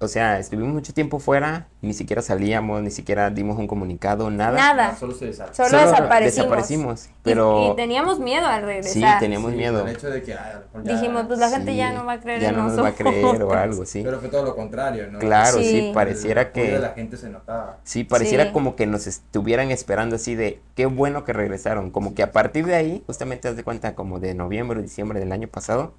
O 0.04 0.08
sea, 0.08 0.40
estuvimos 0.40 0.74
mucho 0.74 0.94
tiempo 0.94 1.20
fuera, 1.20 1.68
ni 1.82 1.94
siquiera 1.94 2.22
salíamos, 2.22 2.82
ni 2.82 2.92
siquiera 2.92 3.30
dimos 3.30 3.58
un 3.58 3.68
comunicado, 3.68 4.30
nada. 4.30 4.58
Nada. 4.58 4.90
Ah, 4.90 4.96
Solo 5.00 5.14
se. 5.14 5.34
Solo, 5.34 5.50
Solo 5.54 5.70
desaparecimos. 5.70 6.36
desaparecimos, 6.36 7.06
Y- 7.08 7.10
pero- 7.24 7.72
Y, 7.74 7.76
teníamos 7.76 8.20
miedo 8.20 8.46
al 8.48 8.62
Sí, 8.62 8.66
regresar. 8.66 9.20
teníamos 9.20 9.52
Sí, 9.52 9.58
miedo. 9.58 9.86
El 9.88 9.96
hecho 9.96 10.10
de 10.10 10.22
que, 10.24 10.34
ay, 10.34 10.40
a 10.40 10.54
lo 10.54 10.60
mejor 10.66 10.84
ya- 10.84 10.94
Dijimos, 10.94 11.24
pues 11.28 11.40
la 11.40 11.50
gente 11.50 11.76
ya 11.76 11.90
Sí, 11.90 11.96
no 11.96 12.06
va 12.06 12.14
a 12.14 12.20
creer 12.20 12.42
ya 12.42 12.50
en 12.50 12.56
no 12.58 12.68
nos 12.68 12.84
va 12.84 12.88
a 12.90 12.94
creer 12.94 13.44
o 13.44 13.54
algo, 13.54 13.86
sí. 13.86 14.02
Pero 14.04 14.20
fue 14.20 14.30
todo 14.30 14.44
lo 14.44 14.56
contrario, 14.56 15.12
¿no? 15.12 15.20
Claro, 15.20 15.58
sí, 15.58 15.64
Sí. 15.70 15.92
pareciera 15.94 16.42
El 16.54 16.54
de 16.72 16.80
la 16.80 16.94
que... 16.94 17.02
gente 17.02 17.18
se 17.18 17.30
notaba. 17.30 17.78
Sí, 17.84 18.04
pareciera 18.04 18.46
Sí. 18.46 18.52
como 18.52 18.76
que 18.76 18.86
nos 18.86 19.08
estuvieran 19.08 19.72
esperando 19.72 20.16
así 20.18 20.36
de 20.36 20.62
qué 20.76 20.86
bueno 20.86 21.24
que 21.24 21.34
regresaron. 21.34 21.92
Como 21.92 22.14
que 22.16 22.24
a 22.24 22.32
partir 22.32 22.66
de 22.66 22.76
ahí, 22.76 23.04
justamente 23.08 23.48
haz 23.48 23.56
de 23.56 23.64
cuenta 23.64 23.96
como 23.96 24.20
de 24.20 24.34
noviembre 24.36 24.80
o 24.80 24.82
diciembre 24.82 25.20
del 25.20 25.32
año 25.32 25.48
pasado, 25.48 25.94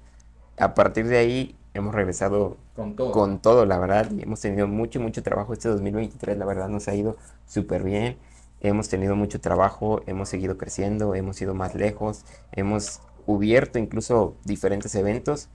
a 0.57 0.73
partir 0.73 1.07
de 1.07 1.17
ahí 1.17 1.55
hemos 1.75 1.93
regresado 1.93 2.57
Con 2.75 2.95
todo. 2.95 3.11
con 3.11 3.39
todo, 3.39 3.65
la 3.65 3.77
verdad. 3.77 4.09
y 4.11 4.23
hemos 4.23 4.41
tenido 4.41 4.67
mucho, 4.67 4.99
mucho 4.99 5.21
trabajo. 5.21 5.53
Este 5.53 5.69
2023, 5.69 6.37
la 6.37 6.45
verdad, 6.45 6.67
nos 6.69 6.87
ha 6.87 6.95
ido 6.95 7.17
súper 7.45 7.83
bien. 7.83 8.17
Hemos 8.61 8.89
tenido 8.89 9.15
mucho 9.15 9.39
trabajo, 9.39 10.01
hemos 10.07 10.29
seguido 10.29 10.57
creciendo, 10.57 11.13
hemos 11.13 11.39
ido 11.41 11.53
más 11.53 11.75
lejos, 11.75 12.25
hemos 12.51 13.01
cubierto 13.25 13.77
incluso 13.79 14.35
diferentes 14.45 14.95
eventos 14.95 15.49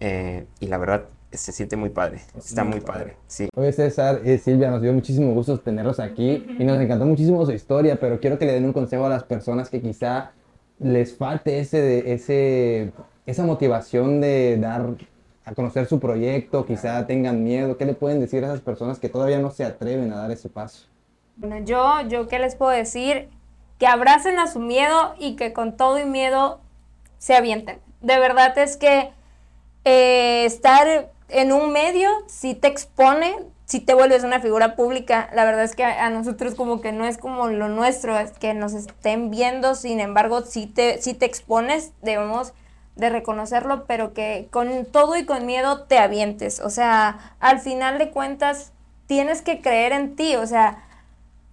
eh, 0.00 0.46
y 0.60 0.66
la 0.68 0.78
verdad 0.78 1.04
se 1.32 1.50
siente 1.52 1.76
muy 1.76 1.90
padre, 1.90 2.20
Es 2.38 2.46
está 2.46 2.62
muy 2.62 2.74
muy 2.76 2.80
padre. 2.80 3.00
padre, 3.04 3.16
sí. 3.26 3.48
Oye 3.56 3.72
César, 3.72 4.20
eh, 4.24 4.38
Silvia, 4.38 4.70
nos 4.70 4.80
dio 4.82 4.92
muchísimo 4.92 5.34
gusto 5.34 5.58
tenerlos 5.58 5.98
aquí 6.00 6.46
y 6.58 6.64
nos 6.64 6.80
encantó 6.80 7.06
muchísimo 7.06 7.44
su 7.44 7.50
historia, 7.52 7.98
pero 7.98 8.20
quiero 8.20 8.38
que 8.38 8.46
le 8.46 8.52
den 8.52 8.64
un 8.66 8.72
consejo 8.72 9.04
a 9.06 9.08
las 9.08 9.24
personas 9.24 9.68
que 9.68 9.80
quizá 9.82 10.30
les 10.78 11.16
falte 11.16 11.58
ese, 11.58 12.12
ese, 12.12 12.92
esa 13.26 13.44
motivación 13.44 14.20
de 14.20 14.58
dar 14.60 14.94
a 15.44 15.54
conocer 15.54 15.86
su 15.86 16.00
proyecto, 16.00 16.64
quizá 16.64 17.06
tengan 17.06 17.44
miedo. 17.44 17.76
¿Qué 17.76 17.84
le 17.84 17.94
pueden 17.94 18.20
decir 18.20 18.42
a 18.44 18.48
esas 18.48 18.60
personas 18.60 18.98
que 18.98 19.08
todavía 19.08 19.38
no 19.38 19.50
se 19.50 19.64
atreven 19.64 20.12
a 20.12 20.16
dar 20.16 20.30
ese 20.30 20.48
paso? 20.48 20.86
Bueno, 21.36 21.58
yo, 21.64 22.00
yo 22.08 22.28
qué 22.28 22.38
les 22.38 22.54
puedo 22.54 22.70
decir, 22.70 23.28
que 23.78 23.86
abracen 23.86 24.38
a 24.38 24.46
su 24.46 24.60
miedo 24.60 25.14
y 25.18 25.36
que 25.36 25.52
con 25.52 25.76
todo 25.76 25.98
y 25.98 26.04
miedo 26.04 26.60
se 27.18 27.34
avienten. 27.34 27.78
De 28.00 28.18
verdad 28.18 28.56
es 28.58 28.76
que 28.76 29.10
eh, 29.84 30.44
estar 30.44 31.10
en 31.28 31.52
un 31.52 31.72
medio 31.72 32.08
si 32.26 32.54
te 32.54 32.68
expone, 32.68 33.34
si 33.66 33.80
te 33.80 33.94
vuelves 33.94 34.24
una 34.24 34.40
figura 34.40 34.76
pública. 34.76 35.28
La 35.34 35.44
verdad 35.44 35.64
es 35.64 35.74
que 35.74 35.84
a, 35.84 36.06
a 36.06 36.10
nosotros 36.10 36.54
como 36.54 36.80
que 36.80 36.92
no 36.92 37.04
es 37.04 37.18
como 37.18 37.48
lo 37.48 37.68
nuestro, 37.68 38.18
es 38.18 38.30
que 38.32 38.54
nos 38.54 38.72
estén 38.72 39.30
viendo, 39.30 39.74
sin 39.74 40.00
embargo, 40.00 40.42
si 40.42 40.66
te, 40.66 41.02
si 41.02 41.12
te 41.12 41.26
expones, 41.26 41.92
debemos 42.00 42.54
de 42.96 43.10
reconocerlo, 43.10 43.86
pero 43.86 44.12
que 44.14 44.46
con 44.50 44.84
todo 44.86 45.16
y 45.16 45.24
con 45.24 45.46
miedo 45.46 45.82
te 45.84 45.98
avientes. 45.98 46.60
O 46.60 46.70
sea, 46.70 47.34
al 47.40 47.58
final 47.60 47.98
de 47.98 48.10
cuentas, 48.10 48.72
tienes 49.06 49.42
que 49.42 49.60
creer 49.60 49.92
en 49.92 50.14
ti, 50.16 50.36
o 50.36 50.46
sea, 50.46 50.78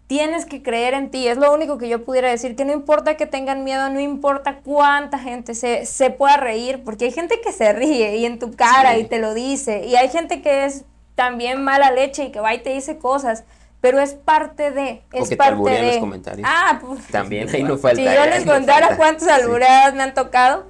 tienes 0.08 0.46
que 0.46 0.62
creer 0.62 0.94
en 0.94 1.10
ti. 1.10 1.28
Es 1.28 1.38
lo 1.38 1.54
único 1.54 1.78
que 1.78 1.88
yo 1.90 2.04
pudiera 2.04 2.30
decir, 2.30 2.56
que 2.56 2.66
no 2.66 2.74
importa 2.74 3.16
que 3.18 3.26
tengan 3.26 3.64
miedo, 3.64 3.90
no 3.90 4.00
importa 4.00 4.58
cuánta 4.64 5.18
gente 5.20 5.56
se, 5.56 5.86
se 5.86 6.10
pueda 6.12 6.38
reír, 6.38 6.84
porque 6.84 7.06
hay 7.06 7.12
gente 7.12 7.40
que 7.42 7.52
se 7.52 7.72
ríe 7.74 8.18
y 8.18 8.26
en 8.26 8.38
tu 8.38 8.52
cara 8.54 8.94
Sí. 8.94 9.02
y 9.02 9.04
te 9.06 9.20
lo 9.20 9.34
dice, 9.34 9.86
y 9.86 9.96
hay 9.96 10.10
gente 10.10 10.42
que 10.42 10.66
es 10.66 10.84
también 11.16 11.64
mala 11.64 11.92
leche 11.92 12.26
y 12.26 12.32
que 12.32 12.40
va 12.40 12.54
y 12.54 12.60
te 12.62 12.72
dice 12.72 12.98
cosas. 12.98 13.44
Pero 13.80 14.00
es 14.00 14.14
parte 14.14 14.70
de, 14.70 15.02
O 15.12 15.18
es 15.18 15.24
que 15.24 15.30
te 15.30 15.38
parte 15.38 15.54
alburean 15.54 15.82
de. 15.82 15.88
los 15.88 15.98
comentarios. 15.98 16.48
Ah, 16.50 16.78
pues, 16.86 17.08
También 17.08 17.50
ahí 17.50 17.64
no 17.64 17.78
falta. 17.80 17.98
si 17.98 18.04
yo 18.04 18.24
¿eh? 18.24 18.30
les 18.30 18.46
No 18.46 18.54
contara 18.54 18.88
falta. 18.90 18.96
cuántas 18.98 19.24
Sí. 19.24 19.42
alburadas 19.42 19.96
me 19.96 20.04
han 20.04 20.14
tocado, 20.14 20.66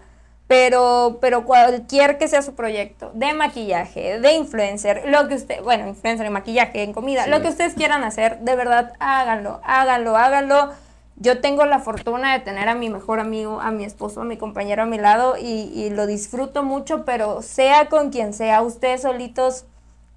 pero, 0.51 1.19
pero 1.21 1.45
cualquier 1.45 2.17
que 2.17 2.27
sea 2.27 2.41
su 2.41 2.55
proyecto, 2.55 3.09
de 3.13 3.31
maquillaje, 3.31 4.19
de 4.19 4.33
influencer, 4.33 5.03
lo 5.07 5.29
que 5.29 5.35
usted, 5.35 5.63
bueno, 5.63 5.87
influencer 5.87 6.25
en 6.25 6.33
maquillaje, 6.33 6.83
en 6.83 6.91
comida, 6.91 7.23
Sí. 7.23 7.29
lo 7.29 7.41
que 7.41 7.47
ustedes 7.47 7.73
quieran 7.73 8.03
hacer, 8.03 8.37
de 8.39 8.57
verdad, 8.57 8.91
háganlo, 8.99 9.61
háganlo, 9.63 10.17
háganlo. 10.17 10.73
Yo 11.15 11.39
tengo 11.39 11.65
la 11.65 11.79
fortuna 11.79 12.33
de 12.33 12.41
tener 12.41 12.67
a 12.67 12.75
mi 12.75 12.89
mejor 12.89 13.21
amigo, 13.21 13.61
a 13.61 13.71
mi 13.71 13.85
esposo, 13.85 14.19
a 14.19 14.25
mi 14.25 14.35
compañero 14.35 14.83
a 14.83 14.85
mi 14.85 14.97
lado 14.97 15.37
y, 15.37 15.71
y 15.73 15.89
lo 15.89 16.05
disfruto 16.05 16.63
mucho, 16.63 17.05
pero 17.05 17.41
sea 17.41 17.87
con 17.87 18.09
quien 18.09 18.33
sea, 18.33 18.61
ustedes 18.61 19.03
solitos, 19.03 19.63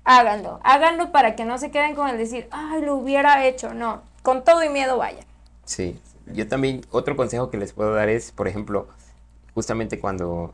háganlo, 0.02 0.58
háganlo 0.64 1.12
para 1.12 1.36
que 1.36 1.44
no 1.44 1.58
se 1.58 1.70
queden 1.70 1.94
con 1.94 2.08
el 2.08 2.18
decir, 2.18 2.48
ay, 2.50 2.82
lo 2.82 2.96
hubiera 2.96 3.46
hecho, 3.46 3.72
no, 3.72 4.02
con 4.22 4.42
todo 4.42 4.64
y 4.64 4.68
miedo 4.68 4.96
vayan. 4.98 5.24
Sí, 5.64 5.96
yo 6.26 6.48
también, 6.48 6.84
otro 6.90 7.14
consejo 7.16 7.50
que 7.50 7.56
les 7.56 7.72
puedo 7.72 7.94
dar 7.94 8.08
es, 8.08 8.32
por 8.32 8.48
ejemplo, 8.48 8.88
justamente 9.54 9.98
cuando 9.98 10.50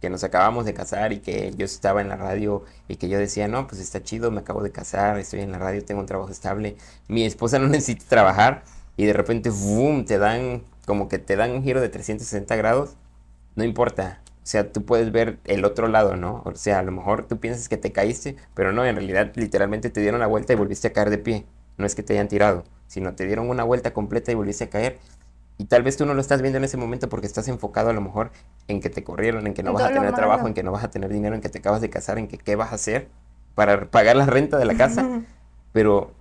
que 0.00 0.10
nos 0.10 0.24
acabamos 0.24 0.64
de 0.64 0.74
casar 0.74 1.12
y 1.12 1.20
que 1.20 1.54
yo 1.56 1.64
estaba 1.64 2.00
en 2.00 2.08
la 2.08 2.16
radio 2.16 2.64
y 2.88 2.96
que 2.96 3.08
yo 3.08 3.18
decía, 3.18 3.46
no, 3.46 3.68
pues 3.68 3.80
está 3.80 4.02
chido, 4.02 4.32
me 4.32 4.40
acabo 4.40 4.62
de 4.62 4.72
casar, 4.72 5.18
estoy 5.18 5.40
en 5.40 5.52
la 5.52 5.58
radio, 5.58 5.84
tengo 5.84 6.00
un 6.00 6.06
trabajo 6.06 6.30
estable, 6.30 6.76
mi 7.08 7.24
esposa 7.24 7.60
no 7.60 7.68
necesita 7.68 8.04
trabajar 8.08 8.64
y 8.96 9.06
de 9.06 9.12
repente, 9.12 9.50
boom, 9.50 10.04
te 10.04 10.18
dan, 10.18 10.62
como 10.86 11.08
que 11.08 11.18
te 11.18 11.36
dan 11.36 11.52
un 11.52 11.62
giro 11.62 11.80
de 11.80 11.88
360 11.88 12.56
grados, 12.56 12.96
no 13.54 13.62
importa, 13.62 14.22
o 14.42 14.46
sea, 14.46 14.72
tú 14.72 14.84
puedes 14.84 15.12
ver 15.12 15.38
el 15.44 15.64
otro 15.64 15.86
lado, 15.86 16.16
¿no? 16.16 16.42
O 16.44 16.54
sea, 16.56 16.80
a 16.80 16.82
lo 16.82 16.90
mejor 16.90 17.26
tú 17.28 17.38
piensas 17.38 17.68
que 17.68 17.76
te 17.76 17.92
caíste, 17.92 18.34
pero 18.54 18.72
no, 18.72 18.84
en 18.84 18.96
realidad 18.96 19.30
literalmente 19.36 19.88
te 19.88 20.00
dieron 20.00 20.18
la 20.18 20.26
vuelta 20.26 20.52
y 20.52 20.56
volviste 20.56 20.88
a 20.88 20.92
caer 20.92 21.10
de 21.10 21.18
pie. 21.18 21.46
No 21.78 21.86
es 21.86 21.94
que 21.94 22.02
te 22.02 22.14
hayan 22.14 22.26
tirado, 22.26 22.64
sino 22.88 23.14
te 23.14 23.24
dieron 23.24 23.48
una 23.48 23.62
vuelta 23.62 23.92
completa 23.94 24.32
y 24.32 24.34
volviste 24.34 24.64
a 24.64 24.70
caer. 24.70 24.98
Y 25.58 25.66
tal 25.66 25.82
vez 25.82 25.96
tú 25.96 26.06
no 26.06 26.14
lo 26.14 26.20
estás 26.20 26.42
viendo 26.42 26.58
en 26.58 26.64
ese 26.64 26.76
momento 26.76 27.08
porque 27.08 27.26
estás 27.26 27.46
enfocado 27.48 27.90
a 27.90 27.92
lo 27.92 28.00
mejor 28.00 28.32
en 28.68 28.80
que 28.80 28.90
te 28.90 29.04
corrieron, 29.04 29.46
en 29.46 29.54
que 29.54 29.62
no 29.62 29.70
En 29.70 29.74
vas 29.74 29.84
a 29.84 29.92
tener 29.92 30.12
trabajo, 30.14 30.46
en 30.46 30.54
que 30.54 30.62
no 30.62 30.72
vas 30.72 30.84
a 30.84 30.90
tener 30.90 31.12
dinero, 31.12 31.34
en 31.34 31.40
que 31.40 31.48
te 31.48 31.58
acabas 31.58 31.80
de 31.80 31.90
casar, 31.90 32.18
en 32.18 32.28
que 32.28 32.38
qué 32.38 32.56
vas 32.56 32.72
a 32.72 32.76
hacer 32.76 33.08
para 33.54 33.90
pagar 33.90 34.16
la 34.16 34.26
renta 34.26 34.58
de 34.58 34.64
la 34.64 34.74
casa. 34.74 35.22
Pero 35.72 36.12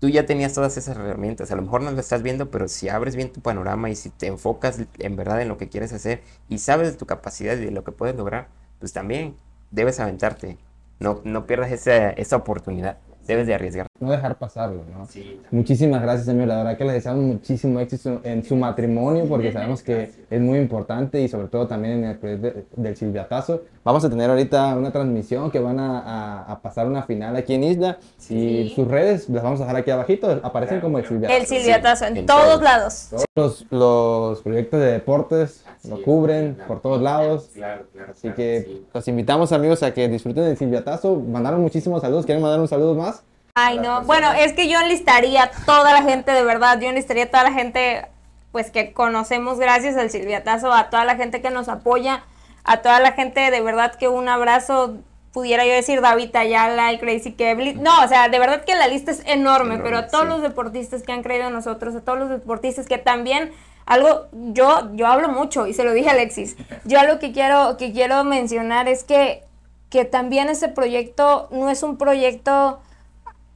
tú 0.00 0.08
ya 0.08 0.26
tenías 0.26 0.52
todas 0.52 0.76
esas 0.76 0.96
herramientas. 0.96 1.50
A 1.50 1.56
lo 1.56 1.62
mejor 1.62 1.82
no 1.82 1.90
lo 1.92 2.00
estás 2.00 2.22
viendo, 2.22 2.50
pero 2.50 2.68
si 2.68 2.88
abres 2.88 3.16
bien 3.16 3.32
tu 3.32 3.40
panorama 3.40 3.90
y 3.90 3.96
si 3.96 4.10
te 4.10 4.26
enfocas 4.26 4.78
en 4.98 5.16
verdad 5.16 5.40
en 5.40 5.48
lo 5.48 5.58
que 5.58 5.68
quieres 5.68 5.92
hacer 5.92 6.22
y 6.48 6.58
sabes 6.58 6.90
de 6.90 6.98
tu 6.98 7.06
capacidad 7.06 7.56
y 7.56 7.64
de 7.66 7.70
lo 7.70 7.84
que 7.84 7.92
puedes 7.92 8.16
lograr, 8.16 8.48
pues 8.78 8.92
también 8.92 9.36
debes 9.70 10.00
aventarte. 10.00 10.58
No, 10.98 11.20
no 11.24 11.46
pierdas 11.46 11.70
esa, 11.70 12.10
esa 12.10 12.36
oportunidad. 12.36 12.98
Debes 13.30 13.46
de 13.46 13.54
arriesgar. 13.54 13.86
No 14.00 14.10
dejar 14.10 14.36
pasarlo, 14.38 14.82
¿no? 14.92 15.06
Sí. 15.06 15.40
Muchísimas 15.52 16.02
gracias, 16.02 16.26
Emilio. 16.26 16.46
La 16.46 16.56
verdad 16.58 16.76
que 16.76 16.84
le 16.84 16.94
deseamos 16.94 17.22
muchísimo 17.22 17.78
éxito 17.78 18.20
en 18.24 18.42
su 18.42 18.56
matrimonio 18.56 19.26
porque 19.28 19.52
sabemos 19.52 19.82
que 19.84 20.10
es 20.28 20.40
muy 20.40 20.58
importante 20.58 21.20
y 21.20 21.28
sobre 21.28 21.46
todo 21.48 21.66
también 21.68 21.98
en 21.98 22.04
el 22.10 22.18
proyecto 22.18 22.48
de- 22.48 22.64
del 22.76 22.96
Silviatazo. 22.96 23.62
Vamos 23.84 24.04
a 24.04 24.10
tener 24.10 24.28
ahorita 24.28 24.74
una 24.76 24.90
transmisión 24.90 25.50
que 25.50 25.60
van 25.60 25.78
a, 25.78 26.00
a- 26.00 26.42
a 26.52 26.60
pasar 26.60 26.86
una 26.88 27.02
final 27.04 27.36
aquí 27.36 27.54
en 27.54 27.62
Isla 27.64 27.98
y 28.28 28.72
sus 28.74 28.88
redes 28.88 29.28
las 29.28 29.42
vamos 29.42 29.60
a 29.60 29.64
dejar 29.64 29.76
aquí 29.76 29.90
abajito. 29.92 30.40
Aparecen 30.42 30.80
como 30.80 30.98
el 30.98 31.06
Silviatazo. 31.06 31.40
El 31.40 31.46
Silviatazo, 31.46 32.04
en 32.06 32.16
en 32.16 32.26
todos 32.26 32.42
todos. 32.44 32.62
lados. 32.62 33.10
Los, 33.40 33.66
los 33.70 34.42
proyectos 34.42 34.80
de 34.80 34.92
deportes 34.92 35.64
lo 35.88 36.02
cubren 36.02 36.56
por 36.68 36.80
todos 36.80 37.00
lados. 37.00 37.50
Claro, 37.54 37.86
claro. 37.92 38.12
Así 38.12 38.30
que 38.30 38.82
los 38.92 39.08
invitamos 39.08 39.52
amigos 39.52 39.82
a 39.82 39.92
que 39.94 40.08
disfruten 40.08 40.44
del 40.44 40.56
Silviatazo. 40.56 41.16
Mandaron 41.16 41.60
muchísimos 41.60 42.02
saludos. 42.02 42.26
¿Quieren 42.26 42.42
mandar 42.42 42.60
un 42.60 42.68
saludo 42.68 42.94
más? 42.94 43.22
Ay, 43.54 43.78
no. 43.78 44.02
Bueno, 44.02 44.32
es 44.32 44.52
que 44.52 44.68
yo 44.68 44.80
enlistaría 44.80 45.50
toda 45.66 45.92
la 45.92 46.02
gente, 46.02 46.32
de 46.32 46.44
verdad, 46.44 46.80
yo 46.80 46.88
enlistaría 46.88 47.30
toda 47.30 47.44
la 47.44 47.52
gente, 47.52 48.06
pues 48.52 48.70
que 48.70 48.92
conocemos 48.92 49.58
gracias 49.58 49.96
al 49.96 50.10
Silviatazo, 50.10 50.72
a 50.72 50.90
toda 50.90 51.04
la 51.04 51.16
gente 51.16 51.42
que 51.42 51.50
nos 51.50 51.68
apoya, 51.68 52.24
a 52.64 52.78
toda 52.78 53.00
la 53.00 53.12
gente, 53.12 53.50
de 53.50 53.60
verdad 53.60 53.94
que 53.94 54.08
un 54.08 54.28
abrazo, 54.28 54.98
pudiera 55.32 55.64
yo 55.64 55.72
decir 55.72 56.00
David 56.00 56.34
Ayala 56.34 56.92
y 56.92 56.98
Crazy 56.98 57.32
Kevin. 57.32 57.82
No, 57.82 58.04
o 58.04 58.08
sea, 58.08 58.28
de 58.28 58.38
verdad 58.38 58.64
que 58.64 58.74
la 58.74 58.88
lista 58.88 59.10
es 59.10 59.20
enorme, 59.20 59.74
Enorme, 59.74 59.78
pero 59.82 59.98
a 59.98 60.06
todos 60.08 60.24
sí. 60.24 60.30
los 60.30 60.42
deportistas 60.42 61.02
que 61.02 61.12
han 61.12 61.22
creído 61.22 61.46
en 61.48 61.52
nosotros, 61.52 61.94
a 61.94 62.00
todos 62.00 62.18
los 62.18 62.30
deportistas 62.30 62.86
que 62.86 62.98
también 62.98 63.52
algo 63.86 64.26
yo 64.32 64.90
yo 64.94 65.06
hablo 65.06 65.28
mucho 65.28 65.66
y 65.66 65.74
se 65.74 65.84
lo 65.84 65.92
dije 65.92 66.08
a 66.08 66.12
Alexis. 66.12 66.56
Yo 66.84 67.02
lo 67.04 67.18
que 67.18 67.32
quiero 67.32 67.76
que 67.76 67.92
quiero 67.92 68.22
mencionar 68.24 68.88
es 68.88 69.04
que 69.04 69.44
que 69.88 70.04
también 70.04 70.48
ese 70.48 70.68
proyecto 70.68 71.48
no 71.50 71.68
es 71.68 71.82
un 71.82 71.98
proyecto 71.98 72.80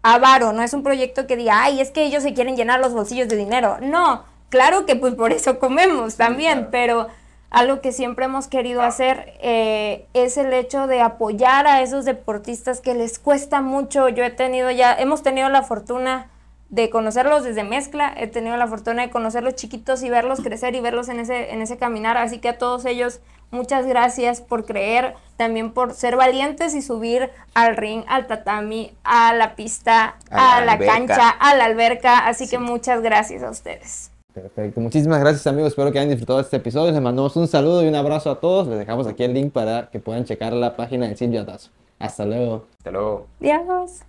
avaro, 0.03 0.53
no 0.53 0.63
es 0.63 0.75
un 0.75 0.83
proyecto 0.83 1.27
que 1.27 1.37
diga, 1.37 1.63
ay, 1.63 1.81
es 1.81 1.91
que 1.91 2.05
ellos 2.05 2.23
se 2.23 2.35
quieren 2.35 2.57
llenar 2.57 2.81
los 2.81 2.93
bolsillos 2.93 3.29
de 3.29 3.37
dinero. 3.37 3.79
No, 3.81 4.25
claro 4.51 4.85
que 4.85 4.97
pues 4.97 5.15
por 5.15 5.33
eso 5.33 5.59
comemos 5.59 6.17
también, 6.17 6.69
pero 6.71 7.07
algo 7.55 7.81
que 7.81 7.93
siempre 7.93 8.25
hemos 8.25 8.49
querido 8.49 8.83
hacer 8.83 9.33
eh, 9.41 10.07
es 10.13 10.37
el 10.39 10.53
hecho 10.53 10.89
de 10.89 11.01
apoyar 11.01 11.69
a 11.69 11.83
esos 11.83 12.05
deportistas 12.05 12.81
que 12.81 12.95
les 12.95 13.21
cuesta 13.21 13.63
mucho. 13.63 14.09
Yo 14.09 14.25
he 14.25 14.31
tenido 14.31 14.73
ya, 14.73 14.93
hemos 14.93 15.23
tenido 15.23 15.49
la 15.49 15.63
fortuna 15.63 16.31
de 16.71 16.91
conocerlos 16.91 17.45
desde 17.45 17.63
mezcla, 17.63 18.13
he 18.17 18.27
tenido 18.27 18.57
la 18.57 18.67
fortuna 18.67 19.03
de 19.03 19.11
conocerlos 19.11 19.55
chiquitos 19.55 20.03
y 20.03 20.11
verlos 20.11 20.41
crecer 20.41 20.75
y 20.75 20.81
verlos 20.81 21.09
en 21.09 21.21
ese, 21.21 21.53
en 21.53 21.63
ese 21.63 21.77
caminar, 21.77 22.17
así 22.17 22.39
que 22.39 22.49
a 22.49 22.59
todos 22.59 22.85
ellos 22.87 23.21
muchas 23.53 23.87
gracias 23.87 24.41
por 24.41 24.67
creer, 24.67 25.15
también 25.37 25.73
por 25.73 25.95
ser 25.95 26.17
valientes 26.17 26.75
y 26.75 26.83
subir 26.83 27.31
al 27.55 27.77
ring, 27.77 28.03
al 28.09 28.27
tatami, 28.27 28.97
a 29.05 29.33
la 29.33 29.55
pista, 29.55 30.17
A 30.29 30.57
a, 30.57 30.65
la 30.65 30.77
cancha, 30.77 31.31
a 31.31 31.55
la 31.55 31.67
alberca, 31.67 32.27
así 32.27 32.49
que 32.49 32.59
muchas 32.59 33.01
gracias 33.01 33.45
a 33.45 33.51
ustedes. 33.51 34.11
Perfecto. 34.35 34.81
Muchísimas 34.81 35.21
gracias 35.21 35.47
amigos. 35.47 35.69
Espero 35.69 35.93
que 35.93 35.99
hayan 35.99 36.11
disfrutado 36.11 36.41
de 36.41 36.43
este 36.43 36.57
episodio. 36.57 36.91
Les 36.91 37.01
mandamos 37.01 37.37
un 37.37 37.47
saludo 37.47 37.85
y 37.85 37.87
un 37.87 37.95
abrazo 37.95 38.33
a 38.33 38.41
todos. 38.41 38.67
Les 38.67 38.79
dejamos 38.79 39.07
aquí 39.07 39.23
el 39.23 39.33
link 39.33 39.53
para 39.53 39.89
que 39.91 40.01
puedan 40.01 40.25
checar 40.25 40.53
la 40.53 40.75
página 40.75 41.07
del 41.07 41.17
Silvia 41.17 41.47
Tazo. 41.47 41.71
Hasta 42.01 42.27
luego. 42.27 42.67
Hasta 42.79 42.91
luego. 42.91 43.27
Adiós. 43.41 44.03